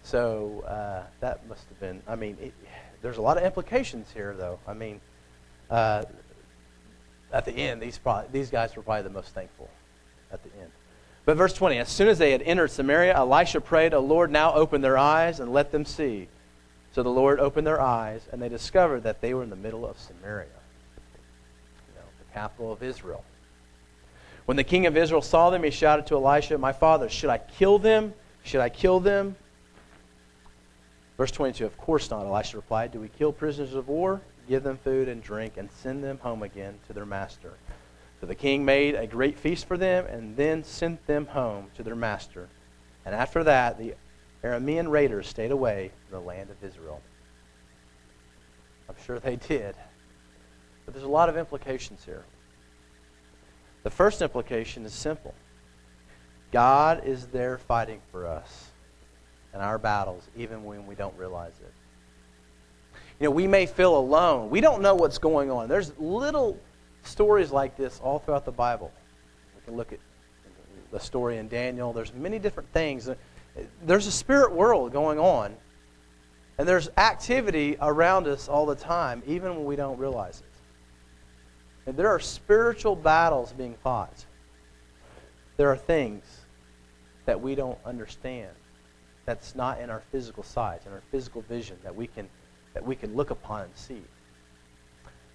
So 0.04 0.64
uh, 0.68 1.04
that 1.20 1.48
must 1.48 1.68
have 1.70 1.80
been, 1.80 2.02
I 2.08 2.16
mean, 2.16 2.38
it, 2.42 2.54
there's 3.02 3.18
a 3.18 3.22
lot 3.22 3.38
of 3.38 3.44
implications 3.44 4.12
here, 4.14 4.36
though. 4.38 4.60
I 4.68 4.74
mean, 4.74 5.00
uh, 5.70 6.04
at 7.32 7.46
the 7.46 7.54
end, 7.54 7.82
these, 7.82 7.98
probably, 7.98 8.30
these 8.32 8.50
guys 8.50 8.76
were 8.76 8.84
probably 8.84 9.04
the 9.04 9.10
most 9.10 9.34
thankful 9.34 9.70
at 10.32 10.44
the 10.44 10.50
end. 10.60 10.72
But 11.26 11.38
verse 11.38 11.54
20 11.54 11.78
As 11.78 11.90
soon 11.90 12.08
as 12.08 12.18
they 12.18 12.32
had 12.32 12.42
entered 12.42 12.72
Samaria, 12.72 13.16
Elisha 13.16 13.62
prayed, 13.62 13.94
O 13.94 14.00
Lord, 14.00 14.32
now 14.32 14.54
open 14.54 14.82
their 14.82 14.98
eyes 14.98 15.40
and 15.40 15.54
let 15.54 15.72
them 15.72 15.86
see. 15.86 16.28
So 16.94 17.04
the 17.04 17.10
Lord 17.10 17.40
opened 17.40 17.66
their 17.66 17.80
eyes, 17.80 18.28
and 18.32 18.42
they 18.42 18.50
discovered 18.50 19.04
that 19.04 19.22
they 19.22 19.34
were 19.34 19.44
in 19.44 19.50
the 19.50 19.56
middle 19.56 19.86
of 19.86 19.98
Samaria, 19.98 20.48
you 20.50 21.96
know, 21.96 22.06
the 22.20 22.34
capital 22.34 22.74
of 22.74 22.84
Israel. 22.84 23.24
When 24.46 24.58
the 24.58 24.64
king 24.66 24.86
of 24.86 24.98
Israel 24.98 25.22
saw 25.22 25.50
them, 25.52 25.64
he 25.64 25.72
shouted 25.72 26.08
to 26.08 26.16
Elisha, 26.16 26.58
My 26.58 26.74
father, 26.74 27.08
should 27.08 27.30
I 27.30 27.38
kill 27.38 27.80
them? 27.80 28.14
Should 28.44 28.60
I 28.60 28.68
kill 28.68 29.00
them? 29.00 29.38
Verse 31.22 31.30
22 31.30 31.68
Of 31.68 31.78
course 31.78 32.10
not, 32.10 32.26
Elisha 32.26 32.58
replied. 32.58 32.92
Do 32.92 33.00
we 33.00 33.08
kill 33.08 33.32
prisoners 33.32 33.76
of 33.76 33.88
war? 33.88 34.22
Give 34.50 34.64
them 34.64 34.80
food 34.84 35.08
and 35.08 35.22
drink, 35.22 35.54
and 35.56 35.72
send 35.72 36.04
them 36.04 36.18
home 36.18 36.42
again 36.42 36.80
to 36.88 36.94
their 36.94 37.06
master. 37.06 37.54
So 38.20 38.26
the 38.26 38.34
king 38.34 38.66
made 38.66 38.96
a 38.96 39.06
great 39.06 39.38
feast 39.38 39.68
for 39.68 39.78
them, 39.78 40.08
and 40.08 40.36
then 40.36 40.64
sent 40.64 41.06
them 41.06 41.28
home 41.28 41.68
to 41.76 41.84
their 41.84 41.96
master. 41.96 42.50
And 43.06 43.14
after 43.14 43.44
that, 43.44 43.78
the 43.78 43.94
Aramean 44.44 44.90
raiders 44.90 45.28
stayed 45.28 45.52
away 45.52 45.92
from 46.10 46.22
the 46.22 46.26
land 46.26 46.50
of 46.50 46.64
Israel. 46.64 47.00
I'm 48.90 48.96
sure 49.06 49.20
they 49.20 49.36
did. 49.36 49.76
But 50.86 50.96
there's 50.96 51.06
a 51.06 51.08
lot 51.08 51.30
of 51.30 51.38
implications 51.38 52.04
here. 52.04 52.26
The 53.84 53.92
first 53.92 54.24
implication 54.24 54.88
is 54.88 54.94
simple 54.94 55.36
God 56.52 57.06
is 57.06 57.28
there 57.28 57.60
fighting 57.60 58.02
for 58.12 58.26
us 58.26 58.71
in 59.54 59.60
our 59.60 59.78
battles, 59.78 60.28
even 60.36 60.64
when 60.64 60.86
we 60.88 60.96
don't 60.96 61.18
realize 61.18 61.54
it. 61.60 61.74
You 63.20 63.26
know, 63.26 63.32
we 63.32 63.48
may 63.48 63.66
feel 63.66 63.98
alone. 63.98 64.50
We 64.50 64.62
don't 64.62 64.82
know 64.82 64.96
what's 64.96 65.18
going 65.18 65.52
on. 65.52 65.68
There's 65.70 65.92
little 66.00 66.58
stories 67.04 67.52
like 67.52 67.78
this 67.78 68.00
all 68.00 68.20
throughout 68.20 68.46
the 68.46 68.52
Bible. 68.52 68.92
We 69.56 69.62
can 69.66 69.76
look 69.76 69.94
at 69.94 70.00
the 70.92 71.00
story 71.00 71.38
in 71.38 71.48
Daniel. 71.48 71.94
There's 71.94 72.14
many 72.14 72.40
different 72.40 72.72
things. 72.74 73.10
There's 73.84 74.08
a 74.08 74.12
spirit 74.12 74.54
world 74.54 74.92
going 74.92 75.20
on, 75.20 75.56
and 76.58 76.68
there's 76.68 76.90
activity 76.98 77.78
around 77.82 78.28
us 78.28 78.48
all 78.48 78.66
the 78.66 78.76
time, 78.76 79.22
even 79.26 79.56
when 79.56 79.66
we 79.66 79.76
don't 79.76 80.00
realize 80.00 80.40
it. 80.40 80.46
And 81.88 81.98
there 81.98 82.10
are 82.10 82.20
spiritual 82.20 82.96
battles 82.96 83.54
being 83.54 83.76
fought. 83.84 84.26
There 85.58 85.70
are 85.70 85.78
things 85.78 86.24
that 87.26 87.40
we 87.40 87.56
don't 87.56 87.78
understand 87.86 88.50
that's 89.32 89.56
not 89.56 89.80
in 89.80 89.90
our 89.90 90.04
physical 90.12 90.44
sight, 90.44 90.82
in 90.86 90.92
our 90.92 91.02
physical 91.10 91.42
vision 91.44 91.78
that 91.84 91.96
we 91.96 92.06
can 92.06 92.28
that 92.74 92.86
we 92.86 92.98
can 92.98 93.16
look 93.16 93.30
upon 93.30 93.62
and 93.62 93.72
see. 93.76 94.02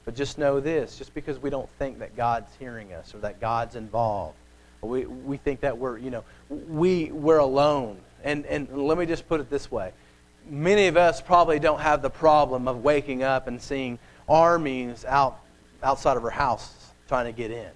But 0.04 0.14
just 0.14 0.36
know 0.36 0.60
this, 0.60 0.98
just 0.98 1.14
because 1.14 1.38
we 1.38 1.50
don't 1.50 1.68
think 1.78 1.98
that 1.98 2.14
God's 2.14 2.50
hearing 2.58 2.92
us 2.92 3.14
or 3.14 3.18
that 3.18 3.40
God's 3.40 3.74
involved, 3.74 4.36
we, 4.80 5.04
we 5.04 5.36
think 5.36 5.60
that 5.60 5.76
we're, 5.76 5.98
you 5.98 6.10
know, 6.10 6.24
we, 6.48 7.10
we're 7.10 7.38
alone. 7.38 7.98
And, 8.22 8.46
and 8.46 8.86
let 8.86 8.96
me 8.96 9.04
just 9.04 9.28
put 9.28 9.40
it 9.40 9.50
this 9.50 9.70
way. 9.70 9.92
Many 10.48 10.86
of 10.86 10.96
us 10.96 11.20
probably 11.20 11.58
don't 11.58 11.80
have 11.80 12.02
the 12.02 12.10
problem 12.10 12.68
of 12.68 12.84
waking 12.84 13.22
up 13.22 13.48
and 13.48 13.60
seeing 13.60 13.98
armies 14.28 15.04
out 15.04 15.40
outside 15.82 16.16
of 16.16 16.24
our 16.24 16.30
house 16.30 16.92
trying 17.08 17.26
to 17.26 17.32
get 17.32 17.50
in. 17.50 17.70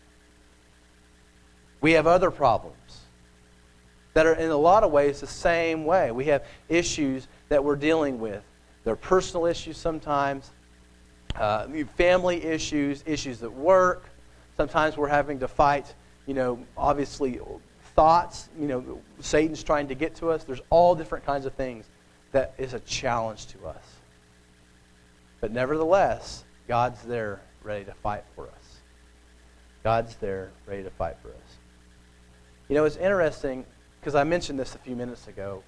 We 1.80 1.92
have 1.92 2.06
other 2.06 2.30
problems 2.30 2.76
that 4.20 4.26
are 4.26 4.34
in 4.34 4.50
a 4.50 4.56
lot 4.56 4.84
of 4.84 4.92
ways 4.92 5.20
the 5.20 5.26
same 5.26 5.86
way. 5.86 6.10
We 6.10 6.26
have 6.26 6.44
issues 6.68 7.26
that 7.48 7.64
we're 7.64 7.74
dealing 7.74 8.20
with. 8.20 8.42
They're 8.84 8.94
personal 8.94 9.46
issues 9.46 9.78
sometimes, 9.78 10.50
uh, 11.36 11.68
family 11.96 12.44
issues, 12.44 13.02
issues 13.06 13.42
at 13.42 13.50
work. 13.50 14.10
Sometimes 14.58 14.98
we're 14.98 15.08
having 15.08 15.38
to 15.38 15.48
fight, 15.48 15.94
you 16.26 16.34
know, 16.34 16.58
obviously 16.76 17.40
thoughts. 17.94 18.50
You 18.58 18.68
know, 18.68 19.00
Satan's 19.20 19.62
trying 19.62 19.88
to 19.88 19.94
get 19.94 20.14
to 20.16 20.28
us. 20.28 20.44
There's 20.44 20.60
all 20.68 20.94
different 20.94 21.24
kinds 21.24 21.46
of 21.46 21.54
things 21.54 21.86
that 22.32 22.52
is 22.58 22.74
a 22.74 22.80
challenge 22.80 23.46
to 23.46 23.68
us. 23.68 23.84
But 25.40 25.50
nevertheless, 25.50 26.44
God's 26.68 27.00
there 27.04 27.40
ready 27.62 27.86
to 27.86 27.94
fight 27.94 28.24
for 28.34 28.48
us. 28.48 28.80
God's 29.82 30.14
there 30.16 30.50
ready 30.66 30.82
to 30.82 30.90
fight 30.90 31.16
for 31.22 31.28
us. 31.28 31.56
You 32.68 32.74
know, 32.74 32.84
it's 32.84 32.96
interesting 32.96 33.64
because 34.00 34.14
I 34.14 34.24
mentioned 34.24 34.58
this 34.58 34.74
a 34.74 34.78
few 34.78 34.96
minutes 34.96 35.28
ago. 35.28 35.62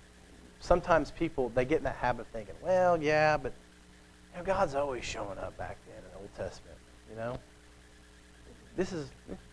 Sometimes 0.61 1.11
people 1.11 1.51
they 1.55 1.65
get 1.65 1.79
in 1.79 1.85
that 1.85 1.97
habit 1.97 2.23
of 2.23 2.27
thinking, 2.29 2.55
well, 2.63 3.01
yeah, 3.01 3.37
but 3.37 3.53
you 4.33 4.39
know, 4.39 4.45
God's 4.45 4.75
always 4.75 5.05
showing 5.05 5.39
up 5.39 5.57
back 5.59 5.77
then 5.87 5.99
in 5.99 6.11
the 6.13 6.19
Old 6.19 6.35
Testament. 6.35 6.77
You 7.11 7.17
know, 7.17 7.39
this 8.77 8.93
is 8.93 9.11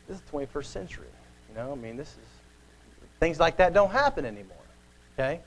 this 0.07 0.17
is 0.17 0.23
21st 0.31 0.65
century. 0.65 1.07
You 1.49 1.55
know, 1.55 1.71
I 1.71 1.75
mean, 1.75 1.97
this 1.97 2.09
is 2.09 2.27
things 3.19 3.39
like 3.39 3.57
that 3.57 3.73
don't 3.73 3.91
happen 3.91 4.25
anymore. 4.25 4.55
Okay, 5.13 5.41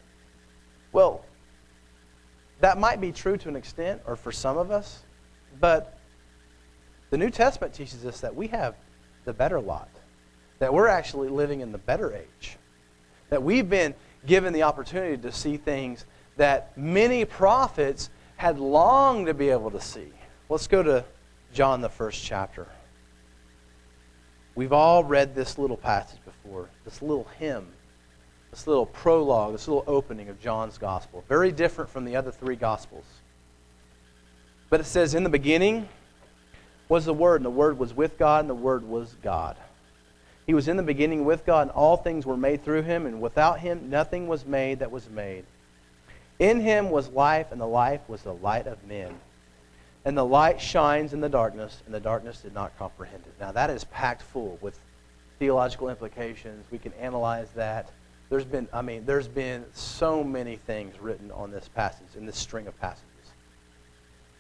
well, 0.93 1.25
that 2.61 2.79
might 2.79 3.01
be 3.01 3.13
true 3.13 3.37
to 3.39 3.49
an 3.49 3.57
extent, 3.57 4.03
or 4.07 4.17
for 4.17 4.33
some 4.33 4.59
of 4.59 4.71
us, 4.71 5.03
but 5.61 5.99
the 7.11 7.17
New 7.17 7.31
Testament 7.31 7.73
teaches 7.73 8.05
us 8.05 8.21
that 8.21 8.35
we 8.35 8.49
have 8.49 8.75
the 9.25 9.33
better 9.33 9.61
lot, 9.61 9.89
that 10.59 10.73
we're 10.73 10.89
actually 10.89 11.29
living 11.29 11.61
in 11.61 11.73
the 11.73 11.79
better 11.79 12.13
age, 12.13 12.59
that 13.33 13.43
we've 13.43 13.71
been 13.71 13.95
given 14.27 14.53
the 14.53 14.63
opportunity 14.63 15.17
to 15.17 15.33
see 15.33 15.57
things 15.57 16.05
that 16.37 16.77
many 16.77 17.25
prophets 17.25 18.11
had 18.37 18.59
longed 18.59 19.27
to 19.27 19.33
be 19.33 19.49
able 19.49 19.71
to 19.71 19.81
see. 19.81 20.13
Let's 20.51 20.67
go 20.67 20.83
to 20.83 21.03
John, 21.55 21.81
the 21.81 21.89
first 21.89 22.23
chapter. 22.23 22.69
We've 24.55 24.75
all 24.75 25.03
read 25.03 25.35
this 25.35 25.57
little 25.57 25.79
passage 25.79 26.19
before, 26.27 26.69
this 26.85 27.01
little 27.01 27.27
hymn, 27.39 27.69
this 28.51 28.67
little 28.67 28.85
prologue, 28.85 29.53
this 29.53 29.67
little 29.67 29.85
opening 29.87 30.29
of 30.29 30.39
John's 30.39 30.77
gospel. 30.77 31.25
Very 31.27 31.53
different 31.53 31.89
from 31.89 32.05
the 32.05 32.15
other 32.15 32.33
three 32.33 32.57
gospels. 32.57 33.07
But 34.69 34.81
it 34.81 34.85
says, 34.85 35.15
In 35.15 35.25
the 35.25 35.31
beginning 35.31 35.89
was 36.91 37.07
the 37.07 37.15
Word, 37.15 37.37
and 37.37 37.47
the 37.47 37.51
Word 37.51 37.79
was 37.79 37.95
with 37.95 38.19
God, 38.19 38.41
and 38.41 38.51
the 38.51 38.55
Word 38.55 38.87
was 38.87 39.17
God. 39.23 39.57
He 40.47 40.55
was 40.55 40.69
in 40.69 40.77
the 40.77 40.83
beginning 40.83 41.25
with 41.25 41.47
God, 41.47 41.63
and 41.63 41.71
all 41.71 41.97
things 41.97 42.27
were 42.27 42.37
made 42.37 42.65
through 42.65 42.83
him, 42.83 43.07
and 43.07 43.21
without 43.21 43.61
him 43.61 43.89
nothing 43.91 44.27
was 44.27 44.45
made 44.45 44.81
that 44.81 44.91
was 44.91 45.09
made. 45.09 45.45
In 46.39 46.61
him 46.61 46.91
was 46.91 47.09
life, 47.11 47.53
and 47.53 47.61
the 47.61 47.67
life 47.67 48.01
was 48.09 48.23
the 48.23 48.35
light 48.35 48.67
of 48.67 48.85
men. 48.85 49.15
And 50.05 50.19
the 50.19 50.25
light 50.25 50.61
shines 50.61 51.13
in 51.13 51.21
the 51.21 51.29
darkness, 51.29 51.81
and 51.87 51.95
the 51.95 52.01
darkness 52.01 52.41
did 52.41 52.55
not 52.55 52.77
comprehend 52.77 53.23
it. 53.27 53.35
Now, 53.41 53.53
that 53.53 53.71
is 53.71 53.85
packed 53.85 54.23
full 54.23 54.59
with 54.61 54.79
theological 55.39 55.89
implications. 55.89 56.67
We 56.73 56.79
can 56.79 56.93
analyze 56.95 57.51
that. 57.55 57.91
There's 58.29 58.45
been, 58.45 58.67
I 58.73 58.83
mean, 58.83 59.05
there's 59.07 59.29
been 59.29 59.65
so 59.73 60.25
many 60.25 60.57
things 60.57 60.99
written 60.99 61.31
on 61.31 61.53
this 61.53 61.69
passage, 61.69 62.17
in 62.17 62.27
this 62.27 62.37
string 62.37 62.67
of 62.67 62.79
passages. 62.81 63.07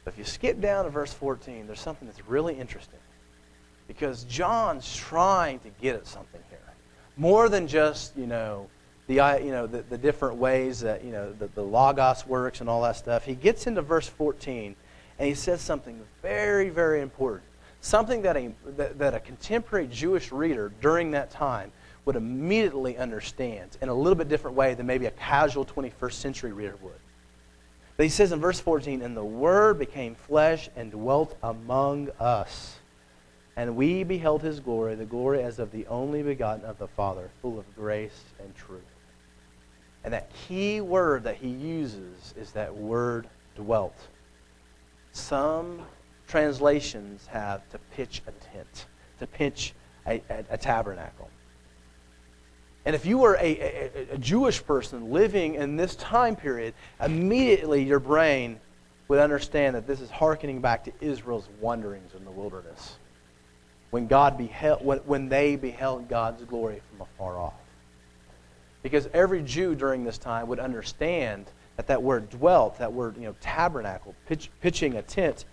But 0.04 0.14
if 0.14 0.18
you 0.18 0.24
skip 0.24 0.60
down 0.60 0.84
to 0.84 0.90
verse 0.90 1.12
14, 1.12 1.68
there's 1.68 1.80
something 1.80 2.08
that's 2.08 2.26
really 2.26 2.58
interesting. 2.58 2.98
Because 3.92 4.24
John's 4.24 4.96
trying 4.96 5.58
to 5.60 5.68
get 5.80 5.94
at 5.94 6.06
something 6.06 6.40
here. 6.48 6.58
More 7.18 7.50
than 7.50 7.68
just, 7.68 8.16
you 8.16 8.26
know, 8.26 8.68
the, 9.06 9.16
you 9.44 9.50
know, 9.50 9.66
the, 9.66 9.82
the 9.82 9.98
different 9.98 10.36
ways 10.36 10.80
that, 10.80 11.04
you 11.04 11.12
know, 11.12 11.32
the, 11.32 11.48
the 11.48 11.62
Logos 11.62 12.26
works 12.26 12.62
and 12.62 12.70
all 12.70 12.82
that 12.82 12.96
stuff. 12.96 13.26
He 13.26 13.34
gets 13.34 13.66
into 13.66 13.82
verse 13.82 14.08
14 14.08 14.74
and 15.18 15.28
he 15.28 15.34
says 15.34 15.60
something 15.60 16.00
very, 16.22 16.70
very 16.70 17.02
important. 17.02 17.44
Something 17.82 18.22
that 18.22 18.36
a, 18.36 18.52
that, 18.76 18.98
that 18.98 19.14
a 19.14 19.20
contemporary 19.20 19.88
Jewish 19.88 20.32
reader 20.32 20.72
during 20.80 21.10
that 21.10 21.30
time 21.30 21.70
would 22.06 22.16
immediately 22.16 22.96
understand 22.96 23.76
in 23.82 23.90
a 23.90 23.94
little 23.94 24.14
bit 24.14 24.28
different 24.28 24.56
way 24.56 24.72
than 24.72 24.86
maybe 24.86 25.06
a 25.06 25.10
casual 25.10 25.66
21st 25.66 26.12
century 26.12 26.52
reader 26.52 26.76
would. 26.80 26.92
But 27.98 28.04
he 28.04 28.10
says 28.10 28.32
in 28.32 28.40
verse 28.40 28.58
14, 28.58 29.02
And 29.02 29.14
the 29.14 29.24
Word 29.24 29.78
became 29.78 30.14
flesh 30.14 30.70
and 30.76 30.90
dwelt 30.90 31.36
among 31.42 32.08
us. 32.18 32.78
And 33.56 33.76
we 33.76 34.02
beheld 34.02 34.42
his 34.42 34.60
glory, 34.60 34.94
the 34.94 35.04
glory 35.04 35.42
as 35.42 35.58
of 35.58 35.70
the 35.72 35.86
only 35.86 36.22
begotten 36.22 36.64
of 36.64 36.78
the 36.78 36.88
Father, 36.88 37.30
full 37.42 37.58
of 37.58 37.76
grace 37.76 38.24
and 38.40 38.54
truth. 38.54 38.80
And 40.04 40.12
that 40.12 40.30
key 40.34 40.80
word 40.80 41.24
that 41.24 41.36
he 41.36 41.48
uses 41.48 42.34
is 42.36 42.52
that 42.52 42.74
word 42.74 43.28
dwelt. 43.54 43.96
Some 45.12 45.82
translations 46.26 47.26
have 47.26 47.68
to 47.70 47.78
pitch 47.94 48.22
a 48.26 48.32
tent, 48.32 48.86
to 49.18 49.26
pitch 49.26 49.74
a, 50.06 50.22
a, 50.30 50.44
a 50.50 50.58
tabernacle. 50.58 51.28
And 52.84 52.96
if 52.96 53.06
you 53.06 53.18
were 53.18 53.36
a, 53.36 53.90
a, 54.10 54.18
Jewish 54.18 54.64
person 54.64 55.12
living 55.12 55.54
in 55.54 55.76
this 55.76 55.94
time 55.94 56.34
period, 56.34 56.74
immediately 57.00 57.84
your 57.84 58.00
brain 58.00 58.58
would 59.06 59.20
understand 59.20 59.76
that 59.76 59.86
this 59.86 60.00
is 60.00 60.10
hearkening 60.10 60.60
back 60.60 60.84
to 60.84 60.92
Israel's 61.00 61.48
wanderings 61.60 62.14
in 62.14 62.24
the 62.24 62.30
wilderness. 62.30 62.96
When, 63.92 64.06
God 64.06 64.38
beheld, 64.38 64.82
when, 64.84 64.98
when 65.00 65.28
they 65.28 65.54
beheld 65.54 66.08
God's 66.08 66.42
glory 66.44 66.80
from 66.88 67.02
afar 67.02 67.38
off. 67.38 67.52
Because 68.82 69.06
every 69.12 69.42
Jew 69.42 69.74
during 69.74 70.02
this 70.02 70.16
time 70.16 70.48
would 70.48 70.58
understand 70.58 71.46
that 71.76 71.86
that 71.88 72.02
word 72.02 72.30
dwelt, 72.30 72.78
that 72.78 72.90
word 72.90 73.16
you 73.16 73.24
know, 73.24 73.34
tabernacle, 73.40 74.14
pitch, 74.26 74.50
pitching 74.62 74.94
a 74.96 75.02
tent, 75.02 75.44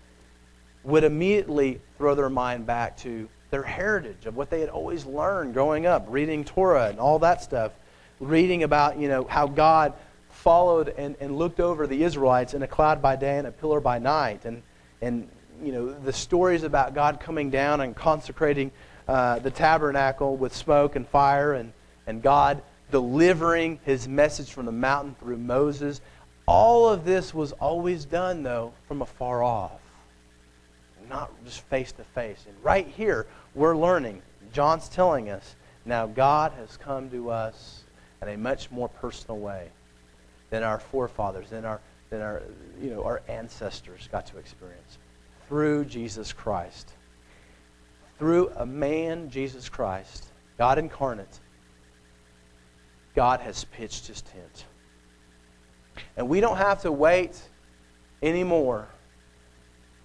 would 0.85 1.03
immediately 1.03 1.81
throw 1.97 2.15
their 2.15 2.29
mind 2.29 2.65
back 2.65 2.95
to 2.99 3.27
their 3.51 3.61
heritage 3.61 4.25
of 4.25 4.37
what 4.37 4.49
they 4.49 4.61
had 4.61 4.69
always 4.69 5.05
learned 5.05 5.53
growing 5.53 5.85
up, 5.85 6.05
reading 6.07 6.45
Torah 6.45 6.87
and 6.87 6.97
all 6.97 7.19
that 7.19 7.41
stuff, 7.41 7.73
reading 8.21 8.63
about 8.63 8.97
you 8.97 9.09
know 9.09 9.25
how 9.25 9.47
God 9.47 9.93
followed 10.29 10.93
and, 10.97 11.17
and 11.19 11.37
looked 11.37 11.59
over 11.59 11.87
the 11.87 12.03
Israelites 12.03 12.53
in 12.53 12.63
a 12.63 12.67
cloud 12.67 13.01
by 13.01 13.17
day 13.17 13.37
and 13.37 13.47
a 13.47 13.51
pillar 13.51 13.81
by 13.81 13.99
night, 13.99 14.45
and 14.45 14.61
and 15.01 15.27
you 15.63 15.71
know 15.71 15.91
the 15.91 16.13
stories 16.13 16.63
about 16.63 16.93
God 16.93 17.19
coming 17.19 17.49
down 17.49 17.81
and 17.81 17.95
consecrating 17.95 18.71
uh, 19.07 19.39
the 19.39 19.51
tabernacle 19.51 20.37
with 20.37 20.55
smoke 20.55 20.95
and 20.95 21.07
fire, 21.07 21.53
and 21.53 21.73
and 22.07 22.21
God 22.21 22.61
delivering 22.91 23.79
His 23.85 24.07
message 24.07 24.51
from 24.51 24.65
the 24.65 24.71
mountain 24.71 25.15
through 25.19 25.37
Moses. 25.37 26.01
All 26.47 26.89
of 26.89 27.05
this 27.05 27.33
was 27.33 27.51
always 27.53 28.05
done 28.05 28.43
though 28.43 28.73
from 28.87 29.01
afar 29.01 29.43
off 29.43 29.79
not 31.09 31.31
just 31.43 31.61
face 31.61 31.91
to 31.93 32.03
face. 32.03 32.45
And 32.47 32.55
right 32.63 32.87
here, 32.87 33.25
we're 33.55 33.75
learning. 33.75 34.21
John's 34.53 34.87
telling 34.87 35.29
us 35.29 35.55
now 35.85 36.05
God 36.05 36.51
has 36.53 36.77
come 36.77 37.09
to 37.09 37.31
us 37.31 37.83
in 38.21 38.29
a 38.29 38.37
much 38.37 38.69
more 38.69 38.87
personal 38.87 39.39
way 39.39 39.69
than 40.49 40.63
our 40.63 40.79
forefathers, 40.79 41.49
than 41.49 41.65
our, 41.65 41.81
than 42.09 42.21
our, 42.21 42.43
you 42.79 42.91
know, 42.91 43.03
our 43.03 43.21
ancestors 43.27 44.07
got 44.11 44.27
to 44.27 44.37
experience 44.37 44.97
through 45.49 45.85
Jesus 45.85 46.31
Christ. 46.31 46.93
Through 48.17 48.51
a 48.55 48.65
man, 48.65 49.29
Jesus 49.29 49.67
Christ, 49.67 50.25
God 50.57 50.77
incarnate, 50.77 51.39
God 53.15 53.41
has 53.41 53.65
pitched 53.65 54.07
his 54.07 54.21
tent. 54.21 54.65
And 56.15 56.29
we 56.29 56.39
don't 56.39 56.57
have 56.57 56.83
to 56.83 56.91
wait 56.91 57.37
anymore 58.21 58.87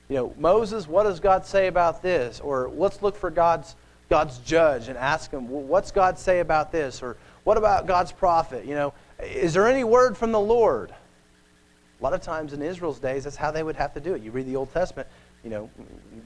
you 0.09 0.17
know, 0.17 0.35
Moses, 0.37 0.87
what 0.87 1.05
does 1.05 1.21
God 1.21 1.47
say 1.47 1.67
about 1.67 2.03
this? 2.03 2.41
Or 2.41 2.71
let's 2.75 3.03
look 3.03 3.17
for 3.17 3.31
God's 3.31 3.77
God's 4.11 4.37
judge 4.39 4.89
and 4.89 4.99
ask 4.99 5.31
him, 5.31 5.49
well, 5.49 5.63
what's 5.63 5.91
God 5.91 6.19
say 6.19 6.41
about 6.41 6.71
this? 6.71 7.03
Or 7.03 7.17
what 7.45 7.57
about 7.57 7.87
God's 7.87 8.13
prophet? 8.13 8.67
You 8.67 8.75
know, 8.75 8.95
is 9.19 9.55
there 9.55 9.67
any 9.67 9.83
word 9.83 10.17
from 10.17 10.31
the 10.31 10.41
Lord? 10.41 10.91
A 10.91 12.05
lot 12.05 12.13
of 12.13 12.21
times 12.21 12.53
in 12.53 12.61
Israel's 12.61 12.99
days, 12.99 13.25
that's 13.25 13.35
how 13.35 13.51
they 13.51 13.63
would 13.63 13.77
have 13.77 13.95
to 13.95 14.01
do 14.01 14.13
it. 14.15 14.23
You 14.23 14.31
read 14.31 14.47
the 14.47 14.57
Old 14.57 14.73
Testament, 14.75 15.09
you 15.45 15.51
know, 15.51 15.71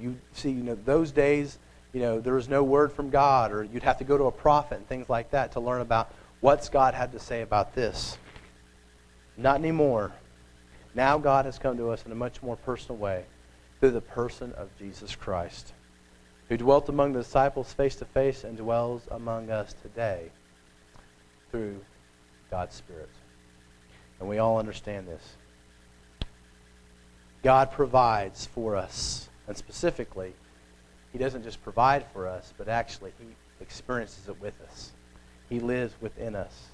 you 0.00 0.16
see, 0.32 0.50
you 0.50 0.62
know, 0.62 0.76
those 0.76 1.10
days, 1.10 1.58
you 1.92 2.00
know, 2.00 2.20
there 2.20 2.34
was 2.34 2.48
no 2.48 2.62
word 2.62 2.92
from 2.92 3.10
God, 3.10 3.52
or 3.52 3.64
you'd 3.64 3.82
have 3.82 3.98
to 3.98 4.04
go 4.04 4.16
to 4.16 4.24
a 4.24 4.32
prophet 4.32 4.78
and 4.78 4.88
things 4.88 5.08
like 5.08 5.32
that 5.32 5.52
to 5.52 5.60
learn 5.60 5.80
about 5.80 6.12
what's 6.40 6.68
God 6.68 6.94
had 6.94 7.12
to 7.12 7.18
say 7.18 7.42
about 7.42 7.74
this. 7.74 8.16
Not 9.36 9.56
anymore. 9.56 10.12
Now 10.94 11.18
God 11.18 11.44
has 11.44 11.58
come 11.58 11.76
to 11.76 11.90
us 11.90 12.06
in 12.06 12.12
a 12.12 12.14
much 12.14 12.42
more 12.42 12.56
personal 12.56 12.96
way 12.96 13.24
through 13.80 13.90
the 13.90 14.00
person 14.00 14.52
of 14.52 14.68
Jesus 14.78 15.14
Christ, 15.14 15.72
who 16.48 16.56
dwelt 16.56 16.88
among 16.88 17.12
the 17.12 17.22
disciples 17.22 17.72
face 17.72 17.96
to 17.96 18.04
face 18.04 18.44
and 18.44 18.56
dwells 18.56 19.02
among 19.10 19.50
us 19.50 19.74
today 19.82 20.30
through 21.50 21.80
God's 22.50 22.74
Spirit. 22.74 23.10
And 24.20 24.28
we 24.28 24.38
all 24.38 24.58
understand 24.58 25.06
this. 25.06 25.37
God 27.42 27.70
provides 27.70 28.46
for 28.46 28.76
us, 28.76 29.28
and 29.46 29.56
specifically, 29.56 30.32
He 31.12 31.18
doesn't 31.18 31.44
just 31.44 31.62
provide 31.62 32.04
for 32.12 32.26
us, 32.26 32.52
but 32.56 32.68
actually 32.68 33.12
He 33.18 33.26
experiences 33.60 34.28
it 34.28 34.40
with 34.40 34.54
us. 34.62 34.92
He 35.48 35.60
lives 35.60 35.94
within 36.00 36.34
us. 36.34 36.66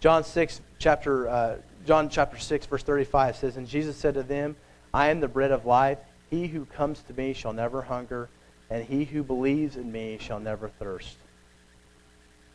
John 0.00 0.24
6, 0.24 0.60
chapter, 0.78 1.28
uh, 1.28 1.56
John 1.86 2.08
chapter 2.08 2.38
6, 2.38 2.66
verse 2.66 2.82
35 2.82 3.36
says, 3.36 3.56
And 3.56 3.66
Jesus 3.66 3.96
said 3.96 4.14
to 4.14 4.22
them, 4.22 4.56
I 4.94 5.08
am 5.08 5.20
the 5.20 5.28
bread 5.28 5.50
of 5.50 5.66
life. 5.66 5.98
He 6.30 6.46
who 6.46 6.64
comes 6.64 7.02
to 7.02 7.14
me 7.14 7.32
shall 7.32 7.52
never 7.52 7.82
hunger, 7.82 8.28
and 8.70 8.84
he 8.84 9.04
who 9.04 9.22
believes 9.22 9.76
in 9.76 9.90
me 9.90 10.18
shall 10.20 10.40
never 10.40 10.68
thirst. 10.68 11.16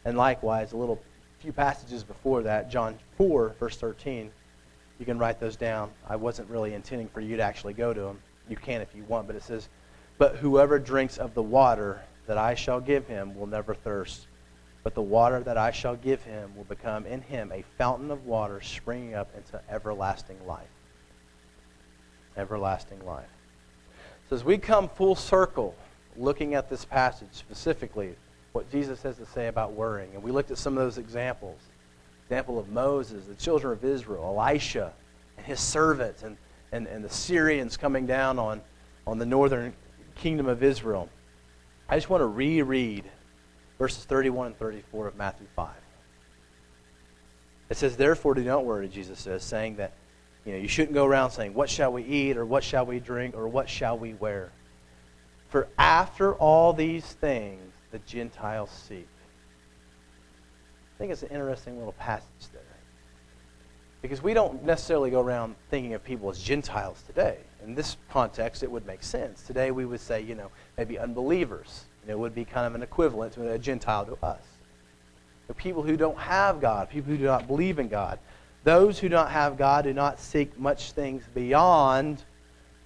And 0.06 0.18
likewise, 0.18 0.72
a 0.72 0.78
little 0.78 1.02
few 1.40 1.52
passages 1.52 2.04
before 2.04 2.44
that, 2.44 2.72
John 2.72 2.98
4, 3.18 3.56
verse 3.60 3.78
13, 3.78 4.32
you 5.00 5.06
can 5.06 5.18
write 5.18 5.40
those 5.40 5.56
down. 5.56 5.92
I 6.08 6.16
wasn't 6.16 6.50
really 6.50 6.74
intending 6.74 7.08
for 7.10 7.22
you 7.22 7.38
to 7.38 7.44
actually 7.44 7.74
go 7.74 7.94
to 7.94 8.02
them. 8.02 8.20
You 8.50 8.56
can 8.56 8.82
if 8.82 8.96
you 8.96 9.04
want, 9.04 9.28
but 9.28 9.36
it 9.36 9.44
says, 9.44 9.70
But 10.18 10.38
whoever 10.38 10.80
drinks 10.80 11.18
of 11.18 11.34
the 11.34 11.44
water 11.44 12.02
that 12.28 12.38
I 12.38 12.56
shall 12.56 12.80
give 12.80 13.08
him 13.08 13.36
will 13.36 13.48
never 13.48 13.74
thirst. 13.74 14.28
But 14.84 14.94
the 14.94 15.02
water 15.02 15.42
that 15.42 15.58
I 15.58 15.72
shall 15.72 15.96
give 15.96 16.24
him 16.24 16.56
will 16.56 16.64
become 16.64 17.06
in 17.08 17.22
him 17.22 17.52
a 17.52 17.64
fountain 17.78 18.12
of 18.12 18.26
water 18.26 18.62
springing 18.62 19.16
up 19.16 19.36
into 19.36 19.60
everlasting 19.70 20.38
life. 20.46 20.68
Everlasting 22.38 23.04
life. 23.06 23.26
So 24.30 24.36
as 24.36 24.44
we 24.44 24.58
come 24.58 24.88
full 24.90 25.16
circle, 25.16 25.76
looking 26.18 26.54
at 26.54 26.70
this 26.70 26.86
passage 26.86 27.30
specifically, 27.32 28.16
what 28.52 28.72
Jesus 28.72 29.02
has 29.02 29.18
to 29.18 29.26
say 29.26 29.48
about 29.48 29.74
worrying, 29.74 30.12
and 30.14 30.24
we 30.24 30.32
looked 30.32 30.52
at 30.52 30.58
some 30.58 30.78
of 30.78 30.84
those 30.84 30.98
examples. 30.98 31.60
Example 32.26 32.58
of 32.58 32.70
Moses, 32.70 33.26
the 33.26 33.36
children 33.36 33.74
of 33.74 33.84
Israel, 33.84 34.24
Elisha, 34.38 34.94
and 35.38 35.46
his 35.46 35.60
servants, 35.60 36.24
and, 36.24 36.38
and, 36.72 36.88
and 36.88 37.04
the 37.04 37.10
Syrians 37.10 37.78
coming 37.78 38.06
down 38.06 38.40
on, 38.40 38.62
on 39.06 39.20
the 39.20 39.26
northern 39.26 39.74
kingdom 40.16 40.48
of 40.48 40.64
Israel. 40.64 41.10
I 41.88 41.96
just 41.96 42.10
want 42.10 42.22
to 42.22 42.28
reread 42.28 43.06
verses 43.78 44.06
31 44.06 44.48
and 44.48 44.58
34 44.58 45.08
of 45.08 45.16
Matthew 45.16 45.48
5. 45.56 45.70
It 47.70 47.78
says, 47.78 47.96
Therefore, 47.96 48.34
do 48.34 48.44
not 48.44 48.66
worry, 48.66 48.88
Jesus 48.88 49.20
says, 49.20 49.44
saying 49.44 49.76
that 49.76 49.94
you 50.46 50.54
know, 50.54 50.60
you 50.60 50.68
shouldn't 50.68 50.94
go 50.94 51.06
around 51.06 51.32
saying, 51.32 51.54
What 51.54 51.70
shall 51.70 51.92
we 51.92 52.04
eat, 52.04 52.38
or 52.38 52.46
what 52.46 52.64
shall 52.64 52.86
we 52.86 53.00
drink, 53.00 53.36
or 53.36 53.48
what 53.48 53.70
shall 53.70 53.98
we 53.98 54.14
wear? 54.14 54.52
For 55.50 55.68
after 55.78 56.34
all 56.36 56.74
these 56.74 57.06
things 57.06 57.62
the 57.92 58.00
Gentiles 58.00 58.70
seek. 58.70 59.08
I 60.96 60.98
think 60.98 61.12
it's 61.12 61.24
an 61.24 61.30
interesting 61.30 61.78
little 61.78 61.94
passage 61.94 62.48
there. 62.54 62.62
Because 64.02 64.22
we 64.22 64.34
don't 64.34 64.64
necessarily 64.64 65.10
go 65.10 65.20
around 65.20 65.56
thinking 65.70 65.94
of 65.94 66.04
people 66.04 66.30
as 66.30 66.40
Gentiles 66.40 67.04
today. 67.06 67.38
In 67.64 67.76
this 67.76 67.98
context, 68.10 68.64
it 68.64 68.72
would 68.72 68.86
make 68.86 69.04
sense. 69.04 69.42
Today, 69.44 69.72
we 69.72 69.86
would 69.86 70.00
say, 70.00 70.22
you 70.22 70.36
know, 70.36 70.52
maybe 70.78 71.00
unbelievers. 71.00 71.86
Know, 72.08 72.14
it 72.14 72.20
would 72.20 72.36
be 72.36 72.46
kind 72.46 72.68
of 72.68 72.76
an 72.76 72.84
equivalent 72.84 73.34
to 73.34 73.52
a 73.52 73.58
Gentile 73.58 74.06
to 74.06 74.18
us. 74.24 74.44
The 75.48 75.54
people 75.54 75.82
who 75.82 75.98
don't 75.98 76.18
have 76.18 76.62
God, 76.62 76.90
people 76.90 77.12
who 77.12 77.18
do 77.18 77.26
not 77.26 77.48
believe 77.48 77.80
in 77.80 77.88
God. 77.88 78.20
Those 78.64 79.00
who 79.00 79.10
do 79.10 79.16
not 79.16 79.32
have 79.32 79.58
God 79.58 79.86
do 79.86 79.94
not 79.94 80.20
seek 80.20 80.58
much 80.60 80.92
things 80.92 81.24
beyond 81.34 82.24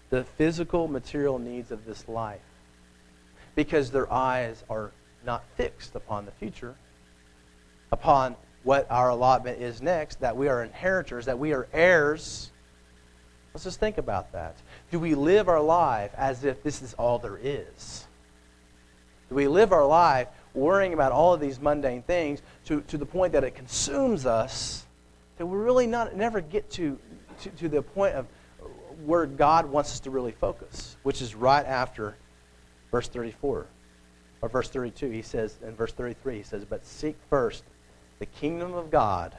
the 0.10 0.24
physical, 0.24 0.88
material 0.88 1.38
needs 1.38 1.72
of 1.72 1.86
this 1.86 2.08
life 2.08 2.42
because 3.56 3.92
their 3.92 4.12
eyes 4.12 4.64
are 4.70 4.92
not 5.26 5.44
fixed 5.56 5.96
upon 5.96 6.26
the 6.26 6.32
future, 6.32 6.76
upon 7.92 8.36
what 8.64 8.88
our 8.90 9.10
allotment 9.10 9.62
is 9.62 9.82
next, 9.82 10.20
that 10.20 10.36
we 10.36 10.48
are 10.48 10.64
inheritors, 10.64 11.26
that 11.26 11.40
we 11.40 11.54
are 11.54 11.68
heirs. 11.74 12.52
Let's 13.54 13.64
just 13.64 13.80
think 13.80 13.98
about 13.98 14.32
that. 14.34 14.58
Do 14.92 15.00
we 15.00 15.16
live 15.16 15.48
our 15.48 15.62
life 15.62 16.12
as 16.16 16.44
if 16.44 16.62
this 16.62 16.82
is 16.82 16.94
all 16.96 17.20
there 17.20 17.40
is? 17.42 18.08
Do 19.30 19.36
we 19.36 19.48
live 19.48 19.72
our 19.72 19.86
life 19.86 20.28
worrying 20.54 20.94
about 20.94 21.12
all 21.12 21.34
of 21.34 21.40
these 21.40 21.60
mundane 21.60 22.02
things 22.02 22.42
to, 22.66 22.82
to 22.82 22.98
the 22.98 23.06
point 23.06 23.34
that 23.34 23.44
it 23.44 23.56
consumes 23.56 24.26
us, 24.26 24.86
that 25.38 25.46
we 25.46 25.58
really 25.58 25.88
not 25.88 26.16
never 26.16 26.42
get 26.42 26.70
to, 26.72 27.00
to, 27.42 27.50
to 27.52 27.70
the 27.70 27.82
point 27.82 28.16
of 28.16 28.28
where 29.06 29.26
God 29.26 29.66
wants 29.68 29.92
us 29.94 30.00
to 30.02 30.12
really 30.12 30.32
focus, 30.32 30.98
which 31.04 31.22
is 31.22 31.36
right 31.36 31.66
after 31.66 32.16
verse 32.92 33.08
34 33.08 33.68
or 34.42 34.50
verse 34.50 34.70
32. 34.70 35.10
He 35.10 35.22
says, 35.22 35.58
in 35.64 35.76
verse 35.76 35.94
33, 35.94 36.38
he 36.38 36.44
says, 36.44 36.66
But 36.66 36.86
seek 36.86 37.16
first 37.30 37.64
the 38.20 38.26
kingdom 38.26 38.74
of 38.74 38.92
God 38.92 39.36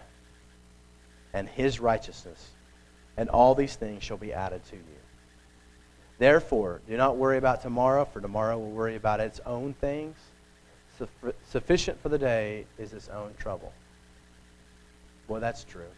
and 1.33 1.49
his 1.49 1.79
righteousness, 1.79 2.51
and 3.17 3.29
all 3.29 3.55
these 3.55 3.77
things 3.77 4.03
shall 4.03 4.17
be 4.17 4.33
added 4.33 4.65
to 4.67 4.77
you. 4.77 4.83
Therefore, 6.19 6.81
do 6.87 6.97
not 6.97 7.17
worry 7.17 7.39
about 7.39 7.63
tomorrow, 7.63 8.05
for 8.05 8.21
tomorrow 8.21 8.59
will 8.59 8.71
worry 8.71 8.97
about 8.97 9.21
its 9.21 9.41
own 9.47 9.75
things. 9.75 10.17
Sufficient 11.49 12.01
for 12.03 12.11
the 12.11 12.19
day 12.19 12.67
is 12.79 12.93
its 12.93 13.09
own 13.09 13.33
trouble. 13.39 13.73
Well, 15.29 15.41
that's 15.41 15.65
true. 15.65 15.89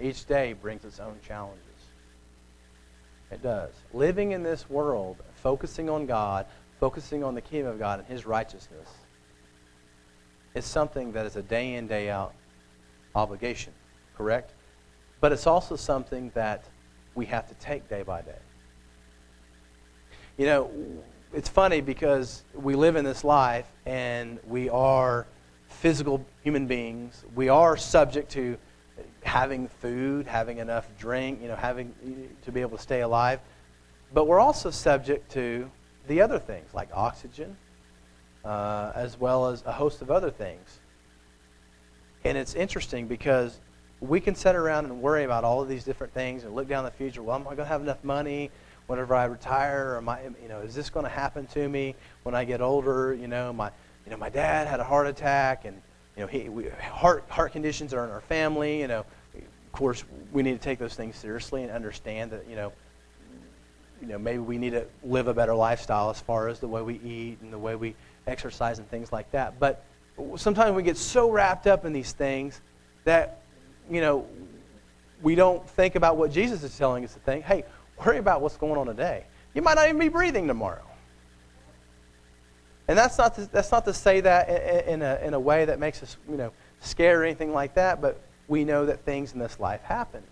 Each 0.00 0.26
day 0.26 0.54
brings 0.54 0.84
its 0.84 0.98
own 0.98 1.18
challenges. 1.26 1.64
It 3.30 3.42
does. 3.42 3.72
Living 3.92 4.32
in 4.32 4.42
this 4.42 4.68
world, 4.68 5.18
focusing 5.34 5.88
on 5.88 6.06
God, 6.06 6.46
focusing 6.80 7.22
on 7.22 7.34
the 7.34 7.40
kingdom 7.40 7.72
of 7.72 7.78
God 7.78 8.00
and 8.00 8.08
His 8.08 8.26
righteousness, 8.26 8.88
is 10.54 10.64
something 10.64 11.12
that 11.12 11.26
is 11.26 11.36
a 11.36 11.42
day 11.42 11.74
in, 11.74 11.86
day 11.86 12.10
out 12.10 12.34
obligation, 13.14 13.72
correct? 14.16 14.52
But 15.20 15.32
it's 15.32 15.46
also 15.46 15.76
something 15.76 16.30
that 16.34 16.64
we 17.14 17.26
have 17.26 17.48
to 17.48 17.54
take 17.54 17.88
day 17.88 18.02
by 18.02 18.22
day. 18.22 18.38
You 20.36 20.46
know, 20.46 20.70
it's 21.32 21.48
funny 21.48 21.80
because 21.80 22.42
we 22.54 22.74
live 22.74 22.96
in 22.96 23.04
this 23.04 23.24
life 23.24 23.70
and 23.86 24.38
we 24.46 24.68
are 24.70 25.26
physical 25.68 26.24
human 26.42 26.66
beings. 26.66 27.24
We 27.34 27.48
are 27.48 27.76
subject 27.76 28.30
to 28.32 28.56
having 29.22 29.68
food, 29.68 30.26
having 30.26 30.58
enough 30.58 30.88
drink, 30.98 31.40
you 31.42 31.48
know, 31.48 31.56
having 31.56 31.94
to 32.42 32.52
be 32.52 32.60
able 32.60 32.76
to 32.76 32.82
stay 32.82 33.02
alive. 33.02 33.40
But 34.12 34.26
we're 34.26 34.40
also 34.40 34.70
subject 34.70 35.30
to 35.32 35.70
the 36.08 36.20
other 36.20 36.38
things 36.38 36.74
like 36.74 36.88
oxygen, 36.92 37.56
uh, 38.44 38.92
as 38.94 39.18
well 39.18 39.48
as 39.48 39.62
a 39.66 39.72
host 39.72 40.02
of 40.02 40.10
other 40.10 40.30
things. 40.30 40.80
And 42.24 42.36
it's 42.36 42.54
interesting 42.54 43.06
because 43.06 43.60
we 44.00 44.20
can 44.20 44.34
sit 44.34 44.54
around 44.54 44.86
and 44.86 45.02
worry 45.02 45.24
about 45.24 45.44
all 45.44 45.62
of 45.62 45.68
these 45.68 45.84
different 45.84 46.12
things 46.12 46.44
and 46.44 46.54
look 46.54 46.68
down 46.68 46.84
the 46.84 46.90
future. 46.90 47.22
Well, 47.22 47.36
am 47.36 47.42
I 47.42 47.54
going 47.54 47.58
to 47.58 47.64
have 47.66 47.82
enough 47.82 48.02
money 48.02 48.50
whenever 48.86 49.14
I 49.14 49.24
retire? 49.24 49.92
Or 49.92 49.96
am 49.98 50.08
I, 50.08 50.22
you 50.42 50.48
know, 50.48 50.60
is 50.60 50.74
this 50.74 50.90
going 50.90 51.04
to 51.04 51.10
happen 51.10 51.46
to 51.48 51.68
me 51.68 51.94
when 52.22 52.34
I 52.34 52.44
get 52.44 52.60
older? 52.60 53.14
You 53.14 53.28
know, 53.28 53.52
my, 53.52 53.70
you 54.04 54.10
know, 54.10 54.16
my 54.16 54.30
dad 54.30 54.66
had 54.66 54.80
a 54.80 54.84
heart 54.84 55.06
attack, 55.06 55.64
and 55.64 55.80
you 56.16 56.22
know, 56.22 56.26
he, 56.26 56.48
we, 56.48 56.68
heart 56.68 57.24
heart 57.28 57.52
conditions 57.52 57.92
are 57.94 58.04
in 58.04 58.10
our 58.10 58.22
family. 58.22 58.80
You 58.80 58.88
know, 58.88 59.04
of 59.36 59.72
course, 59.72 60.04
we 60.32 60.42
need 60.42 60.52
to 60.52 60.58
take 60.58 60.78
those 60.78 60.94
things 60.94 61.16
seriously 61.16 61.62
and 61.62 61.70
understand 61.70 62.32
that, 62.32 62.48
you 62.48 62.56
know, 62.56 62.72
you 64.00 64.08
know, 64.08 64.18
maybe 64.18 64.38
we 64.38 64.58
need 64.58 64.70
to 64.70 64.86
live 65.04 65.28
a 65.28 65.34
better 65.34 65.54
lifestyle 65.54 66.10
as 66.10 66.20
far 66.20 66.48
as 66.48 66.58
the 66.58 66.68
way 66.68 66.80
we 66.80 66.94
eat 67.00 67.38
and 67.42 67.52
the 67.52 67.58
way 67.58 67.76
we 67.76 67.94
exercise 68.30 68.78
and 68.78 68.88
things 68.88 69.12
like 69.12 69.30
that. 69.32 69.58
But 69.58 69.84
sometimes 70.36 70.74
we 70.74 70.82
get 70.82 70.96
so 70.96 71.30
wrapped 71.30 71.66
up 71.66 71.84
in 71.84 71.92
these 71.92 72.12
things 72.12 72.60
that, 73.04 73.42
you 73.90 74.00
know, 74.00 74.26
we 75.22 75.34
don't 75.34 75.68
think 75.68 75.94
about 75.94 76.16
what 76.16 76.32
Jesus 76.32 76.62
is 76.62 76.76
telling 76.76 77.04
us 77.04 77.12
to 77.14 77.20
think. 77.20 77.44
Hey, 77.44 77.64
worry 78.04 78.18
about 78.18 78.40
what's 78.40 78.56
going 78.56 78.78
on 78.78 78.86
today. 78.86 79.24
You 79.54 79.62
might 79.62 79.74
not 79.74 79.86
even 79.86 79.98
be 79.98 80.08
breathing 80.08 80.46
tomorrow. 80.46 80.84
And 82.88 82.98
that's 82.98 83.18
not 83.18 83.34
to, 83.36 83.46
that's 83.46 83.70
not 83.70 83.84
to 83.84 83.92
say 83.92 84.20
that 84.20 84.86
in, 84.88 85.02
a, 85.02 85.20
in 85.22 85.34
a 85.34 85.40
way 85.40 85.64
that 85.64 85.78
makes 85.78 86.02
us, 86.02 86.16
you 86.28 86.36
know, 86.36 86.52
scared 86.80 87.20
or 87.20 87.24
anything 87.24 87.52
like 87.52 87.74
that, 87.74 88.00
but 88.00 88.20
we 88.48 88.64
know 88.64 88.86
that 88.86 89.04
things 89.04 89.32
in 89.32 89.38
this 89.38 89.60
life 89.60 89.82
happen. 89.82 90.22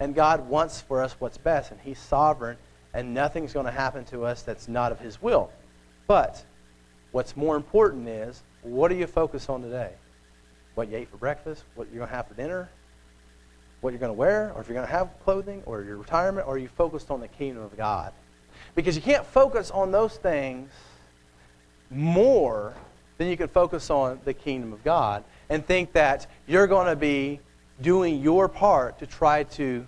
And 0.00 0.14
God 0.14 0.48
wants 0.48 0.80
for 0.80 1.02
us 1.02 1.14
what's 1.20 1.38
best, 1.38 1.70
and 1.70 1.80
He's 1.80 1.98
sovereign, 1.98 2.56
and 2.92 3.14
nothing's 3.14 3.52
going 3.52 3.66
to 3.66 3.72
happen 3.72 4.04
to 4.06 4.24
us 4.24 4.42
that's 4.42 4.68
not 4.68 4.90
of 4.90 4.98
His 4.98 5.22
will. 5.22 5.50
But 6.06 6.44
what's 7.12 7.36
more 7.36 7.56
important 7.56 8.08
is 8.08 8.42
what 8.62 8.88
do 8.88 8.96
you 8.96 9.06
focus 9.06 9.48
on 9.48 9.62
today? 9.62 9.92
What 10.74 10.90
you 10.90 10.96
ate 10.96 11.08
for 11.08 11.16
breakfast, 11.16 11.64
what 11.74 11.88
you're 11.88 11.98
going 11.98 12.10
to 12.10 12.16
have 12.16 12.28
for 12.28 12.34
dinner, 12.34 12.68
what 13.80 13.90
you're 13.90 14.00
going 14.00 14.10
to 14.10 14.18
wear, 14.18 14.52
or 14.54 14.60
if 14.60 14.68
you're 14.68 14.74
going 14.74 14.86
to 14.86 14.92
have 14.92 15.08
clothing, 15.24 15.62
or 15.66 15.82
your 15.82 15.96
retirement, 15.96 16.46
or 16.46 16.54
are 16.54 16.58
you 16.58 16.68
focused 16.68 17.10
on 17.10 17.20
the 17.20 17.28
kingdom 17.28 17.62
of 17.62 17.76
God? 17.76 18.12
Because 18.74 18.96
you 18.96 19.02
can't 19.02 19.24
focus 19.24 19.70
on 19.70 19.92
those 19.92 20.16
things 20.16 20.70
more 21.90 22.74
than 23.18 23.28
you 23.28 23.36
can 23.36 23.48
focus 23.48 23.90
on 23.90 24.20
the 24.24 24.34
kingdom 24.34 24.72
of 24.72 24.82
God 24.84 25.24
and 25.48 25.64
think 25.64 25.92
that 25.92 26.26
you're 26.46 26.66
going 26.66 26.86
to 26.86 26.96
be 26.96 27.40
doing 27.80 28.20
your 28.20 28.48
part 28.48 28.98
to 28.98 29.06
try 29.06 29.44
to 29.44 29.86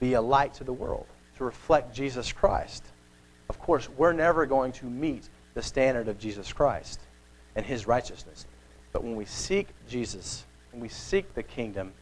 be 0.00 0.14
a 0.14 0.20
light 0.20 0.54
to 0.54 0.64
the 0.64 0.72
world, 0.72 1.06
to 1.36 1.44
reflect 1.44 1.94
Jesus 1.94 2.32
Christ. 2.32 2.84
Of 3.48 3.58
course, 3.58 3.88
we're 3.96 4.12
never 4.12 4.46
going 4.46 4.72
to 4.72 4.86
meet 4.86 5.28
the 5.54 5.62
standard 5.62 6.08
of 6.08 6.18
Jesus 6.18 6.52
Christ 6.52 7.00
and 7.54 7.64
his 7.64 7.86
righteousness. 7.86 8.46
But 8.92 9.04
when 9.04 9.16
we 9.16 9.24
seek 9.24 9.68
Jesus, 9.88 10.44
when 10.70 10.80
we 10.80 10.88
seek 10.88 11.34
the 11.34 11.42
kingdom, 11.42 11.92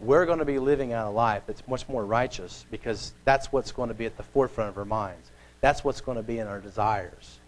we're 0.00 0.26
going 0.26 0.40
to 0.40 0.44
be 0.44 0.58
living 0.58 0.92
out 0.92 1.06
a 1.06 1.10
life 1.10 1.44
that's 1.46 1.66
much 1.68 1.88
more 1.88 2.04
righteous 2.04 2.66
because 2.70 3.12
that's 3.24 3.52
what's 3.52 3.72
going 3.72 3.88
to 3.88 3.94
be 3.94 4.06
at 4.06 4.16
the 4.16 4.22
forefront 4.22 4.70
of 4.70 4.78
our 4.78 4.84
minds. 4.84 5.30
That's 5.60 5.84
what's 5.84 6.00
going 6.00 6.16
to 6.16 6.22
be 6.22 6.38
in 6.38 6.46
our 6.46 6.60
desires. 6.60 7.38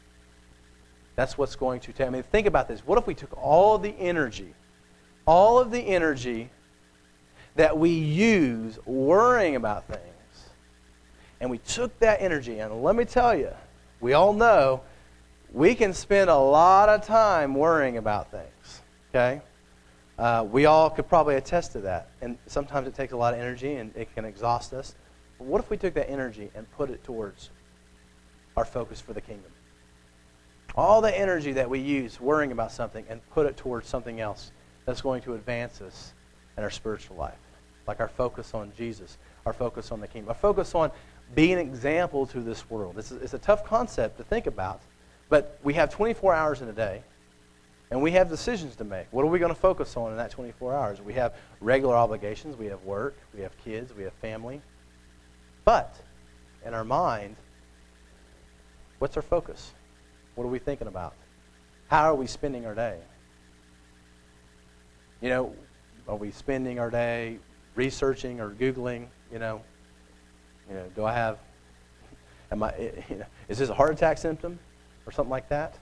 That's 1.17 1.37
what's 1.37 1.57
going 1.57 1.81
to 1.81 1.93
take. 1.93 2.07
I 2.07 2.11
mean, 2.11 2.23
think 2.23 2.47
about 2.47 2.69
this. 2.69 2.81
What 2.81 2.99
if 2.99 3.07
we 3.07 3.15
took 3.15 3.37
all 3.37 3.79
the 3.79 3.95
energy, 3.99 4.55
all 5.27 5.59
of 5.59 5.71
the 5.71 5.81
energy 5.81 6.51
that 7.57 7.77
we 7.77 7.91
use 7.91 8.79
worrying 8.85 9.57
about 9.57 9.87
things, 9.89 10.51
and 11.41 11.51
we 11.51 11.59
took 11.59 11.99
that 11.99 12.21
energy, 12.21 12.59
and 12.59 12.83
let 12.83 12.97
me 12.97 13.05
tell 13.05 13.37
you, 13.37 13.51
we 14.01 14.13
all 14.13 14.33
know 14.33 14.83
we 15.57 15.75
can 15.75 15.95
spend 15.95 16.29
a 16.29 16.37
lot 16.37 16.91
of 16.91 17.03
time 17.03 17.55
worrying 17.55 17.97
about 17.97 18.31
things, 18.31 18.83
okay? 19.09 19.41
Uh, 20.19 20.47
we 20.47 20.67
all 20.67 20.91
could 20.91 21.09
probably 21.09 21.37
attest 21.37 21.73
to 21.73 21.81
that. 21.81 22.11
And 22.21 22.37
sometimes 22.47 22.87
it 22.87 22.95
takes 22.95 23.15
a 23.15 23.17
lot 23.17 23.33
of 23.33 23.41
energy 23.41 23.77
and 23.77 23.91
it 23.97 24.15
can 24.15 24.27
exhaust 24.27 24.75
us. 24.75 24.95
But 25.39 25.47
what 25.47 25.65
if 25.65 25.71
we 25.71 25.79
took 25.79 25.95
that 25.95 26.11
energy 26.11 26.51
and 26.55 26.71
put 26.73 26.91
it 26.91 27.03
towards 27.05 27.49
our 28.55 28.67
focus 28.67 29.01
for 29.01 29.15
the 29.15 29.21
kingdom? 29.23 29.51
All 30.75 31.01
the 31.01 31.19
energy 31.19 31.53
that 31.53 31.71
we 31.71 31.79
use 31.79 32.21
worrying 32.21 32.53
about 32.53 32.71
something 32.71 33.07
and 33.09 33.27
put 33.31 33.47
it 33.47 33.57
towards 33.57 33.89
something 33.89 34.21
else 34.21 34.53
that's 34.85 35.01
going 35.01 35.23
to 35.23 35.37
advance 35.37 35.81
us 35.81 36.13
in 36.59 36.65
our 36.65 36.71
spiritual 36.71 37.17
life. 37.17 37.33
Like 37.87 38.01
our 38.01 38.09
focus 38.09 38.53
on 38.53 38.73
Jesus, 38.77 39.17
our 39.47 39.55
focus 39.55 39.91
on 39.91 40.01
the 40.01 40.07
kingdom, 40.07 40.29
our 40.29 40.35
focus 40.35 40.75
on 40.75 40.91
being 41.35 41.55
an 41.55 41.61
example 41.61 42.27
to 42.27 42.41
this 42.41 42.69
world. 42.69 42.99
It's 42.99 43.11
a, 43.11 43.17
it's 43.17 43.33
a 43.33 43.39
tough 43.39 43.65
concept 43.65 44.19
to 44.19 44.25
think 44.25 44.47
about, 44.47 44.83
but 45.29 45.59
we 45.63 45.75
have 45.75 45.91
24 45.91 46.35
hours 46.35 46.63
in 46.63 46.69
a 46.69 46.73
day, 46.73 47.03
and 47.91 48.01
we 48.01 48.13
have 48.13 48.29
decisions 48.29 48.77
to 48.77 48.85
make. 48.85 49.07
What 49.11 49.23
are 49.23 49.29
we 49.29 49.39
going 49.39 49.55
to 49.55 49.61
focus 49.61 49.97
on 49.97 50.11
in 50.11 50.17
that 50.17 50.31
24 50.31 50.75
hours? 50.75 51.01
We 51.01 51.15
have 51.15 51.35
regular 51.61 51.97
obligations, 51.97 52.57
we 52.57 52.67
have 52.67 52.83
work, 52.85 53.17
we 53.35 53.43
have 53.43 53.57
kids, 53.59 53.93
we 53.95 54.05
have 54.05 54.13
family. 54.15 54.61
But 55.65 55.95
in 56.65 56.75
our 56.75 56.85
mind, 56.85 57.37
what's 58.99 59.17
our 59.17 59.23
focus? 59.23 59.73
What 60.35 60.45
are 60.45 60.51
we 60.51 60.59
thinking 60.59 60.87
about? 60.87 61.15
How 61.89 62.05
are 62.05 62.15
we 62.15 62.27
spending 62.27 62.67
our 62.67 62.75
day? 62.75 62.99
You 65.21 65.29
know, 65.31 65.55
are 66.09 66.17
we 66.17 66.31
spending 66.31 66.79
our 66.79 66.91
day 66.91 67.39
researching 67.75 68.41
or 68.41 68.51
googling? 68.51 69.07
You 69.33 69.39
know, 69.39 69.63
you 70.69 70.75
know, 70.75 70.85
do 70.95 71.05
I 71.05 71.13
have? 71.13 71.39
Am 72.51 72.63
I? 72.63 72.75
You 73.09 73.17
know, 73.17 73.27
is 73.49 73.59
this 73.59 73.71
a 73.71 73.75
heart 73.75 73.93
attack 73.93 74.19
symptom 74.19 74.59
or 75.07 75.13
something 75.13 75.31
like 75.31 75.49
that? 75.49 75.79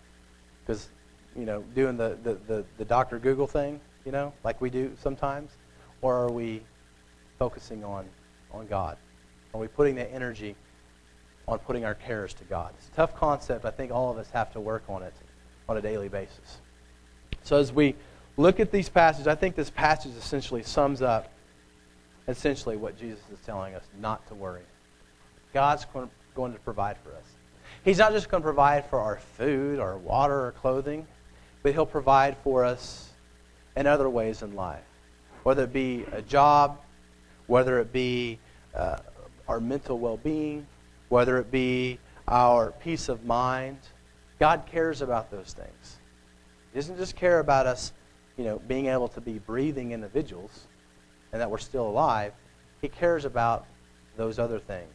because 0.64 0.88
you 1.36 1.44
know 1.44 1.62
doing 1.74 1.96
the, 1.96 2.18
the, 2.22 2.34
the, 2.46 2.64
the 2.78 2.84
Dr. 2.84 3.18
Google 3.18 3.46
thing, 3.46 3.80
you 4.04 4.12
know, 4.12 4.32
like 4.42 4.60
we 4.60 4.70
do 4.70 4.92
sometimes, 5.00 5.52
or 6.02 6.16
are 6.16 6.30
we 6.30 6.62
focusing 7.38 7.84
on 7.84 8.06
on 8.52 8.66
God? 8.66 8.96
Are 9.52 9.60
we 9.60 9.68
putting 9.68 9.94
that 9.96 10.12
energy 10.12 10.56
on 11.46 11.58
putting 11.58 11.84
our 11.84 11.94
cares 11.94 12.34
to 12.34 12.44
God? 12.44 12.72
It's 12.78 12.88
a 12.88 12.92
tough 12.92 13.14
concept. 13.14 13.64
I 13.64 13.70
think 13.70 13.92
all 13.92 14.10
of 14.10 14.18
us 14.18 14.30
have 14.30 14.52
to 14.52 14.60
work 14.60 14.84
on 14.88 15.02
it 15.02 15.14
on 15.68 15.76
a 15.76 15.80
daily 15.80 16.08
basis. 16.08 16.58
So 17.42 17.56
as 17.56 17.72
we 17.72 17.94
look 18.36 18.58
at 18.58 18.72
these 18.72 18.88
passages, 18.88 19.26
I 19.26 19.34
think 19.34 19.54
this 19.54 19.70
passage 19.70 20.12
essentially 20.16 20.62
sums 20.62 21.02
up 21.02 21.30
essentially 22.26 22.76
what 22.76 22.98
Jesus 22.98 23.20
is 23.32 23.38
telling 23.44 23.74
us 23.74 23.84
not 24.00 24.26
to 24.28 24.34
worry. 24.34 24.62
God's 25.52 25.86
going 26.34 26.52
to 26.52 26.58
provide 26.60 26.96
for 27.04 27.10
us. 27.10 27.33
He's 27.84 27.98
not 27.98 28.12
just 28.12 28.30
going 28.30 28.42
to 28.42 28.46
provide 28.46 28.86
for 28.86 28.98
our 28.98 29.18
food, 29.36 29.78
our 29.78 29.98
water, 29.98 30.46
or 30.46 30.52
clothing, 30.52 31.06
but 31.62 31.72
He'll 31.72 31.84
provide 31.84 32.36
for 32.38 32.64
us 32.64 33.10
in 33.76 33.86
other 33.86 34.08
ways 34.08 34.42
in 34.42 34.54
life. 34.54 34.84
Whether 35.42 35.64
it 35.64 35.72
be 35.72 36.04
a 36.12 36.22
job, 36.22 36.80
whether 37.46 37.78
it 37.80 37.92
be 37.92 38.38
uh, 38.74 38.98
our 39.48 39.60
mental 39.60 39.98
well 39.98 40.16
being, 40.16 40.66
whether 41.10 41.38
it 41.38 41.50
be 41.50 41.98
our 42.26 42.72
peace 42.72 43.08
of 43.08 43.24
mind. 43.24 43.78
God 44.40 44.64
cares 44.66 45.02
about 45.02 45.30
those 45.30 45.52
things. 45.52 45.98
He 46.72 46.78
doesn't 46.78 46.96
just 46.96 47.14
care 47.16 47.38
about 47.40 47.66
us, 47.66 47.92
you 48.36 48.44
know, 48.44 48.60
being 48.66 48.86
able 48.86 49.08
to 49.08 49.20
be 49.20 49.38
breathing 49.38 49.92
individuals 49.92 50.66
and 51.32 51.40
that 51.40 51.50
we're 51.50 51.58
still 51.58 51.86
alive. 51.86 52.32
He 52.80 52.88
cares 52.88 53.24
about 53.24 53.66
those 54.16 54.38
other 54.38 54.58
things 54.58 54.88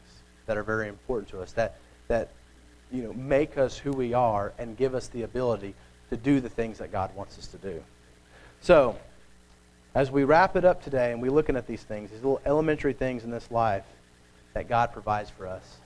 that 0.46 0.58
are 0.58 0.64
very 0.64 0.88
important 0.88 1.30
to 1.30 1.42
us, 1.42 1.54
that, 1.54 1.78
that 2.08 2.32
you 2.92 3.04
know, 3.04 3.14
make 3.14 3.58
us 3.58 3.78
who 3.78 3.92
we 3.92 4.14
are 4.14 4.54
and 4.58 4.76
give 4.76 4.96
us 4.96 5.08
the 5.08 5.24
ability 5.24 5.76
to 6.10 6.18
do 6.18 6.40
the 6.40 6.50
things 6.50 6.80
that 6.80 6.92
God 6.92 7.16
wants 7.16 7.38
us 7.38 7.48
to 7.48 7.58
do. 7.58 7.84
So, 8.62 8.98
as 9.96 10.12
we 10.12 10.24
wrap 10.24 10.56
it 10.56 10.66
up 10.66 10.84
today 10.84 11.12
and 11.12 11.22
we're 11.22 11.32
looking 11.32 11.56
at 11.56 11.68
these 11.68 11.84
things, 11.84 12.12
these 12.12 12.22
little 12.22 12.42
elementary 12.46 12.94
things 12.94 13.24
in 13.24 13.32
this 13.32 13.50
life 13.52 13.86
that 14.54 14.68
God 14.68 14.92
provides 14.92 15.30
for 15.30 15.48
us, 15.48 15.78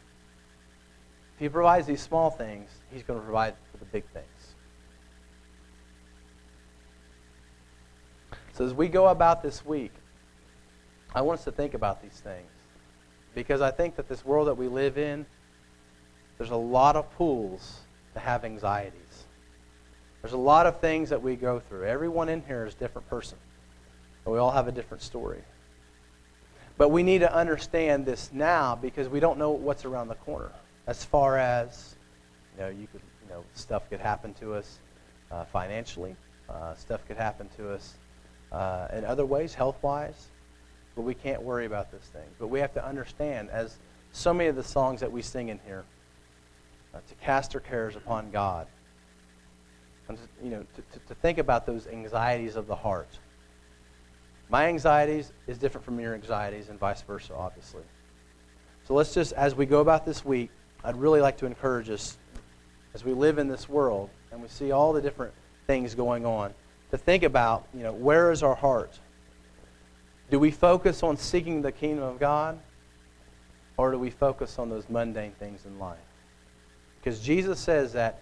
if 1.36 1.40
He 1.40 1.50
provides 1.50 1.88
these 1.88 2.02
small 2.02 2.30
things, 2.30 2.70
He's 2.92 3.04
going 3.04 3.20
to 3.20 3.24
provide 3.24 3.56
for 3.72 3.78
the 3.78 3.86
big 3.86 4.06
things. 4.14 4.26
So, 8.54 8.66
as 8.66 8.74
we 8.74 8.88
go 8.88 9.08
about 9.08 9.42
this 9.42 9.66
week, 9.66 9.92
I 11.16 11.22
want 11.22 11.40
us 11.40 11.46
to 11.46 11.52
think 11.52 11.74
about 11.74 12.02
these 12.02 12.20
things. 12.20 12.50
Because 13.36 13.62
I 13.62 13.72
think 13.72 13.96
that 13.96 14.08
this 14.08 14.24
world 14.24 14.48
that 14.48 14.56
we 14.56 14.68
live 14.68 14.98
in, 14.98 15.26
there's 16.38 16.52
a 16.52 16.56
lot 16.56 16.96
of 16.96 17.12
pools 17.12 17.80
to 18.14 18.20
have 18.20 18.44
anxieties. 18.46 19.26
There's 20.22 20.34
a 20.34 20.38
lot 20.38 20.68
of 20.68 20.80
things 20.80 21.10
that 21.10 21.22
we 21.22 21.36
go 21.36 21.60
through. 21.60 21.86
Everyone 21.86 22.30
in 22.30 22.42
here 22.44 22.66
is 22.66 22.74
a 22.74 22.78
different 22.78 23.10
person. 23.10 23.38
And 24.26 24.34
we 24.34 24.40
all 24.40 24.52
have 24.52 24.68
a 24.68 24.72
different 24.72 25.04
story. 25.04 25.42
But 26.78 26.90
we 26.90 27.04
need 27.04 27.20
to 27.20 27.34
understand 27.34 28.06
this 28.06 28.32
now 28.34 28.76
because 28.76 29.10
we 29.10 29.20
don't 29.20 29.38
know 29.38 29.52
what's 29.52 29.86
around 29.86 30.08
the 30.08 30.16
corner. 30.16 30.52
As 30.88 31.04
far 31.04 31.38
as, 31.38 31.96
you 32.56 32.64
know, 32.64 32.70
you 32.70 32.88
could, 32.88 33.02
you 33.22 33.30
know, 33.30 33.44
stuff 33.54 33.90
could 33.90 34.00
happen 34.00 34.34
to 34.36 34.54
us 34.54 34.80
uh, 35.32 35.46
financially. 35.46 36.16
Uh, 36.50 36.74
stuff 36.76 37.06
could 37.08 37.18
happen 37.18 37.50
to 37.58 37.72
us 37.72 37.96
uh, 38.52 38.88
in 38.94 39.06
other 39.06 39.26
ways, 39.26 39.54
health-wise. 39.54 40.30
But 40.96 41.02
we 41.02 41.14
can't 41.16 41.42
worry 41.42 41.66
about 41.66 41.92
this 41.92 42.04
thing. 42.06 42.28
But 42.40 42.48
we 42.48 42.60
have 42.60 42.74
to 42.76 42.86
understand, 42.86 43.50
as 43.50 43.78
so 44.12 44.34
many 44.34 44.50
of 44.50 44.56
the 44.56 44.64
songs 44.64 45.00
that 45.02 45.12
we 45.12 45.22
sing 45.22 45.50
in 45.50 45.60
here, 45.66 45.84
uh, 46.94 47.00
to 47.08 47.16
cast 47.16 47.56
our 47.56 47.62
cares 47.62 47.96
upon 47.96 48.32
God. 48.32 48.68
And 50.08 50.18
to, 50.18 50.24
you 50.44 50.50
know, 50.52 50.66
to, 50.76 50.82
to, 50.82 51.06
to 51.08 51.16
think 51.16 51.38
about 51.38 51.66
those 51.66 51.88
anxieties 51.88 52.56
of 52.56 52.68
the 52.68 52.76
heart. 52.76 53.20
My 54.50 54.68
anxieties 54.68 55.32
is 55.48 55.58
different 55.58 55.86
from 55.86 56.00
your 56.00 56.14
anxieties 56.14 56.70
and 56.70 56.80
vice 56.80 57.02
versa, 57.02 57.34
obviously. 57.34 57.84
So 58.88 58.94
let's 58.94 59.14
just, 59.14 59.32
as 59.34 59.56
we 59.56 59.66
go 59.66 59.80
about 59.80 60.06
this 60.06 60.26
week, 60.26 60.50
I'd 60.84 60.98
really 60.98 61.22
like 61.22 61.38
to 61.38 61.46
encourage 61.46 61.90
us 61.90 62.18
as 62.94 63.06
we 63.06 63.14
live 63.14 63.38
in 63.38 63.48
this 63.48 63.70
world 63.70 64.10
and 64.32 64.42
we 64.42 64.50
see 64.50 64.72
all 64.72 64.94
the 64.94 65.02
different 65.02 65.34
things 65.66 65.96
going 65.96 66.26
on 66.26 66.54
to 66.92 66.98
think 66.98 67.24
about, 67.24 67.66
you 67.74 67.82
know, 67.82 67.94
where 67.94 68.32
is 68.32 68.44
our 68.44 68.54
heart? 68.54 69.00
Do 70.30 70.38
we 70.38 70.52
focus 70.52 71.02
on 71.02 71.18
seeking 71.18 71.62
the 71.62 71.72
kingdom 71.72 72.04
of 72.04 72.20
God? 72.20 72.60
Or 73.78 73.92
do 73.92 73.98
we 73.98 74.12
focus 74.12 74.60
on 74.60 74.70
those 74.70 74.88
mundane 74.90 75.32
things 75.40 75.66
in 75.66 75.80
life? 75.80 75.98
Because 77.04 77.20
Jesus 77.20 77.60
says 77.60 77.94
that 77.94 78.22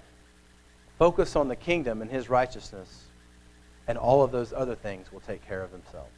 focus 0.98 1.36
on 1.36 1.48
the 1.48 1.56
kingdom 1.56 2.02
and 2.02 2.10
his 2.10 2.30
righteousness, 2.30 3.06
and 3.88 3.98
all 3.98 4.24
of 4.24 4.32
those 4.32 4.54
other 4.54 4.76
things 4.76 5.12
will 5.12 5.20
take 5.20 5.48
care 5.48 5.62
of 5.62 5.72
themselves. 5.72 6.10